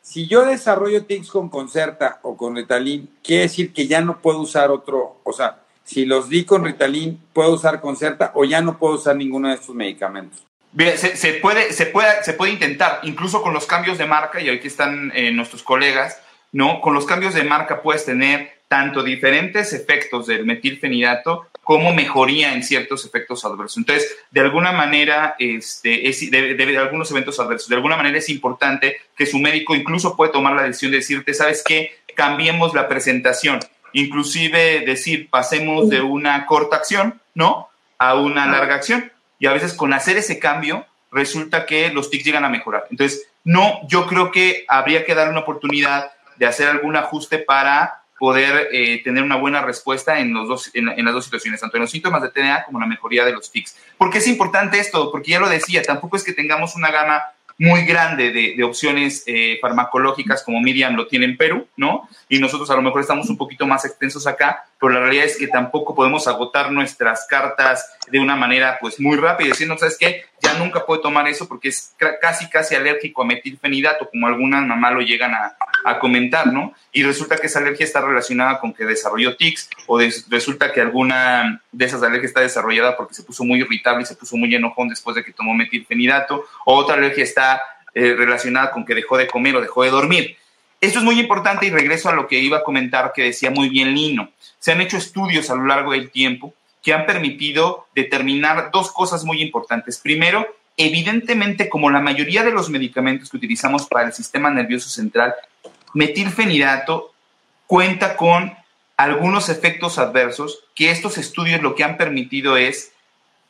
Si 0.00 0.28
yo 0.28 0.44
desarrollo 0.44 1.04
TICS 1.04 1.30
con 1.30 1.48
Concerta 1.48 2.20
o 2.22 2.36
con 2.36 2.54
Ritalin, 2.54 3.10
quiere 3.22 3.42
decir 3.42 3.72
que 3.72 3.86
ya 3.86 4.00
no 4.00 4.20
puedo 4.20 4.38
usar 4.38 4.70
otro, 4.70 5.20
o 5.24 5.32
sea, 5.32 5.60
si 5.82 6.04
los 6.04 6.28
di 6.28 6.44
con 6.44 6.64
Ritalin, 6.64 7.20
¿puedo 7.32 7.52
usar 7.52 7.80
Concerta 7.80 8.30
o 8.34 8.44
ya 8.44 8.60
no 8.60 8.78
puedo 8.78 8.94
usar 8.94 9.16
ninguno 9.16 9.48
de 9.48 9.54
estos 9.54 9.74
medicamentos? 9.74 10.46
Bien, 10.72 10.98
se, 10.98 11.32
puede, 11.34 11.72
se, 11.72 11.86
puede, 11.86 12.22
se 12.22 12.34
puede 12.34 12.52
intentar, 12.52 13.00
incluso 13.02 13.40
con 13.40 13.54
los 13.54 13.66
cambios 13.66 13.96
de 13.96 14.06
marca, 14.06 14.40
y 14.40 14.48
aquí 14.48 14.66
están 14.66 15.10
eh, 15.14 15.30
nuestros 15.32 15.62
colegas, 15.62 16.20
¿no? 16.52 16.80
Con 16.80 16.92
los 16.92 17.06
cambios 17.06 17.34
de 17.34 17.44
marca 17.44 17.82
puedes 17.82 18.04
tener 18.04 18.55
tanto 18.68 19.02
diferentes 19.02 19.72
efectos 19.72 20.26
del 20.26 20.44
metilfenidato 20.44 21.46
como 21.62 21.92
mejoría 21.92 22.54
en 22.54 22.62
ciertos 22.62 23.04
efectos 23.04 23.44
adversos. 23.44 23.78
Entonces, 23.78 24.16
de 24.30 24.40
alguna 24.40 24.70
manera, 24.70 25.34
este, 25.38 26.08
es, 26.08 26.30
de, 26.30 26.78
algunos 26.78 27.10
eventos 27.10 27.40
adversos, 27.40 27.68
de 27.68 27.74
alguna 27.74 27.96
manera 27.96 28.18
es 28.18 28.28
importante 28.28 28.98
que 29.16 29.26
su 29.26 29.38
médico 29.38 29.74
incluso 29.74 30.16
puede 30.16 30.32
tomar 30.32 30.54
la 30.54 30.62
decisión 30.62 30.92
de 30.92 30.98
decirte, 30.98 31.34
¿sabes 31.34 31.64
qué? 31.66 31.90
Cambiemos 32.14 32.72
la 32.72 32.86
presentación. 32.86 33.58
Inclusive 33.92 34.84
decir, 34.86 35.28
pasemos 35.28 35.88
de 35.88 36.02
una 36.02 36.46
corta 36.46 36.76
acción, 36.76 37.20
¿no? 37.34 37.68
A 37.98 38.14
una 38.14 38.46
larga 38.46 38.76
acción. 38.76 39.10
Y 39.40 39.46
a 39.46 39.52
veces 39.52 39.74
con 39.74 39.92
hacer 39.92 40.16
ese 40.16 40.38
cambio, 40.38 40.86
resulta 41.10 41.66
que 41.66 41.90
los 41.90 42.10
tics 42.10 42.24
llegan 42.24 42.44
a 42.44 42.48
mejorar. 42.48 42.86
Entonces, 42.90 43.26
no, 43.42 43.80
yo 43.88 44.06
creo 44.06 44.30
que 44.30 44.64
habría 44.68 45.04
que 45.04 45.14
dar 45.14 45.30
una 45.30 45.40
oportunidad 45.40 46.12
de 46.36 46.46
hacer 46.46 46.68
algún 46.68 46.94
ajuste 46.96 47.38
para 47.38 48.02
poder 48.18 48.68
eh, 48.72 49.02
tener 49.02 49.22
una 49.22 49.36
buena 49.36 49.62
respuesta 49.62 50.18
en, 50.18 50.32
los 50.32 50.48
dos, 50.48 50.70
en, 50.74 51.04
las 51.04 51.14
dos 51.14 51.24
situaciones, 51.24 51.60
tanto 51.60 51.76
en 51.76 51.82
los 51.82 51.90
síntomas 51.90 52.22
de 52.22 52.30
TDA 52.30 52.64
como 52.64 52.78
en 52.78 52.82
la 52.82 52.88
mejoría 52.88 53.24
de 53.24 53.32
los 53.32 53.50
tics. 53.50 53.76
¿Por 53.98 54.10
qué 54.10 54.18
es 54.18 54.26
importante 54.26 54.78
esto? 54.78 55.10
Porque 55.10 55.32
ya 55.32 55.40
lo 55.40 55.48
decía, 55.48 55.82
tampoco 55.82 56.16
es 56.16 56.24
que 56.24 56.32
tengamos 56.32 56.76
una 56.76 56.90
gama 56.90 57.22
muy 57.58 57.86
grande 57.86 58.32
de, 58.32 58.62
opciones 58.64 59.22
eh, 59.26 59.58
farmacológicas 59.60 60.42
como 60.42 60.60
Miriam 60.60 60.94
lo 60.94 61.06
tiene 61.06 61.24
en 61.24 61.36
Perú, 61.36 61.66
¿no? 61.76 62.08
Y 62.28 62.38
nosotros 62.38 62.68
a 62.70 62.76
lo 62.76 62.82
mejor 62.82 63.00
estamos 63.00 63.30
un 63.30 63.38
poquito 63.38 63.66
más 63.66 63.84
extensos 63.84 64.26
acá, 64.26 64.66
pero 64.78 64.92
la 64.92 65.00
realidad 65.00 65.24
es 65.24 65.38
que 65.38 65.48
tampoco 65.48 65.94
podemos 65.94 66.28
agotar 66.28 66.70
nuestras 66.70 67.26
cartas 67.26 67.96
de 68.10 68.20
una 68.20 68.36
manera 68.36 68.76
pues 68.80 69.00
muy 69.00 69.16
rápida 69.16 69.54
no 69.66 69.78
sabes 69.78 69.96
qué, 69.98 70.24
nunca 70.56 70.84
puede 70.84 71.02
tomar 71.02 71.26
eso 71.28 71.46
porque 71.46 71.68
es 71.68 71.94
casi, 72.20 72.48
casi 72.48 72.74
alérgico 72.74 73.22
a 73.22 73.26
metilfenidato, 73.26 74.08
como 74.08 74.26
algunas 74.26 74.66
mamás 74.66 74.94
lo 74.94 75.00
llegan 75.00 75.32
a, 75.34 75.56
comentar, 76.00 76.52
¿no? 76.52 76.74
Y 76.92 77.04
resulta 77.04 77.36
que 77.36 77.46
esa 77.46 77.60
alergia 77.60 77.84
está 77.84 78.00
relacionada 78.00 78.58
con 78.58 78.74
que 78.74 78.84
desarrolló 78.84 79.36
tics 79.36 79.70
o 79.86 80.00
resulta 80.28 80.72
que 80.72 80.80
alguna 80.80 81.62
de 81.70 81.84
esas 81.84 82.02
alergias 82.02 82.30
está 82.30 82.40
desarrollada 82.40 82.96
porque 82.96 83.14
se 83.14 83.22
puso 83.22 83.44
muy 83.44 83.60
irritable 83.60 84.02
y 84.02 84.06
se 84.06 84.16
puso 84.16 84.36
muy 84.36 84.52
enojón 84.52 84.88
después 84.88 85.14
de 85.14 85.22
que 85.22 85.32
tomó 85.32 85.54
metilfenidato, 85.54 86.44
o 86.64 86.74
otra 86.74 86.96
alergia 86.96 87.22
está 87.22 87.62
eh, 87.94 88.14
relacionada 88.14 88.72
con 88.72 88.84
que 88.84 88.96
dejó 88.96 89.16
de 89.16 89.28
comer 89.28 89.56
o 89.56 89.60
dejó 89.60 89.84
de 89.84 89.90
dormir. 89.90 90.36
Esto 90.80 90.98
es 90.98 91.04
muy 91.04 91.18
importante 91.18 91.66
y 91.66 91.70
regreso 91.70 92.08
a 92.08 92.14
lo 92.14 92.26
que 92.26 92.38
iba 92.38 92.58
a 92.58 92.64
comentar 92.64 93.12
que 93.14 93.22
decía 93.22 93.50
muy 93.50 93.68
bien 93.68 93.94
Lino. 93.94 94.30
Se 94.58 94.72
han 94.72 94.80
hecho 94.80 94.96
estudios 94.96 95.50
a 95.50 95.54
lo 95.54 95.66
largo 95.66 95.92
del 95.92 96.10
tiempo 96.10 96.52
que 96.86 96.94
han 96.94 97.04
permitido 97.04 97.88
determinar 97.96 98.70
dos 98.72 98.92
cosas 98.92 99.24
muy 99.24 99.42
importantes. 99.42 99.98
Primero, 99.98 100.46
evidentemente, 100.76 101.68
como 101.68 101.90
la 101.90 101.98
mayoría 101.98 102.44
de 102.44 102.52
los 102.52 102.70
medicamentos 102.70 103.28
que 103.28 103.38
utilizamos 103.38 103.88
para 103.88 104.06
el 104.06 104.12
sistema 104.12 104.50
nervioso 104.50 104.88
central, 104.88 105.34
metilfenidato 105.94 107.12
cuenta 107.66 108.16
con 108.16 108.54
algunos 108.96 109.48
efectos 109.48 109.98
adversos 109.98 110.60
que 110.76 110.92
estos 110.92 111.18
estudios 111.18 111.60
lo 111.60 111.74
que 111.74 111.82
han 111.82 111.96
permitido 111.96 112.56
es 112.56 112.92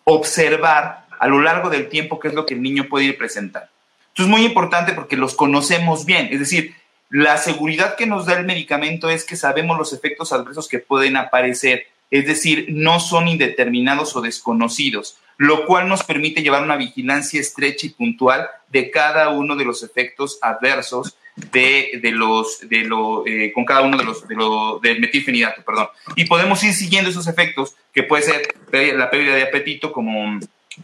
observar 0.04 1.04
a 1.18 1.26
lo 1.26 1.42
largo 1.42 1.68
del 1.68 1.90
tiempo 1.90 2.18
qué 2.18 2.28
es 2.28 2.34
lo 2.34 2.46
que 2.46 2.54
el 2.54 2.62
niño 2.62 2.86
puede 2.88 3.04
ir 3.04 3.18
presentando. 3.18 3.68
Esto 4.08 4.22
es 4.22 4.28
muy 4.28 4.46
importante 4.46 4.94
porque 4.94 5.18
los 5.18 5.34
conocemos 5.34 6.06
bien, 6.06 6.30
es 6.32 6.38
decir, 6.38 6.74
la 7.10 7.36
seguridad 7.36 7.96
que 7.96 8.06
nos 8.06 8.24
da 8.24 8.32
el 8.38 8.46
medicamento 8.46 9.10
es 9.10 9.24
que 9.24 9.36
sabemos 9.36 9.76
los 9.76 9.92
efectos 9.92 10.32
adversos 10.32 10.68
que 10.68 10.78
pueden 10.78 11.18
aparecer 11.18 11.86
es 12.10 12.26
decir, 12.26 12.66
no 12.70 13.00
son 13.00 13.28
indeterminados 13.28 14.16
o 14.16 14.20
desconocidos, 14.20 15.18
lo 15.38 15.66
cual 15.66 15.88
nos 15.88 16.02
permite 16.02 16.42
llevar 16.42 16.62
una 16.62 16.76
vigilancia 16.76 17.40
estrecha 17.40 17.86
y 17.86 17.90
puntual 17.90 18.48
de 18.68 18.90
cada 18.90 19.30
uno 19.30 19.56
de 19.56 19.64
los 19.64 19.82
efectos 19.82 20.38
adversos 20.40 21.16
de, 21.36 22.00
los 22.14 22.66
de 22.68 22.80
lo, 22.80 23.26
eh, 23.26 23.52
con 23.52 23.64
cada 23.64 23.82
uno 23.82 23.98
de 23.98 24.04
los 24.04 24.26
de 24.26 24.36
del 24.82 25.00
metilfenidato, 25.00 25.62
perdón. 25.62 25.88
Y 26.16 26.24
podemos 26.24 26.62
ir 26.64 26.72
siguiendo 26.72 27.10
esos 27.10 27.26
efectos, 27.26 27.74
que 27.92 28.02
puede 28.02 28.22
ser 28.22 28.54
la 28.96 29.10
pérdida 29.10 29.34
de 29.34 29.42
apetito 29.42 29.92
como, 29.92 30.40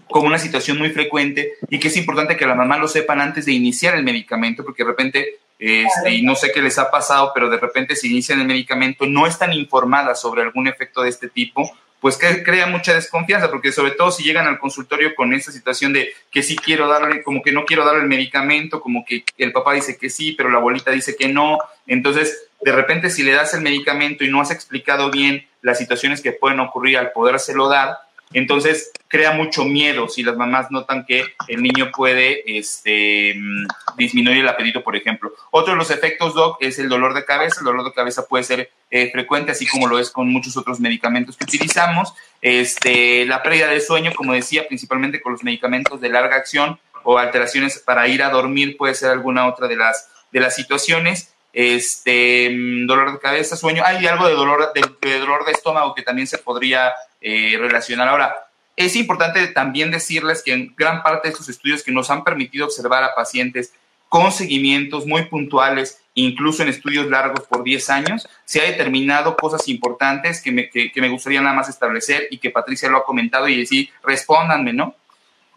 como 0.09 0.27
una 0.27 0.39
situación 0.39 0.79
muy 0.79 0.91
frecuente 0.91 1.55
y 1.71 1.79
que 1.79 1.89
es 1.89 1.97
importante 1.97 2.37
que 2.37 2.47
la 2.47 2.55
mamá 2.55 2.77
lo 2.77 2.89
sepan 2.89 3.21
antes 3.21 3.47
de 3.47 3.53
iniciar 3.53 3.97
el 3.97 4.05
medicamento, 4.05 4.65
porque 4.65 4.85
de 4.85 4.91
repente 4.91 5.39
este, 5.65 6.11
y 6.11 6.23
no 6.23 6.35
sé 6.35 6.51
qué 6.51 6.61
les 6.61 6.77
ha 6.79 6.91
pasado, 6.91 7.31
pero 7.33 7.49
de 7.49 7.57
repente 7.57 7.95
se 7.95 8.09
inician 8.09 8.41
el 8.41 8.49
medicamento, 8.49 9.07
no 9.07 9.29
están 9.29 9.53
informadas 9.53 10.21
sobre 10.21 10.43
algún 10.43 10.67
efecto 10.67 11.03
de 11.03 11.09
este 11.09 11.29
tipo, 11.29 11.71
pues 12.01 12.17
que 12.17 12.43
crea 12.43 12.67
mucha 12.67 12.95
desconfianza, 12.95 13.49
porque 13.49 13.71
sobre 13.71 13.93
todo 13.93 14.11
si 14.11 14.25
llegan 14.25 14.49
al 14.49 14.59
consultorio 14.59 15.15
con 15.15 15.33
esa 15.33 15.53
situación 15.53 15.93
de 15.93 16.13
que 16.33 16.43
sí 16.43 16.57
quiero 16.57 16.89
darle, 16.89 17.23
como 17.23 17.43
que 17.43 17.53
no 17.53 17.65
quiero 17.65 17.85
darle 17.85 18.03
el 18.03 18.09
medicamento, 18.09 18.81
como 18.81 19.05
que 19.05 19.25
el 19.39 19.53
papá 19.53 19.75
dice 19.75 19.97
que 19.97 20.11
sí, 20.11 20.33
pero 20.33 20.51
la 20.51 20.59
abuelita 20.59 20.91
dice 20.91 21.15
que 21.15 21.29
no, 21.29 21.59
entonces 21.87 22.49
de 22.61 22.73
repente 22.73 23.09
si 23.09 23.23
le 23.23 23.31
das 23.31 23.55
el 23.55 23.63
medicamento 23.63 24.25
y 24.25 24.31
no 24.31 24.41
has 24.41 24.51
explicado 24.51 25.13
bien 25.13 25.47
las 25.61 25.79
situaciones 25.79 26.21
que 26.21 26.33
pueden 26.33 26.59
ocurrir 26.59 26.99
al 26.99 27.13
podérselo 27.13 27.69
dar, 27.69 27.99
entonces, 28.33 28.93
crea 29.09 29.33
mucho 29.33 29.65
miedo 29.65 30.09
si 30.09 30.23
las 30.23 30.37
mamás 30.37 30.71
notan 30.71 31.05
que 31.05 31.25
el 31.49 31.63
niño 31.63 31.91
puede 31.95 32.59
este, 32.59 33.35
mm, 33.37 33.67
disminuir 33.97 34.39
el 34.39 34.49
apetito, 34.49 34.83
por 34.83 34.97
ejemplo. 34.97 35.33
Otro 35.51 35.73
de 35.73 35.79
los 35.79 35.91
efectos, 35.91 36.35
Doc, 36.35 36.57
es 36.61 36.79
el 36.79 36.89
dolor 36.89 37.15
de 37.15 37.25
cabeza. 37.25 37.61
El 37.61 37.67
dolor 37.67 37.85
de 37.85 37.93
cabeza 37.93 38.27
puede 38.27 38.45
ser 38.45 38.71
eh, 38.91 39.11
frecuente, 39.11 39.53
así 39.53 39.67
como 39.67 39.87
lo 39.87 39.99
es 39.99 40.11
con 40.11 40.29
muchos 40.29 40.57
otros 40.57 40.81
medicamentos 40.81 41.37
que 41.37 41.45
utilizamos. 41.45 42.15
Este, 42.41 43.27
la 43.27 43.43
pérdida 43.43 43.69
de 43.69 43.81
sueño, 43.81 44.13
como 44.15 44.33
decía, 44.33 44.67
principalmente 44.67 45.21
con 45.21 45.33
los 45.33 45.45
medicamentos 45.45 46.01
de 46.01 46.09
larga 46.09 46.37
acción 46.37 46.79
o 47.05 47.19
alteraciones 47.19 47.79
para 47.79 48.09
ir 48.09 48.23
a 48.23 48.31
dormir, 48.31 48.77
puede 48.77 48.95
ser 48.95 49.11
alguna 49.11 49.47
otra 49.47 49.69
de 49.69 49.77
las, 49.77 50.09
de 50.31 50.41
las 50.41 50.55
situaciones 50.55 51.32
este 51.53 52.51
mm, 52.51 52.87
dolor 52.87 53.13
de 53.13 53.19
cabeza, 53.19 53.57
sueño, 53.57 53.83
hay 53.85 54.07
algo 54.07 54.27
de 54.27 54.35
dolor 54.35 54.73
de, 54.75 55.19
dolor 55.19 55.45
de 55.45 55.53
estómago 55.53 55.95
que 55.95 56.03
también 56.03 56.27
se 56.27 56.39
podría 56.39 56.93
eh, 57.21 57.57
relacionar. 57.59 58.09
Ahora, 58.09 58.35
es 58.77 58.97
importante 58.97 59.47
también 59.49 59.91
decirles 59.91 60.43
que 60.43 60.53
en 60.53 60.75
gran 60.77 61.03
parte 61.03 61.29
de 61.29 61.33
estos 61.33 61.49
estudios 61.49 61.83
que 61.83 61.93
nos 61.93 62.11
han 62.11 62.25
permitido 62.25 62.65
observar 62.65 63.05
a 63.05 63.15
pacientes 63.15 63.75
con 64.09 64.33
seguimientos 64.33 65.07
muy 65.07 65.27
puntuales, 65.27 65.99
incluso 66.15 66.63
en 66.63 66.69
estudios 66.69 67.07
largos 67.09 67.47
por 67.47 67.65
10 67.65 67.91
años, 67.91 68.29
se 68.45 68.61
ha 68.61 68.65
determinado 68.65 69.37
cosas 69.37 69.69
importantes 69.69 70.43
que 70.43 70.53
me, 70.53 70.69
que 70.69 71.01
me 71.01 71.09
gustaría 71.09 71.41
nada 71.41 71.55
más 71.55 71.69
establecer 71.69 72.29
y 72.31 72.39
que 72.39 72.51
Patricia 72.51 72.91
lo 72.91 72.99
ha 72.99 73.05
comentado 73.05 73.49
y 73.49 73.59
decir, 73.59 73.89
respóndanme, 74.03 74.73
¿no? 74.75 74.95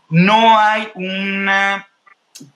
No 0.10 0.58
hay 0.58 0.88
una 0.96 1.88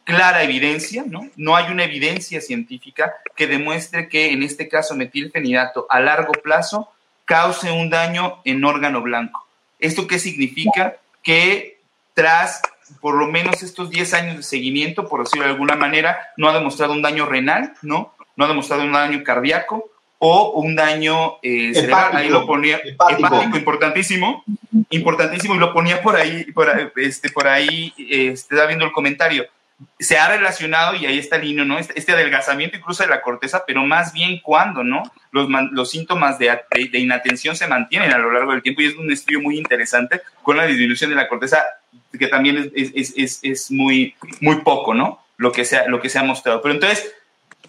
clara 0.04 0.44
evidencia, 0.44 1.04
¿no? 1.08 1.28
No 1.36 1.56
hay 1.56 1.72
una 1.72 1.86
evidencia 1.86 2.42
científica 2.42 3.14
que 3.36 3.48
demuestre 3.48 4.10
que 4.10 4.32
en 4.32 4.44
este 4.44 4.68
caso 4.68 4.96
metilfenidato 4.96 5.88
a 5.90 6.00
largo 6.00 6.34
plazo 6.34 6.92
cause 7.26 7.72
un 7.72 7.90
daño 7.90 8.42
en 8.44 8.64
órgano 8.66 9.02
blanco. 9.02 9.46
¿Esto 9.80 10.08
qué 10.08 10.20
significa? 10.20 10.98
Que 11.24 11.80
tras 12.14 12.62
por 13.02 13.16
lo 13.16 13.28
menos 13.28 13.62
estos 13.62 13.90
10 13.90 14.14
años 14.16 14.38
de 14.38 14.44
seguimiento, 14.44 15.08
por 15.08 15.24
decirlo 15.24 15.46
de 15.46 15.52
alguna 15.52 15.76
manera, 15.76 16.32
no 16.38 16.50
ha 16.50 16.54
demostrado 16.54 16.94
un 16.94 17.02
daño 17.02 17.26
renal, 17.26 17.74
¿no? 17.82 18.14
No 18.36 18.46
ha 18.46 18.48
demostrado 18.48 18.84
un 18.84 18.92
daño 18.92 19.24
cardíaco 19.24 19.90
o 20.18 20.52
un 20.60 20.76
daño 20.76 21.38
eh, 21.44 21.74
cerebral. 21.74 22.18
Ahí 22.18 22.30
lo 22.30 22.46
ponía, 22.46 22.78
hepático. 22.84 23.44
importantísimo, 23.56 24.44
importantísimo, 24.90 25.56
y 25.56 25.60
lo 25.60 25.72
ponía 25.72 26.02
por 26.02 26.16
ahí, 26.16 26.52
por, 26.52 26.68
este, 26.98 27.30
por 27.30 27.48
ahí, 27.48 27.94
este, 27.98 28.56
está 28.56 28.66
viendo 28.66 28.86
el 28.86 28.92
comentario 28.92 29.46
se 29.98 30.18
ha 30.18 30.28
relacionado, 30.28 30.96
y 30.96 31.06
ahí 31.06 31.18
está 31.18 31.38
el 31.38 31.44
niño, 31.44 31.66
¿no? 31.66 31.78
Este, 31.78 31.98
este, 31.98 32.12
adelgazamiento 32.12 32.78
incluso 32.78 33.04
de 33.04 33.10
la 33.10 33.22
corteza, 33.22 33.64
pero 33.66 33.84
más 33.86 34.12
bien 34.12 34.40
cuando, 34.42 34.84
¿no? 34.84 35.04
Los, 35.32 35.48
los 35.72 35.90
síntomas 35.90 36.38
de, 36.38 36.58
de, 36.72 37.00
inatención 37.00 37.56
se 37.56 37.68
mantienen 37.68 38.12
a 38.12 38.18
lo 38.18 38.32
largo 38.32 38.52
del 38.52 38.62
tiempo 38.62 38.82
y 38.82 38.88
es 38.88 38.96
un 38.96 39.12
estudio 39.12 39.40
muy 39.42 39.58
interesante 39.58 40.22
con 40.42 40.58
la 40.58 40.66
disminución 40.66 41.10
de 41.10 41.16
la 41.16 41.28
corteza, 41.28 41.64
que 42.18 42.28
también 42.28 42.72
es, 42.76 42.92
es, 42.94 43.14
es, 43.16 43.40
es 43.44 43.72
muy, 43.72 44.16
muy 44.42 44.58
poco, 44.58 44.94
¿no? 44.94 45.24
Lo 45.38 45.52
que, 45.52 45.64
se 45.64 45.88
lo 45.88 46.02
que 46.02 46.10
se 46.10 46.20
ha 46.20 46.24
mostrado. 46.24 46.62
Pero 46.62 46.74
entonces, 46.74 47.14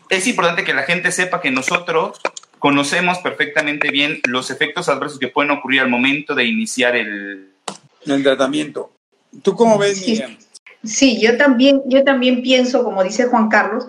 es 0.08 0.26
importante 0.26 0.64
que 0.64 0.74
la 0.74 0.82
gente 0.82 1.12
sepa 1.12 1.40
que 1.40 1.52
nosotros 1.52 2.20
conocemos 2.58 3.18
perfectamente 3.18 3.90
bien 3.90 4.20
los 4.28 4.50
efectos 4.50 4.88
adversos 4.88 5.18
que 5.18 5.28
pueden 5.28 5.52
ocurrir 5.52 5.80
al 5.80 5.88
momento 5.88 6.34
de 6.34 6.44
iniciar 6.44 6.96
el, 6.96 7.52
el 8.06 8.22
tratamiento. 8.22 8.92
¿Tú 9.42 9.54
cómo 9.54 9.78
ves, 9.78 10.00
Miriam? 10.06 10.36
Sí, 10.38 10.49
yo 10.82 11.36
también, 11.36 11.82
yo 11.86 12.04
también 12.04 12.42
pienso, 12.42 12.84
como 12.84 13.02
dice 13.02 13.26
Juan 13.26 13.48
Carlos, 13.48 13.86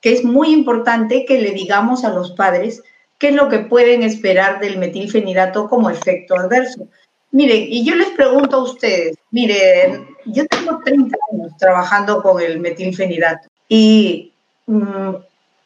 que 0.00 0.12
es 0.12 0.24
muy 0.24 0.52
importante 0.52 1.24
que 1.24 1.40
le 1.40 1.52
digamos 1.52 2.04
a 2.04 2.10
los 2.10 2.32
padres 2.32 2.82
qué 3.18 3.28
es 3.28 3.34
lo 3.34 3.48
que 3.48 3.60
pueden 3.60 4.02
esperar 4.02 4.60
del 4.60 4.78
metilfenidato 4.78 5.68
como 5.68 5.88
efecto 5.88 6.36
adverso. 6.36 6.88
Miren, 7.30 7.66
y 7.68 7.84
yo 7.84 7.94
les 7.94 8.10
pregunto 8.10 8.56
a 8.56 8.62
ustedes, 8.64 9.16
miren, 9.30 10.06
yo 10.26 10.46
tengo 10.46 10.80
30 10.84 11.16
años 11.32 11.52
trabajando 11.58 12.22
con 12.22 12.40
el 12.40 12.60
metilfenidato 12.60 13.48
y 13.68 14.32
mm, 14.66 15.14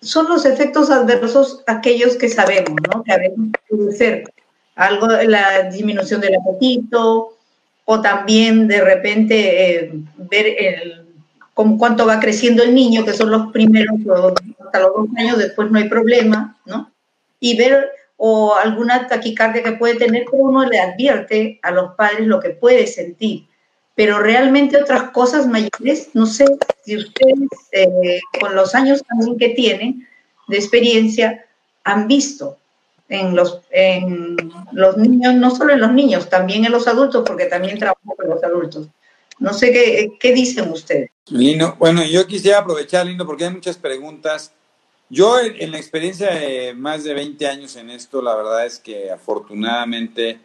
son 0.01 0.29
los 0.29 0.45
efectos 0.45 0.91
adversos 0.91 1.65
aquellos 1.67 2.17
que 2.17 2.29
sabemos, 2.29 2.77
¿no? 2.95 3.03
Que 3.03 3.13
a 3.13 3.19
veces 3.19 3.35
puede 3.69 4.25
algo, 4.77 5.09
la 5.09 5.65
disminución 5.65 6.21
del 6.21 6.37
apetito, 6.37 7.38
o 7.91 8.03
también 8.03 8.69
de 8.69 8.83
repente 8.83 9.87
eh, 9.87 9.91
ver 10.19 11.07
con 11.55 11.79
cuánto 11.79 12.05
va 12.05 12.21
creciendo 12.21 12.63
el 12.63 12.75
niño, 12.75 13.03
que 13.03 13.15
son 13.15 13.31
los 13.31 13.51
primeros, 13.51 13.97
hasta 14.63 14.81
los 14.81 14.93
dos 14.95 15.09
años, 15.17 15.39
después 15.39 15.71
no 15.71 15.79
hay 15.79 15.89
problema, 15.89 16.59
¿no? 16.67 16.93
Y 17.41 17.57
ver 17.57 17.89
o 18.19 18.55
alguna 18.55 19.07
taquicardia 19.07 19.63
que 19.63 19.73
puede 19.73 19.95
tener, 19.95 20.27
pero 20.31 20.45
uno 20.45 20.67
le 20.67 20.79
advierte 20.79 21.61
a 21.63 21.71
los 21.71 21.95
padres 21.95 22.27
lo 22.27 22.41
que 22.41 22.51
puede 22.51 22.87
sentir. 22.87 23.47
Pero 23.95 24.19
realmente 24.19 24.77
otras 24.77 25.05
cosas 25.13 25.47
mayores, 25.47 26.11
no 26.13 26.27
sé 26.27 26.45
si 26.85 26.95
ustedes, 26.95 27.49
eh, 27.73 28.21
con 28.39 28.55
los 28.55 28.75
años 28.75 29.03
también 29.09 29.39
que 29.39 29.49
tienen 29.55 30.07
de 30.49 30.59
experiencia, 30.59 31.43
han 31.85 32.07
visto 32.07 32.59
en 33.09 33.35
los, 33.35 33.61
en 33.71 34.37
los 34.73 34.97
niños, 34.97 35.35
no 35.35 35.55
solo 35.55 35.73
en 35.73 35.81
los 35.81 35.93
niños, 35.93 36.29
también 36.29 36.65
en 36.65 36.73
los 36.73 36.87
adultos, 36.87 37.25
porque 37.27 37.47
también 37.47 37.79
trabajo 37.79 38.15
con 38.17 38.29
los 38.29 38.43
adultos. 38.43 38.89
No 39.39 39.55
sé 39.55 39.73
qué, 39.73 40.17
qué 40.21 40.33
dicen 40.33 40.71
ustedes. 40.71 41.11
Lino, 41.31 41.77
bueno, 41.79 42.05
yo 42.05 42.27
quisiera 42.27 42.59
aprovechar, 42.59 43.07
Lino, 43.07 43.25
porque 43.25 43.45
hay 43.45 43.53
muchas 43.53 43.77
preguntas. 43.77 44.53
Yo, 45.11 45.39
en, 45.41 45.71
la 45.71 45.79
experiencia 45.79 46.35
de 46.35 46.75
más 46.75 47.05
de 47.05 47.15
20 47.15 47.47
años 47.47 47.77
en 47.77 47.91
esto, 47.91 48.21
la 48.21 48.35
verdad 48.35 48.67
es 48.67 48.79
que 48.79 49.11
afortunadamente, 49.11 50.39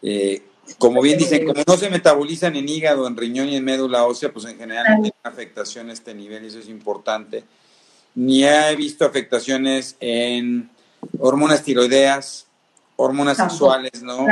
eh, 0.00 0.42
como 0.78 1.02
bien 1.02 1.18
dicen, 1.18 1.46
como 1.46 1.62
no 1.66 1.76
se 1.76 1.90
metabolizan 1.90 2.56
en 2.56 2.68
hígado, 2.68 3.06
en 3.06 3.16
riñón 3.16 3.48
y 3.48 3.56
en 3.56 3.64
médula 3.64 4.04
ósea, 4.04 4.32
pues 4.32 4.46
en 4.46 4.56
general 4.56 4.86
no 4.88 4.94
tienen 5.02 5.12
afectación 5.22 5.90
a 5.90 5.92
este 5.92 6.14
nivel 6.14 6.44
y 6.44 6.48
eso 6.48 6.60
es 6.60 6.68
importante. 6.68 7.44
Ni 8.14 8.44
he 8.44 8.74
visto 8.76 9.04
afectaciones 9.04 9.96
en 10.00 10.70
hormonas 11.18 11.62
tiroideas, 11.62 12.46
hormonas 12.96 13.36
sexuales, 13.36 14.02
¿no? 14.02 14.26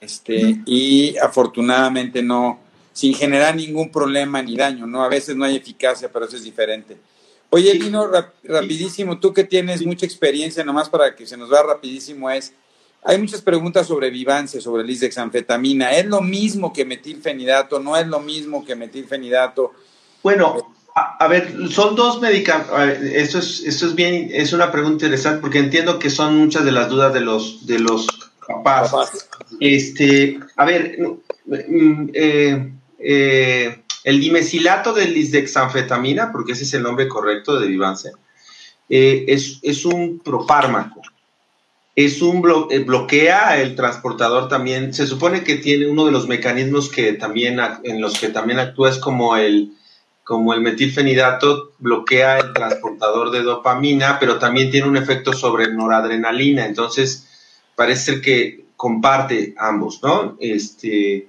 Este, 0.00 0.60
y 0.66 1.16
afortunadamente 1.18 2.22
no, 2.22 2.60
sin 2.92 3.14
generar 3.14 3.56
ningún 3.56 3.90
problema 3.90 4.42
ni 4.42 4.56
daño, 4.56 4.86
¿no? 4.86 5.02
A 5.02 5.08
veces 5.08 5.36
no 5.36 5.44
hay 5.44 5.56
eficacia, 5.56 6.10
pero 6.12 6.26
eso 6.26 6.36
es 6.36 6.44
diferente. 6.44 6.96
Oye, 7.50 7.72
Lino, 7.74 8.10
rapidísimo, 8.42 9.20
tú 9.20 9.32
que 9.32 9.44
tienes 9.44 9.84
mucha 9.86 10.06
experiencia, 10.06 10.64
nomás 10.64 10.88
para 10.88 11.14
que 11.14 11.26
se 11.26 11.36
nos 11.36 11.52
va 11.52 11.62
rapidísimo, 11.62 12.28
es, 12.28 12.52
hay 13.02 13.18
muchas 13.18 13.42
preguntas 13.42 13.86
sobre 13.86 14.10
Vivance, 14.10 14.60
sobre 14.60 14.82
el 14.82 14.88
lisdexanfetamina. 14.88 15.92
¿Es 15.92 16.06
lo 16.06 16.20
mismo 16.20 16.72
que 16.72 16.84
metilfenidato? 16.84 17.78
¿No 17.78 17.96
es 17.96 18.06
lo 18.06 18.18
mismo 18.18 18.64
que 18.64 18.74
metilfenidato? 18.74 19.72
Bueno, 20.22 20.73
a, 20.94 21.26
ver, 21.26 21.52
son 21.70 21.96
dos 21.96 22.20
medicamentos. 22.20 22.78
Esto 23.02 23.38
es, 23.38 23.64
esto 23.64 23.86
es 23.86 23.94
bien, 23.96 24.30
es 24.32 24.52
una 24.52 24.70
pregunta 24.70 25.06
interesante 25.06 25.40
porque 25.40 25.58
entiendo 25.58 25.98
que 25.98 26.08
son 26.08 26.36
muchas 26.36 26.64
de 26.64 26.70
las 26.70 26.88
dudas 26.88 27.12
de 27.12 27.20
los, 27.20 27.66
de 27.66 27.80
los 27.80 28.06
papás. 28.46 29.28
Este, 29.58 30.38
a 30.56 30.64
ver, 30.64 30.96
mm, 31.46 32.10
eh, 32.14 32.72
eh, 33.00 33.82
el 34.04 34.20
dimesilato 34.20 34.92
de 34.92 35.08
lisdexanfetamina, 35.08 36.30
porque 36.30 36.52
ese 36.52 36.62
es 36.62 36.74
el 36.74 36.84
nombre 36.84 37.08
correcto 37.08 37.58
de 37.58 37.66
Vivance, 37.66 38.12
eh, 38.88 39.24
es, 39.26 39.84
un 39.84 40.20
profármaco. 40.20 41.02
Es 41.96 42.22
un 42.22 42.40
bloquea 42.40 43.60
el 43.60 43.74
transportador 43.74 44.48
también. 44.48 44.94
Se 44.94 45.06
supone 45.06 45.42
que 45.42 45.56
tiene 45.56 45.86
uno 45.86 46.04
de 46.06 46.12
los 46.12 46.28
mecanismos 46.28 46.88
que 46.88 47.14
también 47.14 47.58
en 47.84 48.00
los 48.00 48.18
que 48.18 48.28
también 48.28 48.58
actúa 48.58 48.90
es 48.90 48.98
como 48.98 49.36
el 49.36 49.72
como 50.24 50.54
el 50.54 50.62
metilfenidato 50.62 51.72
bloquea 51.78 52.38
el 52.38 52.52
transportador 52.54 53.30
de 53.30 53.42
dopamina, 53.42 54.18
pero 54.18 54.38
también 54.38 54.70
tiene 54.70 54.88
un 54.88 54.96
efecto 54.96 55.32
sobre 55.32 55.72
noradrenalina. 55.72 56.64
Entonces 56.66 57.28
parece 57.76 58.12
ser 58.12 58.20
que 58.22 58.64
comparte 58.76 59.54
ambos, 59.58 60.02
¿no? 60.02 60.36
Este 60.40 61.28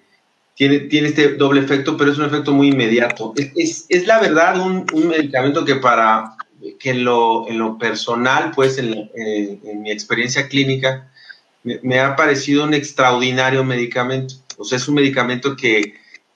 tiene, 0.56 0.80
tiene 0.80 1.10
este 1.10 1.34
doble 1.34 1.62
efecto, 1.62 1.98
pero 1.98 2.12
es 2.12 2.18
un 2.18 2.26
efecto 2.26 2.54
muy 2.54 2.70
inmediato. 2.70 3.34
Es, 3.56 3.86
es, 3.90 4.08
la 4.08 4.20
verdad 4.20 4.60
un, 4.60 4.86
un, 4.94 5.08
medicamento 5.10 5.66
que 5.66 5.76
para 5.76 6.36
que 6.80 6.92
en 6.92 7.04
lo, 7.04 7.48
en 7.50 7.58
lo 7.58 7.78
personal, 7.78 8.52
pues 8.56 8.78
en, 8.78 9.10
en, 9.16 9.82
mi 9.82 9.92
experiencia 9.92 10.48
clínica, 10.48 11.12
me, 11.64 12.00
ha 12.00 12.16
parecido 12.16 12.64
un 12.64 12.74
extraordinario 12.74 13.66
medicamento. 13.66 14.36
O 14.58 14.64
sea, 14.64 14.78
es 14.78 14.88
un 14.88 14.96
medicamento 14.96 15.58
que, 15.58 15.96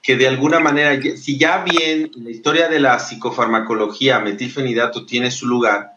que 0.09 0.17
de 0.17 0.27
alguna 0.27 0.59
manera, 0.59 0.99
si 1.17 1.37
ya 1.37 1.63
bien 1.63 2.09
en 2.17 2.23
la 2.23 2.31
historia 2.31 2.67
de 2.67 2.79
la 2.79 2.97
psicofarmacología 2.97 4.17
metilfenidato 4.17 5.05
tiene 5.05 5.29
su 5.29 5.45
lugar, 5.45 5.91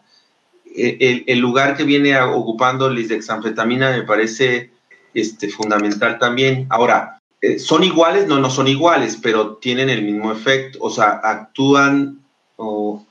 eh, 0.67 0.97
el, 0.99 1.23
el 1.25 1.39
lugar 1.39 1.75
que 1.75 1.83
viene 1.83 2.21
ocupando 2.21 2.91
lisdexanfetamina 2.91 3.89
me 3.89 4.03
parece 4.03 4.69
este, 5.15 5.49
fundamental 5.49 6.19
también. 6.19 6.67
Ahora, 6.69 7.19
eh, 7.41 7.57
¿Son 7.57 7.83
iguales? 7.83 8.27
No, 8.27 8.37
no 8.37 8.51
son 8.51 8.67
iguales, 8.67 9.17
pero 9.19 9.55
tienen 9.55 9.89
el 9.89 10.03
mismo 10.03 10.31
efecto, 10.31 10.77
o 10.79 10.91
sea, 10.91 11.19
actúan, 11.23 12.19
o, 12.57 13.03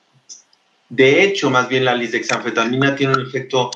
de 0.89 1.25
hecho, 1.25 1.51
más 1.51 1.69
bien 1.69 1.85
la 1.85 1.97
lisdexanfetamina 1.97 2.95
tiene 2.95 3.15
un 3.15 3.27
efecto 3.27 3.73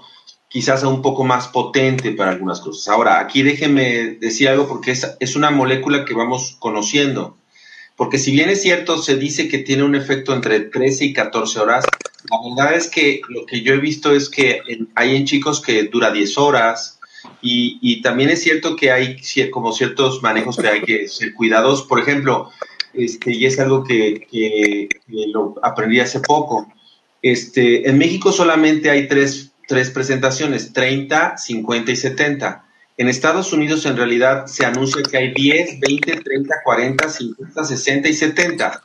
quizás 0.48 0.82
un 0.84 1.02
poco 1.02 1.24
más 1.24 1.48
potente 1.48 2.12
para 2.12 2.30
algunas 2.30 2.60
cosas. 2.60 2.88
Ahora, 2.88 3.20
aquí 3.20 3.42
déjenme 3.42 4.16
decir 4.20 4.48
algo 4.48 4.68
porque 4.68 4.92
es, 4.92 5.16
es 5.20 5.36
una 5.36 5.50
molécula 5.50 6.04
que 6.04 6.14
vamos 6.14 6.56
conociendo, 6.58 7.36
porque 7.96 8.18
si 8.18 8.32
bien 8.32 8.50
es 8.50 8.62
cierto, 8.62 8.98
se 8.98 9.16
dice 9.16 9.48
que 9.48 9.58
tiene 9.58 9.82
un 9.82 9.94
efecto 9.94 10.34
entre 10.34 10.60
13 10.60 11.06
y 11.06 11.12
14 11.12 11.60
horas, 11.60 11.84
la 12.30 12.64
verdad 12.64 12.78
es 12.78 12.88
que 12.88 13.20
lo 13.28 13.46
que 13.46 13.62
yo 13.62 13.72
he 13.72 13.78
visto 13.78 14.14
es 14.14 14.28
que 14.28 14.60
hay 14.94 15.16
en 15.16 15.24
chicos 15.24 15.60
que 15.60 15.84
dura 15.84 16.10
10 16.10 16.38
horas, 16.38 16.96
y, 17.40 18.02
también 18.02 18.30
es 18.30 18.42
cierto 18.42 18.76
que 18.76 18.90
hay 18.90 19.16
como 19.50 19.72
ciertos 19.72 20.22
manejos 20.22 20.56
que 20.56 20.68
hay 20.68 20.82
que 20.82 21.08
ser 21.08 21.34
cuidados. 21.34 21.82
Por 21.82 22.00
ejemplo, 22.00 22.50
este, 22.92 23.32
y 23.32 23.46
es 23.46 23.58
algo 23.60 23.84
que, 23.84 24.88
lo 25.08 25.54
aprendí 25.62 26.00
hace 26.00 26.20
poco. 26.20 26.72
Este, 27.22 27.88
en 27.88 27.98
México 27.98 28.32
solamente 28.32 28.90
hay 28.90 29.08
tres, 29.08 29.52
tres 29.66 29.90
presentaciones, 29.90 30.72
30, 30.72 31.38
50 31.38 31.90
y 31.90 31.96
70. 31.96 32.64
En 32.98 33.08
Estados 33.08 33.52
Unidos 33.52 33.84
en 33.86 33.96
realidad 33.96 34.46
se 34.46 34.64
anuncia 34.64 35.02
que 35.02 35.16
hay 35.16 35.34
10, 35.34 35.80
20, 35.80 36.16
30, 36.22 36.54
40, 36.64 37.08
50, 37.08 37.64
60 37.64 38.08
y 38.08 38.14
70. 38.14 38.82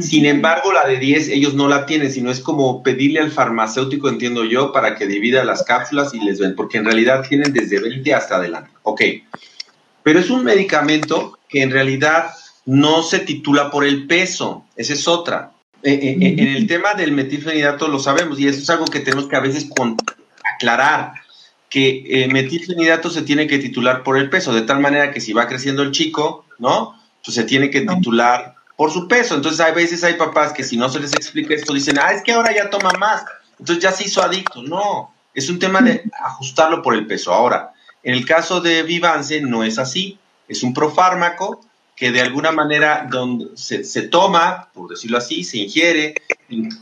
Sin 0.00 0.26
embargo, 0.26 0.72
la 0.72 0.84
de 0.86 0.96
10 0.96 1.28
ellos 1.28 1.54
no 1.54 1.68
la 1.68 1.86
tienen, 1.86 2.10
sino 2.10 2.30
es 2.30 2.40
como 2.40 2.82
pedirle 2.82 3.20
al 3.20 3.30
farmacéutico, 3.30 4.08
entiendo 4.08 4.44
yo, 4.44 4.72
para 4.72 4.96
que 4.96 5.06
divida 5.06 5.44
las 5.44 5.62
cápsulas 5.62 6.12
y 6.12 6.20
les 6.20 6.40
ven, 6.40 6.56
porque 6.56 6.78
en 6.78 6.86
realidad 6.86 7.24
tienen 7.28 7.52
desde 7.52 7.80
20 7.80 8.14
hasta 8.14 8.36
adelante. 8.36 8.70
Ok. 8.82 9.02
Pero 10.02 10.18
es 10.18 10.28
un 10.30 10.42
medicamento 10.42 11.38
que 11.48 11.62
en 11.62 11.70
realidad 11.70 12.30
no 12.64 13.02
se 13.02 13.20
titula 13.20 13.70
por 13.70 13.84
el 13.84 14.08
peso, 14.08 14.64
esa 14.76 14.92
es 14.92 15.06
otra. 15.06 15.52
Eh, 15.86 15.92
eh, 15.92 16.18
eh, 16.20 16.34
en 16.36 16.48
el 16.48 16.66
tema 16.66 16.94
del 16.94 17.12
metilfenidato 17.12 17.86
lo 17.86 18.00
sabemos 18.00 18.40
y 18.40 18.48
eso 18.48 18.58
es 18.58 18.68
algo 18.70 18.86
que 18.86 18.98
tenemos 18.98 19.28
que 19.28 19.36
a 19.36 19.40
veces 19.40 19.68
aclarar, 20.56 21.12
que 21.70 22.28
metilfenidato 22.32 23.08
se 23.08 23.22
tiene 23.22 23.46
que 23.46 23.60
titular 23.60 24.02
por 24.02 24.18
el 24.18 24.28
peso, 24.28 24.52
de 24.52 24.62
tal 24.62 24.80
manera 24.80 25.12
que 25.12 25.20
si 25.20 25.32
va 25.32 25.46
creciendo 25.46 25.84
el 25.84 25.92
chico, 25.92 26.44
¿no? 26.58 27.00
Pues 27.24 27.36
se 27.36 27.44
tiene 27.44 27.70
que 27.70 27.82
titular 27.82 28.56
por 28.76 28.90
su 28.90 29.06
peso. 29.06 29.36
Entonces, 29.36 29.60
hay 29.60 29.74
veces 29.74 30.02
hay 30.02 30.14
papás 30.14 30.52
que 30.52 30.64
si 30.64 30.76
no 30.76 30.88
se 30.88 30.98
les 30.98 31.12
explica 31.12 31.54
esto, 31.54 31.72
dicen, 31.72 32.00
ah, 32.00 32.12
es 32.12 32.22
que 32.22 32.32
ahora 32.32 32.52
ya 32.52 32.68
toma 32.68 32.90
más. 32.98 33.24
Entonces 33.60 33.80
ya 33.80 33.92
se 33.92 34.06
hizo 34.06 34.22
adicto. 34.22 34.64
No, 34.64 35.14
es 35.34 35.48
un 35.48 35.60
tema 35.60 35.80
de 35.82 36.02
ajustarlo 36.24 36.82
por 36.82 36.94
el 36.94 37.06
peso. 37.06 37.32
Ahora, 37.32 37.72
en 38.02 38.14
el 38.14 38.26
caso 38.26 38.60
de 38.60 38.82
Vivance 38.82 39.40
no 39.40 39.62
es 39.62 39.78
así. 39.78 40.18
Es 40.48 40.64
un 40.64 40.74
profármaco 40.74 41.60
que 41.96 42.12
de 42.12 42.20
alguna 42.20 42.52
manera 42.52 43.08
donde 43.10 43.56
se, 43.56 44.02
toma, 44.02 44.68
por 44.74 44.90
decirlo 44.90 45.16
así, 45.16 45.42
se 45.42 45.58
ingiere, 45.58 46.14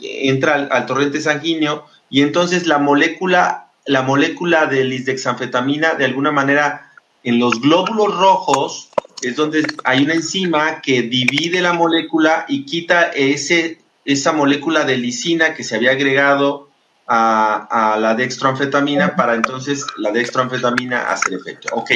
entra 0.01 0.69
al, 0.69 0.87
torrente 0.87 1.21
sanguíneo 1.21 1.87
y 2.11 2.23
entonces 2.23 2.67
la 2.67 2.79
molécula, 2.79 3.69
la 3.87 4.03
molécula 4.03 4.67
de 4.67 4.85
lisdexanfetamina 4.85 5.95
de 5.95 6.05
alguna 6.05 6.33
manera 6.33 6.91
en 7.23 7.39
los 7.39 7.61
glóbulos 7.61 8.17
rojos 8.19 8.91
es 9.23 9.37
donde 9.37 9.65
hay 9.85 10.03
una 10.05 10.15
enzima 10.15 10.83
que 10.83 11.03
divide 11.03 11.63
la 11.63 11.73
molécula 11.73 12.45
y 12.49 12.67
quita 12.67 13.05
ese, 13.05 13.79
esa 14.05 14.33
molécula 14.33 14.85
de 14.85 14.97
lisina 14.97 15.55
que 15.55 15.63
se 15.63 15.77
había 15.77 15.93
agregado 15.93 16.69
a, 17.07 17.97
la 18.01 18.15
dextroanfetamina 18.15 19.15
para 19.15 19.35
entonces 19.35 19.87
la 19.97 20.11
dextroanfetamina 20.11 21.11
hacer 21.11 21.35
efecto. 21.35 21.69
Ok. 21.73 21.91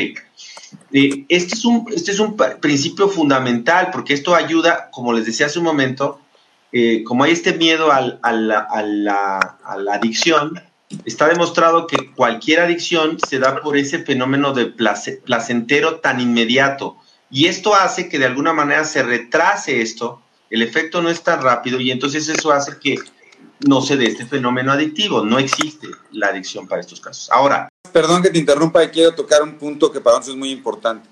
Este, 0.90 1.26
es 1.28 1.64
un, 1.64 1.86
este 1.94 2.10
es 2.12 2.20
un 2.20 2.36
principio 2.36 3.08
fundamental 3.08 3.90
porque 3.92 4.14
esto 4.14 4.34
ayuda, 4.34 4.90
como 4.90 5.12
les 5.12 5.26
decía 5.26 5.46
hace 5.46 5.58
un 5.58 5.64
momento, 5.64 6.20
eh, 6.72 7.02
como 7.04 7.24
hay 7.24 7.32
este 7.32 7.54
miedo 7.54 7.90
a, 7.92 8.00
la, 8.00 8.58
a, 8.60 8.82
la, 8.82 9.94
adicción, 9.94 10.60
está 11.04 11.28
demostrado 11.28 11.86
que 11.86 12.12
cualquier 12.12 12.60
adicción 12.60 13.18
se 13.26 13.38
da 13.38 13.60
por 13.60 13.76
ese 13.76 14.00
fenómeno 14.00 14.52
de 14.52 14.66
placentero 14.66 16.00
tan 16.00 16.20
inmediato. 16.20 16.96
Y 17.30 17.46
esto 17.46 17.74
hace 17.74 18.08
que 18.08 18.18
de 18.18 18.26
alguna 18.26 18.52
manera 18.52 18.84
se 18.84 19.02
retrase 19.02 19.80
esto, 19.80 20.22
el 20.50 20.62
efecto 20.62 21.02
no 21.02 21.10
es 21.10 21.22
tan 21.22 21.42
rápido 21.42 21.80
y 21.80 21.90
entonces 21.90 22.28
eso 22.28 22.52
hace 22.52 22.78
que 22.78 22.96
no 23.66 23.82
se 23.82 23.96
dé 23.96 24.06
este 24.06 24.26
fenómeno 24.26 24.72
adictivo. 24.72 25.24
No 25.24 25.38
existe 25.38 25.88
la 26.12 26.28
adicción 26.28 26.66
para 26.66 26.80
estos 26.80 27.00
casos. 27.00 27.30
Ahora. 27.30 27.68
Perdón 27.88 28.22
que 28.22 28.30
te 28.30 28.38
interrumpa, 28.38 28.88
quiero 28.90 29.14
tocar 29.14 29.42
un 29.42 29.58
punto 29.58 29.90
que 29.90 30.00
para 30.00 30.16
nosotros 30.16 30.34
es 30.34 30.38
muy 30.38 30.50
importante. 30.50 31.08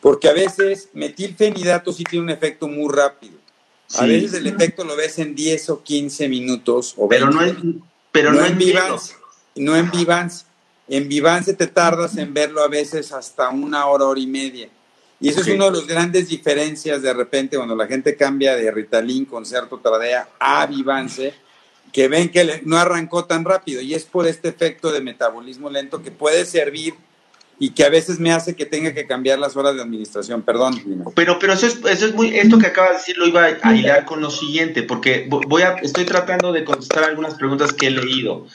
Porque 0.00 0.28
a 0.28 0.32
veces 0.32 0.88
metilfenidato 0.92 1.92
sí 1.92 2.04
tiene 2.04 2.24
un 2.24 2.30
efecto 2.30 2.68
muy 2.68 2.92
rápido. 2.92 3.34
A 3.98 4.06
veces 4.06 4.34
el 4.34 4.46
efecto 4.46 4.84
lo 4.84 4.94
ves 4.96 5.18
en 5.18 5.34
10 5.34 5.70
o 5.70 5.82
15 5.82 6.28
minutos. 6.28 6.94
O 6.96 7.08
pero 7.08 7.28
no, 7.30 7.42
en, 7.42 7.82
pero 8.12 8.32
no, 8.32 8.44
en 8.44 8.56
Vivance. 8.56 9.14
No 9.56 9.76
en 9.76 9.90
Vivance. 9.90 10.44
En 10.88 11.08
Vivance 11.08 11.54
te 11.54 11.66
tardas 11.66 12.16
en 12.16 12.32
verlo 12.32 12.62
a 12.62 12.68
veces 12.68 13.12
hasta 13.12 13.48
una 13.48 13.86
hora, 13.86 14.04
hora 14.04 14.20
y 14.20 14.26
media. 14.26 14.68
Y 15.20 15.28
eso 15.28 15.40
es 15.40 15.48
una 15.48 15.66
de 15.66 15.72
las 15.72 15.86
grandes 15.86 16.28
diferencias 16.28 17.02
de 17.02 17.12
repente 17.12 17.56
cuando 17.56 17.76
la 17.76 17.86
gente 17.86 18.16
cambia 18.16 18.56
de 18.56 18.70
Ritalin, 18.70 19.26
Concerto, 19.26 19.78
Tradea 19.78 20.30
a 20.38 20.64
Vivance, 20.66 21.34
que 21.92 22.08
ven 22.08 22.28
que 22.28 22.62
no 22.64 22.76
arrancó 22.76 23.24
tan 23.24 23.44
rápido 23.44 23.80
y 23.80 23.94
es 23.94 24.04
por 24.04 24.26
este 24.26 24.48
efecto 24.48 24.92
de 24.92 25.00
metabolismo 25.00 25.70
lento 25.70 26.02
que 26.02 26.10
puede 26.10 26.44
servir 26.44 26.94
y 27.62 27.70
que 27.70 27.84
a 27.84 27.90
veces 27.90 28.18
me 28.18 28.32
hace 28.32 28.56
que 28.56 28.64
tenga 28.64 28.94
que 28.94 29.06
cambiar 29.06 29.38
las 29.38 29.54
horas 29.54 29.76
de 29.76 29.82
administración. 29.82 30.40
Perdón. 30.40 30.82
Pero, 31.14 31.38
pero 31.38 31.52
eso 31.52 31.66
es, 31.66 31.78
eso 31.84 32.06
es 32.06 32.14
muy, 32.14 32.38
esto 32.38 32.58
que 32.58 32.68
acaba 32.68 32.88
de 32.88 32.94
decir 32.94 33.18
lo 33.18 33.26
iba 33.26 33.48
a 33.62 33.74
hilar 33.76 34.06
con 34.06 34.22
lo 34.22 34.30
siguiente, 34.30 34.82
porque 34.82 35.26
voy 35.28 35.62
a, 35.62 35.74
estoy 35.82 36.06
tratando 36.06 36.52
de 36.52 36.64
contestar 36.64 37.04
algunas 37.04 37.34
preguntas 37.34 37.74
que 37.74 37.88
he 37.88 37.90
leído. 37.90 38.46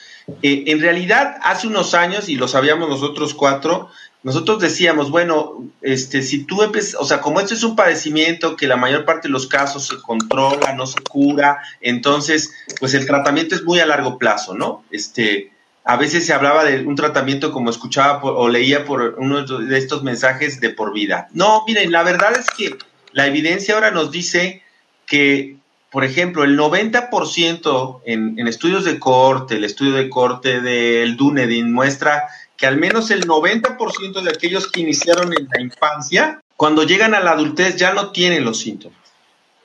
Eh, 0.42 0.64
en 0.68 0.82
realidad, 0.82 1.38
hace 1.44 1.68
unos 1.68 1.94
años, 1.94 2.30
y 2.30 2.36
lo 2.36 2.48
sabíamos 2.48 2.90
nosotros 2.90 3.36
cuatro, 3.36 3.92
nosotros 4.26 4.60
decíamos, 4.60 5.12
bueno, 5.12 5.70
este, 5.84 6.24
si 6.24 6.46
tú 6.46 6.64
empiezas, 6.64 6.96
o 6.96 7.06
sea, 7.06 7.22
como 7.22 7.40
esto 7.40 7.54
es 7.54 7.64
un 7.64 7.76
padecimiento 7.76 8.56
que 8.56 8.66
la 8.66 8.76
mayor 8.76 9.06
parte 9.06 9.28
de 9.28 9.32
los 9.32 9.46
casos 9.46 9.86
se 9.86 10.02
controla, 10.02 10.74
no 10.74 10.88
se 10.88 11.00
cura, 11.00 11.62
entonces, 11.80 12.52
pues 12.80 12.96
el 12.96 13.06
tratamiento 13.06 13.54
es 13.54 13.64
muy 13.64 13.80
a 13.80 13.86
largo 13.86 14.18
plazo, 14.18 14.56
¿no? 14.56 14.84
Este, 14.90 15.52
a 15.84 15.96
veces 15.98 16.26
se 16.26 16.34
hablaba 16.34 16.64
de 16.64 16.88
un 16.88 16.96
tratamiento 16.96 17.52
como 17.52 17.70
escuchaba 17.70 18.20
o 18.24 18.50
leía 18.50 18.84
por 18.84 19.14
uno 19.20 19.44
de 19.44 19.78
estos 19.78 20.02
mensajes 20.02 20.60
de 20.60 20.72
por 20.72 20.92
vida. 20.92 21.28
No, 21.32 21.64
miren, 21.68 21.92
la 21.92 22.02
verdad 22.02 22.36
es 22.36 22.48
que 22.48 22.76
la 23.12 23.28
evidencia 23.28 23.76
ahora 23.76 23.92
nos 23.92 24.10
dice 24.10 24.64
que, 25.06 25.58
por 25.92 26.04
ejemplo, 26.04 26.44
el 26.44 26.58
90% 26.58 28.02
en, 28.06 28.40
en 28.40 28.48
estudios 28.48 28.86
de 28.86 28.98
corte, 28.98 29.58
el 29.58 29.66
estudio 29.66 29.94
de 29.94 30.10
corte 30.10 30.62
del 30.62 31.16
Dunedin 31.16 31.72
muestra 31.72 32.24
que 32.58 32.68
al 32.68 32.78
menos 32.78 33.12
el 33.12 33.28
90% 33.28 34.22
de 34.22 34.30
aquellos 34.30 34.72
que 34.72 34.82
iniciaron 34.82 35.34
en 35.34 35.48
la 35.54 35.62
infancia, 35.62 36.42
cuando 36.56 36.84
llegan 36.84 37.14
a 37.14 37.20
la 37.20 37.32
adultez 37.32 37.76
ya 37.76 37.94
no 37.94 38.12
tienen 38.12 38.46
los 38.46 38.60
síntomas. 38.60 38.98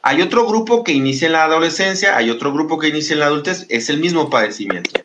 Hay 0.02 0.22
otro 0.22 0.46
grupo 0.46 0.82
que 0.82 0.92
inicia 0.92 1.26
en 1.26 1.32
la 1.32 1.44
adolescencia, 1.44 2.16
hay 2.16 2.30
otro 2.30 2.52
grupo 2.52 2.78
que 2.78 2.88
inicia 2.88 3.12
en 3.12 3.20
la 3.20 3.26
adultez, 3.26 3.66
es 3.68 3.90
el 3.90 4.00
mismo 4.00 4.30
padecimiento. 4.30 4.98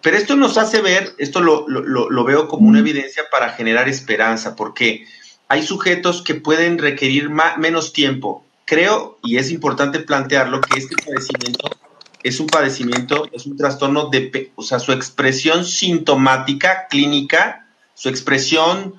Pero 0.00 0.16
esto 0.16 0.36
nos 0.36 0.56
hace 0.56 0.80
ver, 0.80 1.14
esto 1.18 1.40
lo, 1.40 1.68
lo, 1.68 2.24
veo 2.24 2.48
como 2.48 2.68
una 2.68 2.78
evidencia 2.78 3.24
para 3.30 3.50
generar 3.50 3.88
esperanza, 3.88 4.56
porque 4.56 5.04
hay 5.48 5.62
sujetos 5.62 6.22
que 6.22 6.34
pueden 6.34 6.78
requerir 6.78 7.30
menos 7.58 7.92
tiempo. 7.92 8.44
Creo, 8.64 9.18
y 9.22 9.36
es 9.38 9.50
importante 9.50 10.00
plantearlo, 10.00 10.60
que 10.60 10.78
este 10.78 10.94
padecimiento 10.96 11.68
es 12.22 12.40
un 12.40 12.46
padecimiento, 12.46 13.28
es 13.32 13.46
un 13.46 13.56
trastorno 13.56 14.08
de, 14.08 14.52
o 14.54 14.62
sea, 14.62 14.78
su 14.78 14.92
expresión 14.92 15.64
sintomática 15.64 16.86
clínica, 16.88 17.66
su 17.94 18.08
expresión, 18.08 18.94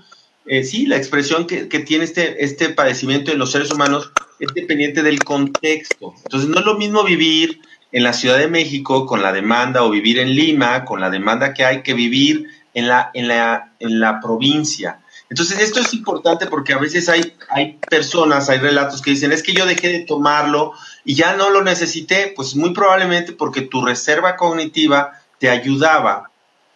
eh, 0.45 0.63
sí, 0.63 0.85
la 0.85 0.97
expresión 0.97 1.45
que, 1.45 1.67
que, 1.67 1.79
tiene 1.79 2.05
este, 2.05 2.43
este 2.43 2.69
padecimiento 2.69 3.31
en 3.31 3.39
los 3.39 3.51
seres 3.51 3.71
humanos 3.71 4.11
es 4.39 4.53
dependiente 4.53 5.03
del 5.03 5.23
contexto. 5.23 6.13
Entonces, 6.23 6.49
no 6.49 6.59
es 6.59 6.65
lo 6.65 6.77
mismo 6.77 7.03
vivir 7.03 7.59
en 7.91 8.03
la 8.03 8.13
Ciudad 8.13 8.37
de 8.37 8.47
México 8.47 9.05
con 9.05 9.21
la 9.21 9.31
demanda 9.31 9.83
o 9.83 9.89
vivir 9.89 10.19
en 10.19 10.35
Lima 10.35 10.85
con 10.85 11.01
la 11.01 11.09
demanda 11.09 11.53
que 11.53 11.65
hay 11.65 11.81
que 11.81 11.93
vivir 11.93 12.47
en 12.73 12.87
la, 12.87 13.11
en 13.13 13.27
la, 13.27 13.73
en 13.79 13.99
la 13.99 14.19
provincia. 14.19 14.99
Entonces, 15.29 15.59
esto 15.59 15.79
es 15.79 15.93
importante 15.93 16.47
porque 16.47 16.73
a 16.73 16.79
veces 16.79 17.07
hay, 17.07 17.33
hay 17.49 17.77
personas, 17.89 18.49
hay 18.49 18.59
relatos 18.59 19.01
que 19.01 19.11
dicen, 19.11 19.31
es 19.31 19.43
que 19.43 19.53
yo 19.53 19.65
dejé 19.65 19.89
de 19.89 19.99
tomarlo 19.99 20.73
y 21.05 21.15
ya 21.15 21.35
no 21.35 21.49
lo 21.49 21.63
necesité, 21.63 22.33
pues 22.35 22.55
muy 22.55 22.73
probablemente 22.73 23.33
porque 23.33 23.61
tu 23.61 23.85
reserva 23.85 24.35
cognitiva 24.35 25.21
te 25.37 25.49
ayudaba 25.49 26.29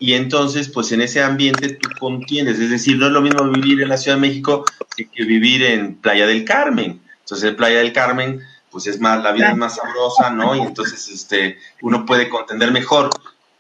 y 0.04 0.16
entonces, 0.16 0.68
pues 0.68 0.92
en 0.92 1.00
ese 1.00 1.24
ambiente 1.24 1.70
tú 1.76 1.90
contienes. 1.98 2.60
Es 2.60 2.70
decir, 2.70 2.98
no 2.98 3.06
es 3.06 3.14
lo 3.14 3.22
mismo 3.22 3.50
vivir 3.50 3.82
en 3.82 3.88
la 3.88 3.96
Ciudad 3.96 4.18
de 4.18 4.28
México 4.28 4.66
que, 4.98 5.24
vivir 5.24 5.64
en 5.64 5.96
Playa 5.96 6.28
del 6.28 6.44
Carmen. 6.44 7.02
Entonces, 7.22 7.50
en 7.50 7.56
Playa 7.56 7.78
del 7.78 7.94
Carmen, 7.94 8.42
pues 8.70 8.86
es 8.88 9.00
más, 9.00 9.24
la 9.24 9.32
vida 9.32 9.52
es 9.52 9.56
más 9.56 9.78
sabrosa, 9.78 10.30
¿no? 10.30 10.58
Y 10.58 10.60
entonces, 10.60 11.08
este, 11.08 11.58
uno 11.82 12.06
puede 12.06 12.28
contender 12.28 12.74
mejor. 12.74 13.12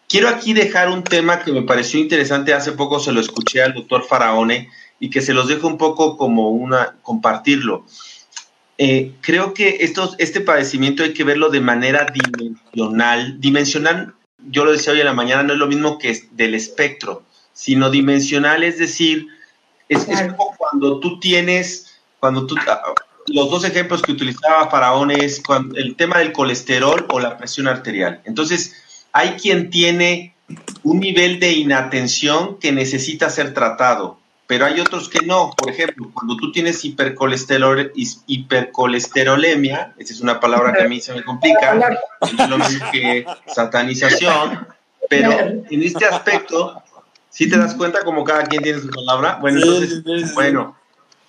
Quiero 0.09 0.27
aquí 0.27 0.51
dejar 0.51 0.89
un 0.89 1.05
tema 1.05 1.39
que 1.39 1.53
me 1.53 1.61
pareció 1.61 2.01
interesante, 2.01 2.53
hace 2.53 2.73
poco 2.73 2.99
se 2.99 3.13
lo 3.13 3.21
escuché 3.21 3.63
al 3.63 3.73
doctor 3.73 4.03
Faraone, 4.03 4.69
y 5.03 5.09
que 5.09 5.19
se 5.21 5.33
los 5.33 5.49
dejo 5.49 5.67
un 5.67 5.77
poco 5.77 6.15
como 6.15 6.51
una, 6.51 6.95
compartirlo. 7.01 7.85
Eh, 8.77 9.11
creo 9.19 9.53
que 9.53 9.79
estos, 9.81 10.15
este 10.17 10.39
padecimiento 10.39 11.03
hay 11.03 11.11
que 11.11 11.25
verlo 11.25 11.49
de 11.49 11.59
manera 11.59 12.05
dimensional. 12.05 13.37
Dimensional, 13.41 14.13
yo 14.49 14.63
lo 14.63 14.71
decía 14.71 14.93
hoy 14.93 15.01
en 15.01 15.05
la 15.05 15.13
mañana, 15.13 15.43
no 15.43 15.51
es 15.51 15.59
lo 15.59 15.67
mismo 15.67 15.97
que 15.97 16.17
del 16.31 16.55
espectro, 16.55 17.23
sino 17.51 17.89
dimensional, 17.89 18.63
es 18.63 18.79
decir, 18.79 19.27
es, 19.89 20.05
como 20.05 20.55
cuando 20.57 21.01
tú 21.01 21.19
tienes, 21.19 21.99
cuando 22.21 22.47
tú, 22.47 22.55
ah, 22.65 22.93
los 23.27 23.51
dos 23.51 23.65
ejemplos 23.65 24.01
que 24.03 24.13
utilizaba 24.13 24.69
Faraón 24.69 25.11
es 25.11 25.43
el 25.75 25.97
tema 25.97 26.19
del 26.19 26.31
colesterol 26.31 27.07
o 27.09 27.19
la 27.19 27.37
presión 27.37 27.67
arterial. 27.67 28.21
Entonces, 28.23 29.05
hay 29.11 29.31
quien 29.31 29.69
tiene 29.69 30.33
un 30.81 31.01
nivel 31.01 31.41
de 31.41 31.51
inatención 31.51 32.57
que 32.57 32.71
necesita 32.71 33.29
ser 33.29 33.53
tratado 33.53 34.22
pero 34.53 34.67
hay 34.67 34.79
otros 34.79 35.09
que 35.09 35.25
no. 35.25 35.51
Por 35.57 35.71
ejemplo, 35.71 36.11
cuando 36.13 36.37
tú 36.37 36.51
tienes 36.51 36.85
hipercolesterol, 36.85 37.91
hipercolesterolemia, 38.27 39.95
esa 39.97 40.13
es 40.13 40.21
una 40.21 40.39
palabra 40.39 40.73
que 40.73 40.83
a 40.83 40.87
mí 40.87 41.01
se 41.01 41.11
me 41.11 41.23
complica, 41.23 41.97
es 42.21 42.49
lo 42.49 42.59
mismo 42.59 42.85
que 42.91 43.25
satanización, 43.47 44.67
pero 45.09 45.31
en 45.31 45.81
este 45.81 46.05
aspecto, 46.05 46.83
si 47.31 47.49
te 47.49 47.57
das 47.57 47.73
cuenta 47.73 48.03
como 48.03 48.23
cada 48.23 48.43
quien 48.43 48.61
tiene 48.61 48.79
su 48.79 48.91
palabra, 48.91 49.39
bueno, 49.41 49.59
entonces, 49.59 50.35
bueno, 50.35 50.77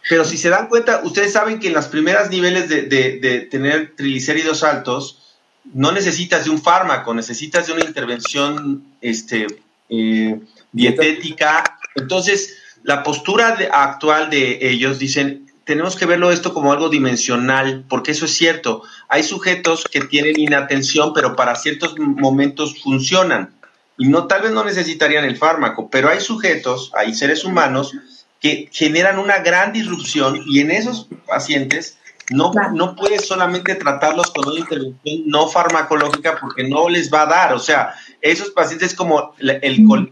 pero 0.06 0.26
si 0.26 0.36
se 0.36 0.50
dan 0.50 0.68
cuenta, 0.68 1.00
ustedes 1.02 1.32
saben 1.32 1.60
que 1.60 1.68
en 1.68 1.72
las 1.72 1.88
primeras 1.88 2.28
niveles 2.28 2.68
de, 2.68 2.82
de 2.82 3.40
tener 3.50 3.94
triglicéridos 3.96 4.62
altos, 4.62 5.38
no 5.72 5.92
necesitas 5.92 6.44
de 6.44 6.50
un 6.50 6.60
fármaco, 6.60 7.14
necesitas 7.14 7.68
de 7.68 7.72
una 7.72 7.86
intervención 7.86 8.84
este, 9.00 9.46
eh, 9.88 10.38
dietética. 10.72 11.78
Entonces, 11.94 12.58
la 12.84 13.02
postura 13.02 13.56
actual 13.72 14.28
de 14.28 14.58
ellos 14.60 14.98
dicen, 14.98 15.50
tenemos 15.64 15.96
que 15.96 16.04
verlo 16.04 16.30
esto 16.30 16.52
como 16.52 16.70
algo 16.70 16.90
dimensional, 16.90 17.84
porque 17.88 18.10
eso 18.10 18.26
es 18.26 18.36
cierto. 18.36 18.82
Hay 19.08 19.22
sujetos 19.22 19.84
que 19.90 20.02
tienen 20.02 20.38
inatención, 20.38 21.14
pero 21.14 21.34
para 21.34 21.56
ciertos 21.56 21.98
momentos 21.98 22.82
funcionan. 22.82 23.54
Y 23.96 24.08
no, 24.08 24.26
tal 24.26 24.42
vez 24.42 24.52
no 24.52 24.64
necesitarían 24.64 25.24
el 25.24 25.38
fármaco, 25.38 25.88
pero 25.88 26.10
hay 26.10 26.20
sujetos, 26.20 26.92
hay 26.94 27.14
seres 27.14 27.44
humanos 27.44 27.92
que 28.38 28.68
generan 28.70 29.18
una 29.18 29.38
gran 29.38 29.72
disrupción 29.72 30.42
y 30.46 30.60
en 30.60 30.70
esos 30.70 31.08
pacientes 31.26 31.96
no, 32.30 32.52
no 32.74 32.96
puedes 32.96 33.26
solamente 33.26 33.76
tratarlos 33.76 34.30
con 34.30 34.46
una 34.46 34.60
intervención 34.60 35.22
no 35.24 35.48
farmacológica 35.48 36.36
porque 36.38 36.68
no 36.68 36.90
les 36.90 37.10
va 37.12 37.22
a 37.22 37.26
dar. 37.26 37.54
O 37.54 37.58
sea, 37.58 37.94
esos 38.20 38.50
pacientes 38.50 38.94
como 38.94 39.34
la, 39.38 39.58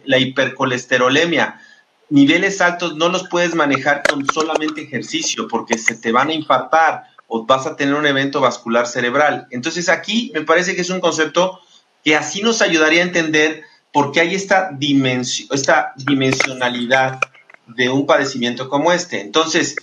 la 0.06 0.18
hipercolesterolemia, 0.18 1.60
niveles 2.12 2.60
altos 2.60 2.94
no 2.94 3.08
los 3.08 3.26
puedes 3.28 3.54
manejar 3.54 4.02
con 4.06 4.26
solamente 4.26 4.82
ejercicio 4.82 5.48
porque 5.48 5.78
se 5.78 5.96
te 5.96 6.12
van 6.12 6.28
a 6.28 6.34
infartar 6.34 7.04
o 7.26 7.46
vas 7.46 7.66
a 7.66 7.74
tener 7.74 7.94
un 7.94 8.06
evento 8.06 8.42
vascular 8.42 8.86
cerebral. 8.86 9.46
Entonces 9.50 9.88
aquí 9.88 10.30
me 10.34 10.42
parece 10.42 10.76
que 10.76 10.82
es 10.82 10.90
un 10.90 11.00
concepto 11.00 11.60
que 12.04 12.14
así 12.14 12.42
nos 12.42 12.60
ayudaría 12.60 13.00
a 13.00 13.06
entender 13.06 13.62
por 13.92 14.12
qué 14.12 14.20
hay 14.20 14.34
esta, 14.34 14.70
dimensión, 14.72 15.48
esta 15.52 15.94
dimensionalidad 15.96 17.18
de 17.66 17.88
un 17.88 18.04
padecimiento 18.04 18.68
como 18.68 18.92
este. 18.92 19.22
Entonces, 19.22 19.74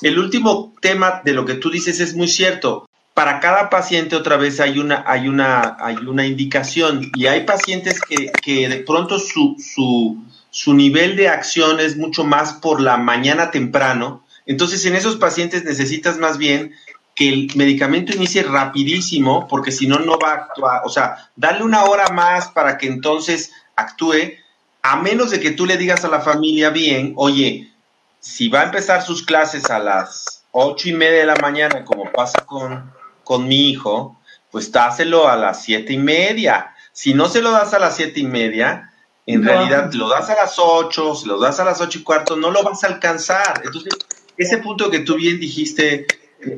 el 0.00 0.20
último 0.20 0.72
tema 0.80 1.22
de 1.24 1.32
lo 1.32 1.44
que 1.44 1.54
tú 1.54 1.70
dices 1.70 1.98
es 1.98 2.14
muy 2.14 2.28
cierto. 2.28 2.88
Para 3.14 3.40
cada 3.40 3.68
paciente 3.68 4.14
otra 4.14 4.36
vez 4.36 4.60
hay 4.60 4.78
una, 4.78 5.02
hay 5.08 5.26
una, 5.26 5.76
hay 5.80 5.96
una 5.96 6.24
indicación 6.24 7.10
y 7.16 7.26
hay 7.26 7.44
pacientes 7.44 8.00
que, 8.00 8.30
que 8.42 8.68
de 8.68 8.78
pronto 8.78 9.18
su, 9.18 9.56
su, 9.58 10.22
su 10.54 10.72
nivel 10.72 11.16
de 11.16 11.28
acción 11.28 11.80
es 11.80 11.96
mucho 11.96 12.22
más 12.22 12.52
por 12.52 12.80
la 12.80 12.96
mañana 12.96 13.50
temprano. 13.50 14.24
Entonces, 14.46 14.86
en 14.86 14.94
esos 14.94 15.16
pacientes 15.16 15.64
necesitas 15.64 16.16
más 16.16 16.38
bien 16.38 16.76
que 17.16 17.28
el 17.28 17.50
medicamento 17.56 18.12
inicie 18.12 18.44
rapidísimo, 18.44 19.48
porque 19.48 19.72
si 19.72 19.88
no, 19.88 19.98
no 19.98 20.16
va 20.16 20.30
a 20.30 20.34
actuar. 20.34 20.82
O 20.84 20.90
sea, 20.90 21.28
darle 21.34 21.64
una 21.64 21.82
hora 21.82 22.08
más 22.10 22.46
para 22.50 22.78
que 22.78 22.86
entonces 22.86 23.50
actúe, 23.74 24.34
a 24.82 24.94
menos 24.94 25.32
de 25.32 25.40
que 25.40 25.50
tú 25.50 25.66
le 25.66 25.76
digas 25.76 26.04
a 26.04 26.08
la 26.08 26.20
familia 26.20 26.70
bien, 26.70 27.14
oye, 27.16 27.72
si 28.20 28.48
va 28.48 28.60
a 28.60 28.66
empezar 28.66 29.02
sus 29.02 29.24
clases 29.24 29.68
a 29.70 29.80
las 29.80 30.44
ocho 30.52 30.88
y 30.88 30.92
media 30.92 31.18
de 31.18 31.26
la 31.26 31.36
mañana, 31.42 31.84
como 31.84 32.12
pasa 32.12 32.46
con, 32.46 32.92
con 33.24 33.48
mi 33.48 33.70
hijo, 33.70 34.20
pues 34.52 34.70
dáselo 34.70 35.26
a 35.26 35.34
las 35.34 35.64
siete 35.64 35.94
y 35.94 35.98
media. 35.98 36.72
Si 36.92 37.12
no 37.12 37.28
se 37.28 37.42
lo 37.42 37.50
das 37.50 37.74
a 37.74 37.80
las 37.80 37.96
siete 37.96 38.20
y 38.20 38.24
media, 38.24 38.92
en 39.26 39.42
realidad 39.42 39.92
lo 39.94 40.08
das 40.08 40.28
a 40.28 40.34
las 40.34 40.58
8, 40.58 41.14
si 41.14 41.26
lo 41.26 41.38
das 41.38 41.58
a 41.58 41.64
las 41.64 41.80
8 41.80 41.98
y 41.98 42.02
cuarto, 42.02 42.36
no 42.36 42.50
lo 42.50 42.62
vas 42.62 42.84
a 42.84 42.88
alcanzar. 42.88 43.62
Entonces, 43.64 43.94
ese 44.36 44.58
punto 44.58 44.90
que 44.90 45.00
tú 45.00 45.16
bien 45.16 45.40
dijiste, 45.40 46.06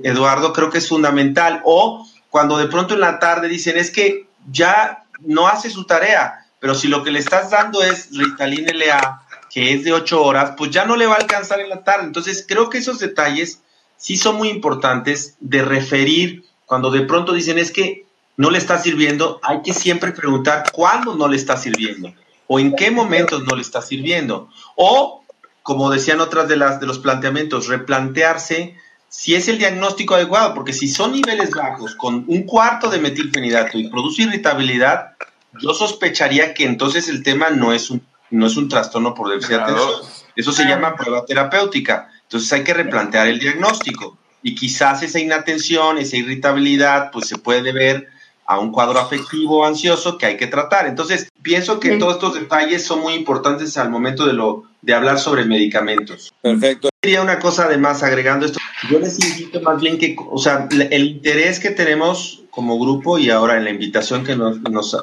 Eduardo, 0.02 0.52
creo 0.52 0.70
que 0.70 0.78
es 0.78 0.88
fundamental. 0.88 1.62
O 1.64 2.06
cuando 2.28 2.58
de 2.58 2.66
pronto 2.66 2.94
en 2.94 3.00
la 3.00 3.18
tarde 3.18 3.48
dicen, 3.48 3.76
es 3.76 3.90
que 3.90 4.26
ya 4.50 5.04
no 5.20 5.46
hace 5.46 5.70
su 5.70 5.84
tarea, 5.84 6.46
pero 6.58 6.74
si 6.74 6.88
lo 6.88 7.04
que 7.04 7.12
le 7.12 7.20
estás 7.20 7.50
dando 7.50 7.82
es 7.82 8.08
Ritalin 8.10 8.66
LA, 8.66 9.22
que 9.52 9.72
es 9.72 9.84
de 9.84 9.92
8 9.92 10.22
horas, 10.22 10.54
pues 10.56 10.70
ya 10.70 10.84
no 10.84 10.96
le 10.96 11.06
va 11.06 11.14
a 11.14 11.18
alcanzar 11.18 11.60
en 11.60 11.68
la 11.68 11.84
tarde. 11.84 12.04
Entonces, 12.04 12.44
creo 12.48 12.68
que 12.68 12.78
esos 12.78 12.98
detalles 12.98 13.60
sí 13.96 14.16
son 14.16 14.36
muy 14.36 14.48
importantes 14.48 15.36
de 15.38 15.62
referir 15.62 16.44
cuando 16.64 16.90
de 16.90 17.02
pronto 17.02 17.32
dicen, 17.32 17.58
es 17.58 17.70
que 17.70 18.06
no 18.36 18.50
le 18.50 18.58
está 18.58 18.78
sirviendo, 18.78 19.38
hay 19.44 19.62
que 19.62 19.72
siempre 19.72 20.10
preguntar 20.10 20.64
cuándo 20.72 21.14
no 21.14 21.28
le 21.28 21.36
está 21.36 21.56
sirviendo 21.56 22.12
o 22.47 22.61
en 22.61 22.74
qué 22.74 22.90
momentos 22.90 23.44
no 23.44 23.57
le 23.57 23.62
está 23.62 23.82
sirviendo. 23.82 24.49
O, 24.76 25.24
como 25.62 25.90
decían 25.90 26.20
otras 26.20 26.49
de 26.49 26.57
las 26.57 26.80
de 26.80 26.86
los 26.86 26.99
planteamientos, 26.99 27.68
replantearse 27.68 28.76
si 29.09 29.34
es 29.34 29.49
el 29.49 29.59
diagnóstico 29.59 30.14
adecuado, 30.14 30.55
porque 30.55 30.72
si 30.72 30.88
son 30.88 31.12
niveles 31.12 31.51
bajos 31.51 31.94
con 31.94 32.24
un 32.26 32.42
cuarto 32.42 32.90
de 32.90 32.99
metilfenidato 32.99 33.78
y 33.78 33.88
produce 33.88 34.22
irritabilidad, 34.22 35.12
yo 35.61 35.72
sospecharía 35.72 36.53
que 36.55 36.64
entonces 36.64 37.09
el 37.09 37.22
tema 37.22 37.51
no 37.51 37.72
es 37.72 37.90
un, 37.90 38.03
no 38.30 38.47
es 38.47 38.57
un 38.57 38.68
trastorno 38.68 39.14
por 39.14 39.30
déficit 39.30 39.57
de 39.57 39.62
atención. 39.62 39.90
Eso 40.34 40.53
se 40.53 40.64
llama 40.64 40.97
prueba 40.97 41.24
terapéutica. 41.24 42.11
Entonces 42.24 42.53
hay 42.53 42.62
que 42.62 42.74
replantear 42.74 43.26
el 43.28 43.38
diagnóstico. 43.38 44.18
Y 44.42 44.55
quizás 44.55 45.03
esa 45.03 45.18
inatención, 45.18 45.99
esa 45.99 46.16
irritabilidad, 46.16 47.11
pues 47.11 47.26
se 47.26 47.38
puede 47.38 47.72
ver 47.72 48.09
a 48.47 48.59
un 48.59 48.70
cuadro 48.70 48.99
afectivo 48.99 49.64
ansioso 49.64 50.18
que 50.18 50.26
hay 50.26 50.36
que 50.36 50.47
tratar. 50.47 50.86
Entonces, 50.86 51.30
pienso 51.42 51.80
que 51.80 51.97
todos 51.97 52.14
estos 52.14 52.34
detalles 52.34 52.84
son 52.84 53.01
muy 53.01 53.14
importantes 53.14 53.76
al 53.76 53.90
momento 53.90 54.26
de, 54.26 54.32
lo, 54.32 54.64
de 54.82 54.94
hablar 54.94 55.18
sobre 55.18 55.44
medicamentos. 55.44 56.32
Perfecto. 56.40 56.88
Quería 57.01 57.22
una 57.22 57.38
cosa 57.38 57.64
además, 57.64 58.03
agregando 58.03 58.47
esto, 58.47 58.59
yo 58.90 58.99
les 58.99 59.18
invito 59.24 59.61
más 59.61 59.80
bien 59.80 59.99
que, 59.99 60.16
o 60.18 60.38
sea, 60.38 60.68
el 60.70 61.05
interés 61.05 61.61
que 61.61 61.70
tenemos 61.70 62.42
como 62.51 62.78
grupo 62.78 63.18
y 63.18 63.30
ahora 63.30 63.57
en 63.59 63.64
la 63.64 63.70
invitación 63.70 64.24
que 64.24 64.36
nos, 64.36 64.59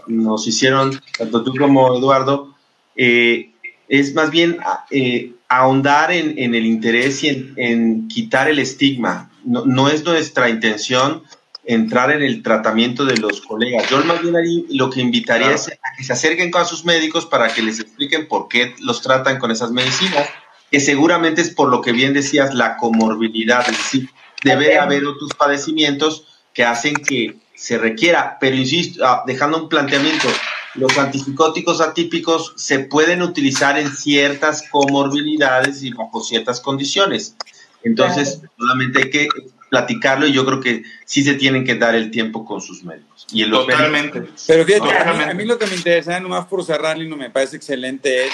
nos, 0.08 0.48
hicieron, 0.48 1.00
tanto 1.18 1.44
tú 1.44 1.54
como 1.56 1.96
Eduardo, 1.98 2.56
eh, 2.96 3.52
es 3.88 4.14
más 4.16 4.32
bien 4.32 4.58
eh, 4.90 5.34
ahondar 5.50 6.12
en, 6.12 6.38
en, 6.38 6.56
el 6.56 6.66
interés 6.66 7.24
y 7.24 7.30
en, 7.30 7.54
en 7.58 8.08
quitar 8.08 8.50
el 8.50 8.60
estigma. 8.60 9.30
No, 9.46 9.66
no, 9.66 9.90
es 9.90 10.04
nuestra 10.04 10.50
intención 10.50 11.24
entrar 11.66 12.12
en 12.12 12.22
el 12.22 12.44
tratamiento 12.44 13.06
de 13.06 13.18
los 13.18 13.42
colegas. 13.42 13.90
Yo 13.90 14.04
más 14.04 14.22
bien 14.22 14.36
ahí 14.36 14.66
lo 14.70 14.90
que 14.90 15.02
invitaría 15.02 15.52
es 15.52 15.70
a 15.70 15.96
que 15.98 16.04
se 16.04 16.14
acerquen 16.14 16.52
con 16.52 16.66
sus 16.66 16.84
médicos 16.84 17.26
para 17.26 17.54
que 17.54 17.62
les 17.62 17.80
expliquen 17.80 18.28
por 18.28 18.48
qué 18.48 18.76
los 18.80 19.02
tratan 19.02 19.40
con 19.40 19.52
esas 19.52 19.72
medicinas, 19.72 20.28
que 20.70 20.80
seguramente 20.80 21.42
es 21.42 21.50
por 21.50 21.70
lo 21.70 21.82
que 21.82 21.92
bien 21.92 22.14
decías, 22.14 22.54
la 22.54 22.78
comorbilidad, 22.78 23.62
es 23.70 23.78
decir, 23.78 24.10
debe 24.44 24.78
haber 24.78 25.06
otros 25.06 25.32
padecimientos 25.38 26.28
que 26.54 26.66
hacen 26.66 26.96
que 26.96 27.38
se 27.56 27.78
requiera, 27.78 28.38
pero 28.42 28.56
insisto, 28.56 29.06
ah, 29.06 29.24
dejando 29.26 29.58
un 29.58 29.70
planteamiento, 29.70 30.28
los 30.76 30.98
antipsicóticos 30.98 31.82
atípicos 31.82 32.54
se 32.58 32.80
pueden 32.80 33.22
utilizar 33.22 33.78
en 33.78 33.96
ciertas 33.96 34.68
comorbilidades 34.70 35.84
y 35.84 35.92
bajo 35.92 36.22
ciertas 36.22 36.60
condiciones. 36.60 37.36
Entonces, 37.84 38.42
solamente 38.58 39.04
hay 39.04 39.10
que 39.10 39.28
platicarlo 39.74 40.28
y 40.28 40.32
yo 40.32 40.46
creo 40.46 40.60
que 40.60 40.84
sí 41.04 41.24
se 41.24 41.34
tienen 41.34 41.66
que 41.66 41.74
dar 41.74 41.96
el 41.96 42.12
tiempo 42.12 42.46
con 42.46 42.62
sus 42.62 42.84
médicos. 42.84 43.26
Y 43.32 43.50
Totalmente. 43.50 44.22
Pero 44.46 44.66
fíjate, 44.66 44.88
A, 44.92 45.34
mí, 45.34 45.46
lo 45.46 45.58
que 45.58 45.66
me 45.66 45.76
interesa, 45.76 46.20
nomás 46.20 46.46
por 46.46 46.64
cerrar, 46.64 47.02
y 47.02 47.10
no 47.10 47.18
me 47.18 47.32
parece 47.32 47.56
excelente, 47.56 48.28
es 48.28 48.34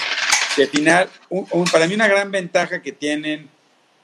que 0.54 0.64
al 0.64 0.68
final, 0.68 1.08
para 1.72 1.86
mí 1.86 1.94
una 1.94 2.08
gran 2.08 2.30
ventaja 2.30 2.82
que 2.82 2.92
tienen, 2.92 3.48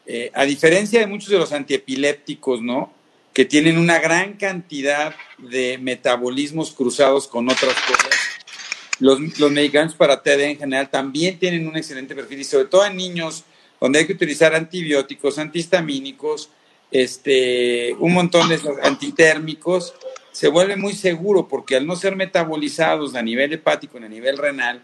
eh, 0.07 0.31
a 0.33 0.45
diferencia 0.45 0.99
de 0.99 1.07
muchos 1.07 1.29
de 1.29 1.37
los 1.37 1.53
antiepilépticos, 1.53 2.63
¿no? 2.63 2.91
Que 3.35 3.45
tienen 3.45 3.77
una 3.77 3.99
gran 3.99 4.33
cantidad 4.39 5.15
de 5.37 5.77
metabolismos 5.77 6.73
cruzados 6.73 7.29
con 7.29 7.51
otras 7.51 7.75
cosas. 7.83 8.19
Los, 8.99 9.39
los 9.39 9.51
medicamentos 9.51 9.95
para 9.95 10.23
TD 10.23 10.41
en 10.41 10.59
general 10.59 10.89
también 10.89 11.39
tienen 11.39 11.69
un 11.69 11.77
excelente 11.77 12.15
perfil 12.15 12.41
y 12.41 12.45
sobre 12.45 12.65
todo 12.65 12.87
en 12.87 12.97
niños 12.97 13.45
donde 13.79 13.99
hay 13.99 14.07
que 14.07 14.15
utilizar 14.15 14.55
antibióticos, 14.55 15.39
antihistamínicos, 15.39 16.49
este, 16.91 17.95
un 17.99 18.13
montón 18.13 18.49
de 18.49 18.61
antitérmicos, 18.83 19.95
se 20.33 20.49
vuelve 20.49 20.77
muy 20.77 20.93
seguro 20.93 21.49
porque 21.49 21.77
al 21.77 21.87
no 21.87 21.97
ser 21.97 22.15
metabolizados 22.15 23.15
a 23.15 23.23
nivel 23.23 23.53
hepático, 23.55 23.99
a 23.99 24.09
nivel 24.09 24.37
renal, 24.37 24.83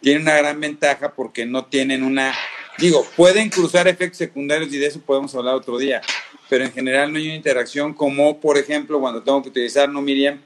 tienen 0.00 0.22
una 0.22 0.36
gran 0.36 0.60
ventaja 0.60 1.14
porque 1.14 1.46
no 1.46 1.64
tienen 1.64 2.02
una, 2.02 2.32
digo, 2.78 3.04
pueden 3.16 3.50
cruzar 3.50 3.88
efectos 3.88 4.18
secundarios 4.18 4.72
y 4.72 4.78
de 4.78 4.86
eso 4.86 5.00
podemos 5.00 5.34
hablar 5.34 5.54
otro 5.54 5.78
día, 5.78 6.00
pero 6.48 6.64
en 6.64 6.72
general 6.72 7.12
no 7.12 7.18
hay 7.18 7.26
una 7.26 7.34
interacción 7.34 7.94
como, 7.94 8.38
por 8.40 8.58
ejemplo, 8.58 9.00
cuando 9.00 9.22
tengo 9.22 9.42
que 9.42 9.48
utilizar, 9.48 9.88
no 9.88 10.00
Miriam, 10.00 10.40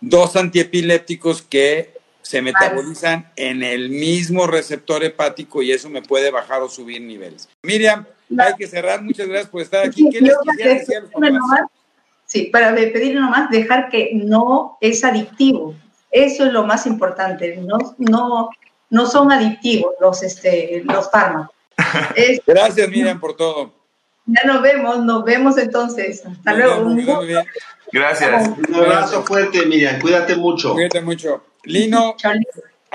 dos 0.00 0.36
antiepilépticos 0.36 1.40
que 1.42 1.94
se 2.22 2.42
metabolizan 2.42 3.30
en 3.36 3.62
el 3.62 3.88
mismo 3.88 4.48
receptor 4.48 5.04
hepático 5.04 5.62
y 5.62 5.70
eso 5.70 5.88
me 5.88 6.02
puede 6.02 6.32
bajar 6.32 6.60
o 6.62 6.68
subir 6.68 7.00
niveles. 7.00 7.48
Miriam, 7.62 8.04
hay 8.38 8.54
que 8.54 8.66
cerrar. 8.66 9.02
Muchas 9.02 9.28
gracias 9.28 9.50
por 9.50 9.62
estar 9.62 9.86
aquí. 9.86 10.08
¿Qué 10.10 10.20
les 10.20 10.36
quisiera 10.38 10.74
decir 10.74 11.02
sí, 12.26 12.44
para 12.52 12.74
pedirle 12.74 13.20
nomás 13.20 13.50
dejar 13.50 13.88
que 13.88 14.10
no 14.14 14.76
es 14.80 15.04
adictivo. 15.04 15.74
Eso 16.10 16.46
es 16.46 16.52
lo 16.52 16.64
más 16.64 16.86
importante. 16.86 17.56
No, 17.56 17.78
no, 17.98 18.50
no 18.90 19.06
son 19.06 19.32
adictivos 19.32 19.94
los, 20.00 20.22
este, 20.22 20.82
los 20.84 21.10
fármacos. 21.10 21.54
gracias, 22.46 22.88
Miriam, 22.88 23.20
por 23.20 23.36
todo. 23.36 23.72
Ya 24.26 24.42
nos 24.44 24.60
vemos, 24.60 25.04
nos 25.04 25.24
vemos 25.24 25.56
entonces. 25.56 26.24
Hasta 26.26 26.54
luego. 26.54 26.90
Gracias. 27.92 28.50
Un 28.68 28.74
abrazo 28.74 29.22
fuerte, 29.22 29.64
Miriam. 29.66 30.00
Cuídate 30.00 30.36
mucho. 30.36 30.72
Cuídate 30.72 31.00
mucho. 31.00 31.44
Lino, 31.64 32.16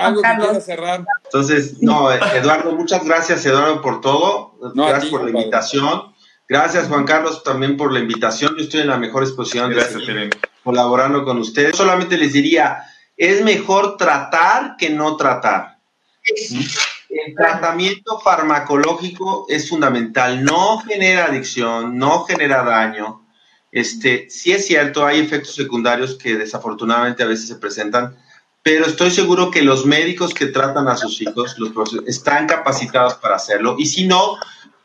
algo 0.06 0.22
que 0.22 0.28
quiera 0.38 0.60
cerrar. 0.60 1.04
Entonces, 1.24 1.82
no, 1.82 2.10
Eduardo, 2.12 2.72
muchas 2.72 3.04
gracias, 3.04 3.44
Eduardo, 3.46 3.80
por 3.80 4.00
todo. 4.00 4.54
gracias 4.74 5.10
por 5.10 5.24
la 5.24 5.30
invitación. 5.30 6.12
Gracias, 6.48 6.88
Juan 6.88 7.04
Carlos, 7.04 7.42
también 7.42 7.76
por 7.76 7.92
la 7.92 8.00
invitación. 8.00 8.54
Yo 8.56 8.64
estoy 8.64 8.80
en 8.80 8.88
la 8.88 8.98
mejor 8.98 9.22
exposición 9.22 9.70
de 9.70 9.82
seguir 9.84 10.30
colaborando 10.62 11.24
con 11.24 11.38
ustedes. 11.38 11.76
Solamente 11.76 12.18
les 12.18 12.32
diría, 12.32 12.84
es 13.16 13.42
mejor 13.42 13.96
tratar 13.96 14.76
que 14.76 14.90
no 14.90 15.16
tratar. 15.16 15.78
El 16.24 17.34
tratamiento 17.34 18.20
farmacológico 18.20 19.46
es 19.48 19.68
fundamental, 19.68 20.44
no 20.44 20.78
genera 20.80 21.26
adicción, 21.26 21.98
no 21.98 22.24
genera 22.24 22.62
daño. 22.62 23.26
Este, 23.70 24.28
sí 24.28 24.52
es 24.52 24.66
cierto, 24.66 25.06
hay 25.06 25.20
efectos 25.20 25.54
secundarios 25.54 26.16
que 26.16 26.36
desafortunadamente 26.36 27.22
a 27.22 27.26
veces 27.26 27.48
se 27.48 27.56
presentan, 27.56 28.16
pero 28.62 28.86
estoy 28.86 29.10
seguro 29.10 29.50
que 29.50 29.62
los 29.62 29.86
médicos 29.86 30.34
que 30.34 30.46
tratan 30.46 30.88
a 30.88 30.96
sus 30.96 31.20
hijos 31.20 31.56
los 31.58 31.72
están 32.06 32.46
capacitados 32.46 33.14
para 33.14 33.36
hacerlo. 33.36 33.74
Y 33.78 33.86
si 33.86 34.06
no, 34.06 34.36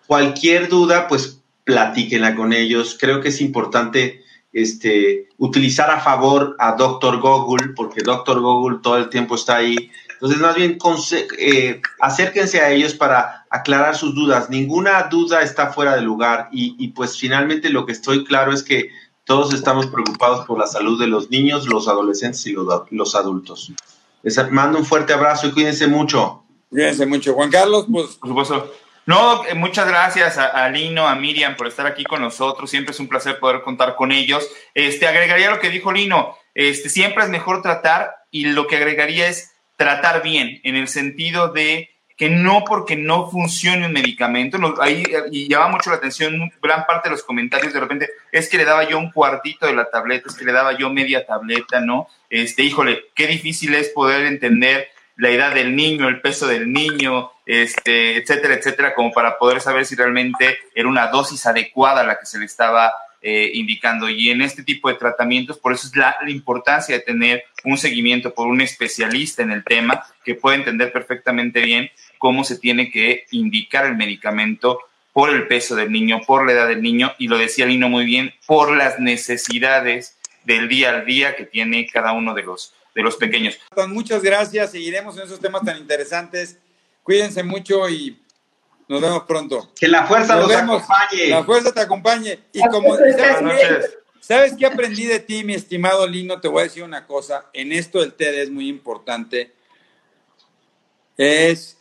cualquier 0.08 0.68
duda, 0.68 1.08
pues 1.08 1.42
platíquenla 1.64 2.36
con 2.36 2.54
ellos. 2.54 2.98
Creo 3.00 3.22
que 3.22 3.30
es 3.30 3.40
importante 3.40 4.24
este, 4.52 5.30
utilizar 5.38 5.92
a 5.92 6.00
favor 6.00 6.56
a 6.58 6.72
Doctor 6.72 7.20
Google, 7.20 7.74
porque 7.76 8.02
Doctor 8.02 8.42
Google 8.42 8.80
todo 8.82 8.98
el 8.98 9.10
tiempo 9.10 9.36
está 9.36 9.58
ahí. 9.58 9.92
Entonces, 10.14 10.40
más 10.40 10.56
bien, 10.56 10.80
eh, 11.38 11.80
acérquense 12.00 12.60
a 12.60 12.72
ellos 12.72 12.96
para 12.96 13.46
aclarar 13.52 13.96
sus 13.96 14.16
dudas. 14.16 14.50
Ninguna 14.50 15.04
duda 15.04 15.44
está 15.44 15.68
fuera 15.68 15.96
de 15.96 16.02
lugar 16.02 16.50
y, 16.52 16.76
y 16.80 16.88
pues 16.88 17.16
finalmente 17.16 17.70
lo 17.70 17.86
que 17.86 17.92
estoy 17.92 18.24
claro 18.24 18.52
es 18.52 18.64
que 18.64 18.90
todos 19.28 19.54
estamos 19.54 19.88
preocupados 19.88 20.46
por 20.46 20.58
la 20.58 20.68
salud 20.68 21.00
de 21.00 21.06
los 21.06 21.30
niños, 21.30 21.68
los 21.68 21.90
adolescentes 21.90 22.48
y 22.48 22.54
los, 22.54 23.14
adultos. 23.14 23.74
Les 24.24 24.52
mando 24.52 24.80
un 24.80 24.86
fuerte 24.86 25.12
abrazo 25.12 25.48
y 25.48 25.52
cuídense 25.52 25.86
mucho. 25.86 26.44
Cuídense 26.70 27.06
mucho. 27.06 27.34
Juan 27.34 27.52
Carlos, 27.52 27.88
pues. 27.92 28.16
Por 28.16 28.30
supuesto. 28.30 28.74
No, 29.06 29.46
eh, 29.46 29.54
muchas 29.54 29.88
gracias 29.88 30.38
a, 30.38 30.68
Lino, 30.70 31.08
a 31.08 31.16
Miriam 31.16 31.56
por 31.58 31.68
estar 31.68 31.86
aquí 31.86 32.06
con 32.06 32.22
nosotros. 32.22 32.70
Siempre 32.70 32.92
es 32.92 33.00
un 33.02 33.10
placer 33.10 33.38
poder 33.40 33.62
contar 33.62 33.96
con 33.96 34.14
ellos. 34.14 34.48
Este, 34.74 35.08
agregaría 35.08 35.52
lo 35.52 35.60
que 35.60 35.70
dijo 35.70 35.92
Lino. 35.92 36.36
Este, 36.54 36.90
siempre 36.90 37.24
es 37.26 37.30
mejor 37.30 37.62
tratar 37.62 38.16
y 38.32 38.46
lo 38.46 38.66
que 38.66 38.78
agregaría 38.78 39.28
es 39.28 39.52
tratar 39.76 40.24
bien, 40.24 40.62
en 40.64 40.76
el 40.78 40.88
sentido 40.88 41.50
de 41.50 41.90
que 42.18 42.30
no 42.30 42.66
porque 42.66 42.96
no 42.96 43.30
funcione 43.30 43.86
un 43.86 43.94
medicamento, 43.94 44.58
ahí 44.82 45.04
y 45.32 45.48
llama 45.48 45.70
mucho 45.70 45.92
la 45.92 45.98
atención 45.98 46.52
gran 46.62 46.86
parte 46.88 47.10
de 47.10 47.16
los 47.16 47.24
comentarios 47.24 47.74
de 47.74 47.80
repente, 47.80 48.10
es 48.32 48.50
que 48.50 48.58
le 48.58 48.66
daba 48.66 48.90
yo 48.90 48.98
un 48.98 49.12
cuartito 49.12 49.68
de 49.68 49.76
la 49.76 49.90
tableta, 49.90 50.28
es 50.28 50.36
que 50.36 50.46
le 50.46 50.52
daba 50.52 50.76
yo 50.76 50.90
media 50.90 51.26
tableta, 51.26 51.80
¿no? 51.80 52.08
Este, 52.30 52.64
híjole, 52.64 53.06
qué 53.14 53.28
difícil 53.28 53.76
es 53.76 53.90
poder 53.90 54.26
entender 54.26 54.90
la 55.18 55.30
edad 55.30 55.54
del 55.54 55.76
niño, 55.76 56.08
el 56.08 56.22
peso 56.22 56.48
del 56.48 56.72
niño, 56.72 57.32
este, 57.46 58.18
etcétera, 58.18 58.56
etcétera, 58.56 58.94
como 58.96 59.12
para 59.12 59.38
poder 59.38 59.62
saber 59.62 59.86
si 59.86 59.96
realmente 59.96 60.58
era 60.74 60.88
una 60.88 61.08
dosis 61.08 61.46
adecuada 61.46 62.04
la 62.04 62.20
que 62.20 62.26
se 62.26 62.40
le 62.40 62.46
estaba 62.46 62.94
eh, 63.20 63.52
indicando. 63.56 64.08
Y 64.10 64.30
en 64.30 64.42
este 64.42 64.64
tipo 64.64 64.90
de 64.90 64.96
tratamientos, 64.96 65.58
por 65.58 65.74
eso 65.74 65.88
es 65.88 65.96
la, 65.96 66.16
importancia 66.28 66.96
de 66.96 67.02
tener 67.02 67.44
un 67.64 67.78
seguimiento 67.78 68.34
por 68.34 68.48
un 68.48 68.62
especialista 68.62 69.42
en 69.42 69.52
el 69.52 69.64
tema 69.64 70.06
que 70.24 70.36
puede 70.36 70.58
entender 70.58 70.92
perfectamente 70.92 71.62
bien 71.62 71.90
cómo 72.18 72.44
se 72.44 72.58
tiene 72.58 72.92
que 72.92 73.26
indicar 73.32 73.86
el 73.86 73.96
medicamento 73.96 74.80
por 75.14 75.32
el 75.32 75.48
peso 75.48 75.76
del 75.76 75.92
niño, 75.92 76.22
por 76.28 76.46
la 76.46 76.52
edad 76.52 76.68
del 76.68 76.82
niño, 76.82 77.12
y 77.18 77.28
lo 77.28 77.38
decía 77.38 77.66
Lino 77.66 77.90
muy 77.90 78.06
bien, 78.06 78.34
por 78.46 78.76
las 78.76 79.00
necesidades 79.00 80.18
del 80.44 80.70
día 80.70 80.92
al 80.92 81.06
día 81.06 81.36
que 81.36 81.46
tiene 81.46 81.88
cada 81.92 82.14
uno 82.14 82.34
de 82.34 82.44
los, 82.44 82.74
de 82.94 83.02
los 83.02 83.18
pequeños. 83.18 83.60
Muchas 83.88 84.22
gracias, 84.22 84.72
seguiremos 84.72 85.18
en 85.18 85.24
esos 85.24 85.40
temas 85.40 85.64
tan 85.64 85.78
interesantes. 85.78 86.60
Cuídense 87.04 87.42
mucho 87.42 87.90
y 87.90 88.20
nos 88.88 89.02
vemos 89.02 89.24
pronto. 89.24 89.72
Que 89.80 89.88
la 89.88 90.06
fuerza 90.06 90.36
nos, 90.36 90.52
acompañe. 90.52 91.28
La 91.30 91.44
fuerza 91.44 91.74
te 91.74 91.82
acompañe. 91.82 92.40
Y 92.54 92.62
como 92.68 92.96
¿sabes 94.20 94.54
qué 94.58 94.66
aprendí 94.66 95.06
de 95.06 95.20
ti, 95.20 95.44
mi 95.44 95.54
estimado 95.54 96.08
Lino? 96.08 96.40
Te 96.40 96.48
voy 96.48 96.62
a 96.62 96.64
decir 96.64 96.84
una 96.84 97.06
cosa. 97.06 97.50
En 97.54 97.72
esto 97.72 98.00
del 98.00 98.14
TED 98.14 98.44
es 98.44 98.50
muy 98.50 98.70
importante. 98.70 99.54
Es 101.18 101.78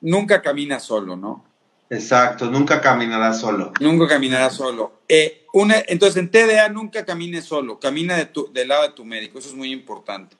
nunca 0.00 0.42
camina 0.42 0.80
solo, 0.80 1.16
¿no? 1.16 1.44
Exacto, 1.90 2.48
nunca 2.50 2.80
caminará 2.80 3.34
solo. 3.34 3.72
Nunca 3.80 4.06
caminará 4.06 4.50
solo. 4.50 5.00
Eh, 5.08 5.46
una, 5.52 5.76
entonces, 5.88 6.18
en 6.18 6.30
TDA 6.30 6.68
nunca 6.68 7.04
camine 7.04 7.42
solo, 7.42 7.80
camina 7.80 8.16
de 8.16 8.26
tu, 8.26 8.52
del 8.52 8.68
lado 8.68 8.84
de 8.84 8.94
tu 8.94 9.04
médico, 9.04 9.38
eso 9.38 9.48
es 9.48 9.54
muy 9.54 9.72
importante. 9.72 10.36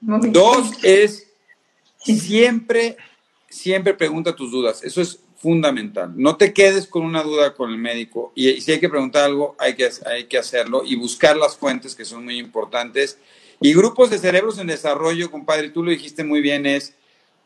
Dos 0.00 0.72
es 0.82 1.28
siempre, 1.98 2.96
siempre 3.48 3.94
pregunta 3.94 4.34
tus 4.34 4.50
dudas. 4.50 4.82
Eso 4.82 5.00
es 5.00 5.20
fundamental. 5.36 6.12
No 6.16 6.36
te 6.36 6.54
quedes 6.54 6.86
con 6.86 7.04
una 7.04 7.22
duda 7.22 7.54
con 7.54 7.70
el 7.70 7.76
médico 7.76 8.32
y, 8.34 8.60
si 8.62 8.72
hay 8.72 8.80
que 8.80 8.88
preguntar 8.88 9.24
algo, 9.24 9.54
hay 9.58 9.74
que, 9.74 9.90
hay 10.06 10.24
que 10.24 10.38
hacerlo 10.38 10.82
y 10.86 10.96
buscar 10.96 11.36
las 11.36 11.56
fuentes 11.56 11.94
que 11.94 12.06
son 12.06 12.24
muy 12.24 12.38
importantes. 12.38 13.18
Y 13.60 13.74
grupos 13.74 14.10
de 14.10 14.18
cerebros 14.18 14.58
en 14.58 14.66
desarrollo, 14.66 15.30
compadre, 15.30 15.68
tú 15.70 15.82
lo 15.82 15.90
dijiste 15.90 16.24
muy 16.24 16.40
bien, 16.40 16.64
es 16.64 16.94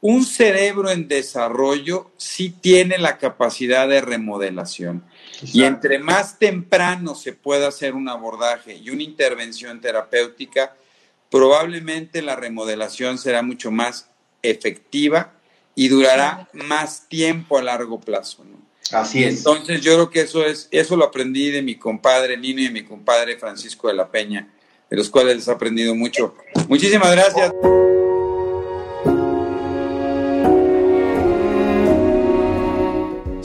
un 0.01 0.25
cerebro 0.25 0.91
en 0.91 1.09
desarrollo 1.09 2.11
sí 2.17 2.51
tiene 2.51 2.99
la 2.99 3.19
capacidad 3.19 3.89
de 3.89 4.01
remodelación. 4.01 5.05
Y 5.53 5.65
entre 5.65 5.99
más 5.99 6.39
temprano 6.39 7.15
se 7.15 7.33
pueda 7.33 7.69
hacer 7.69 7.95
un 7.95 8.09
abordaje 8.09 8.77
y 8.77 8.91
una 8.91 9.03
intervención 9.03 9.81
terapéutica, 9.81 10.75
probablemente 11.31 12.23
la 12.23 12.37
remodelación 12.37 13.19
será 13.19 13.43
mucho 13.43 13.71
más 13.71 14.09
efectiva 14.43 15.33
y 15.75 15.89
durará 15.89 16.49
más 16.53 17.09
tiempo 17.09 17.59
a 17.59 17.63
largo 17.63 18.01
plazo. 18.01 18.45
Así 18.93 19.23
es. 19.23 19.39
Entonces 19.39 19.81
yo 19.81 19.95
creo 19.95 20.11
que 20.11 20.21
eso 20.23 20.45
es, 20.45 20.69
eso 20.71 20.97
lo 20.97 21.05
aprendí 21.05 21.51
de 21.51 21.63
mi 21.63 21.77
compadre 21.77 22.37
Nino 22.37 22.61
y 22.61 22.65
de 22.65 22.71
mi 22.71 22.85
compadre 22.85 23.37
Francisco 23.39 23.89
de 23.89 23.95
la 23.95 24.11
Peña, 24.11 24.49
de 24.91 24.97
los 24.97 25.09
cuales 25.09 25.37
les 25.37 25.49
he 25.49 25.53
aprendido 25.53 25.95
mucho. 25.95 26.35
Muchísimas 26.69 27.13
gracias. 27.13 27.53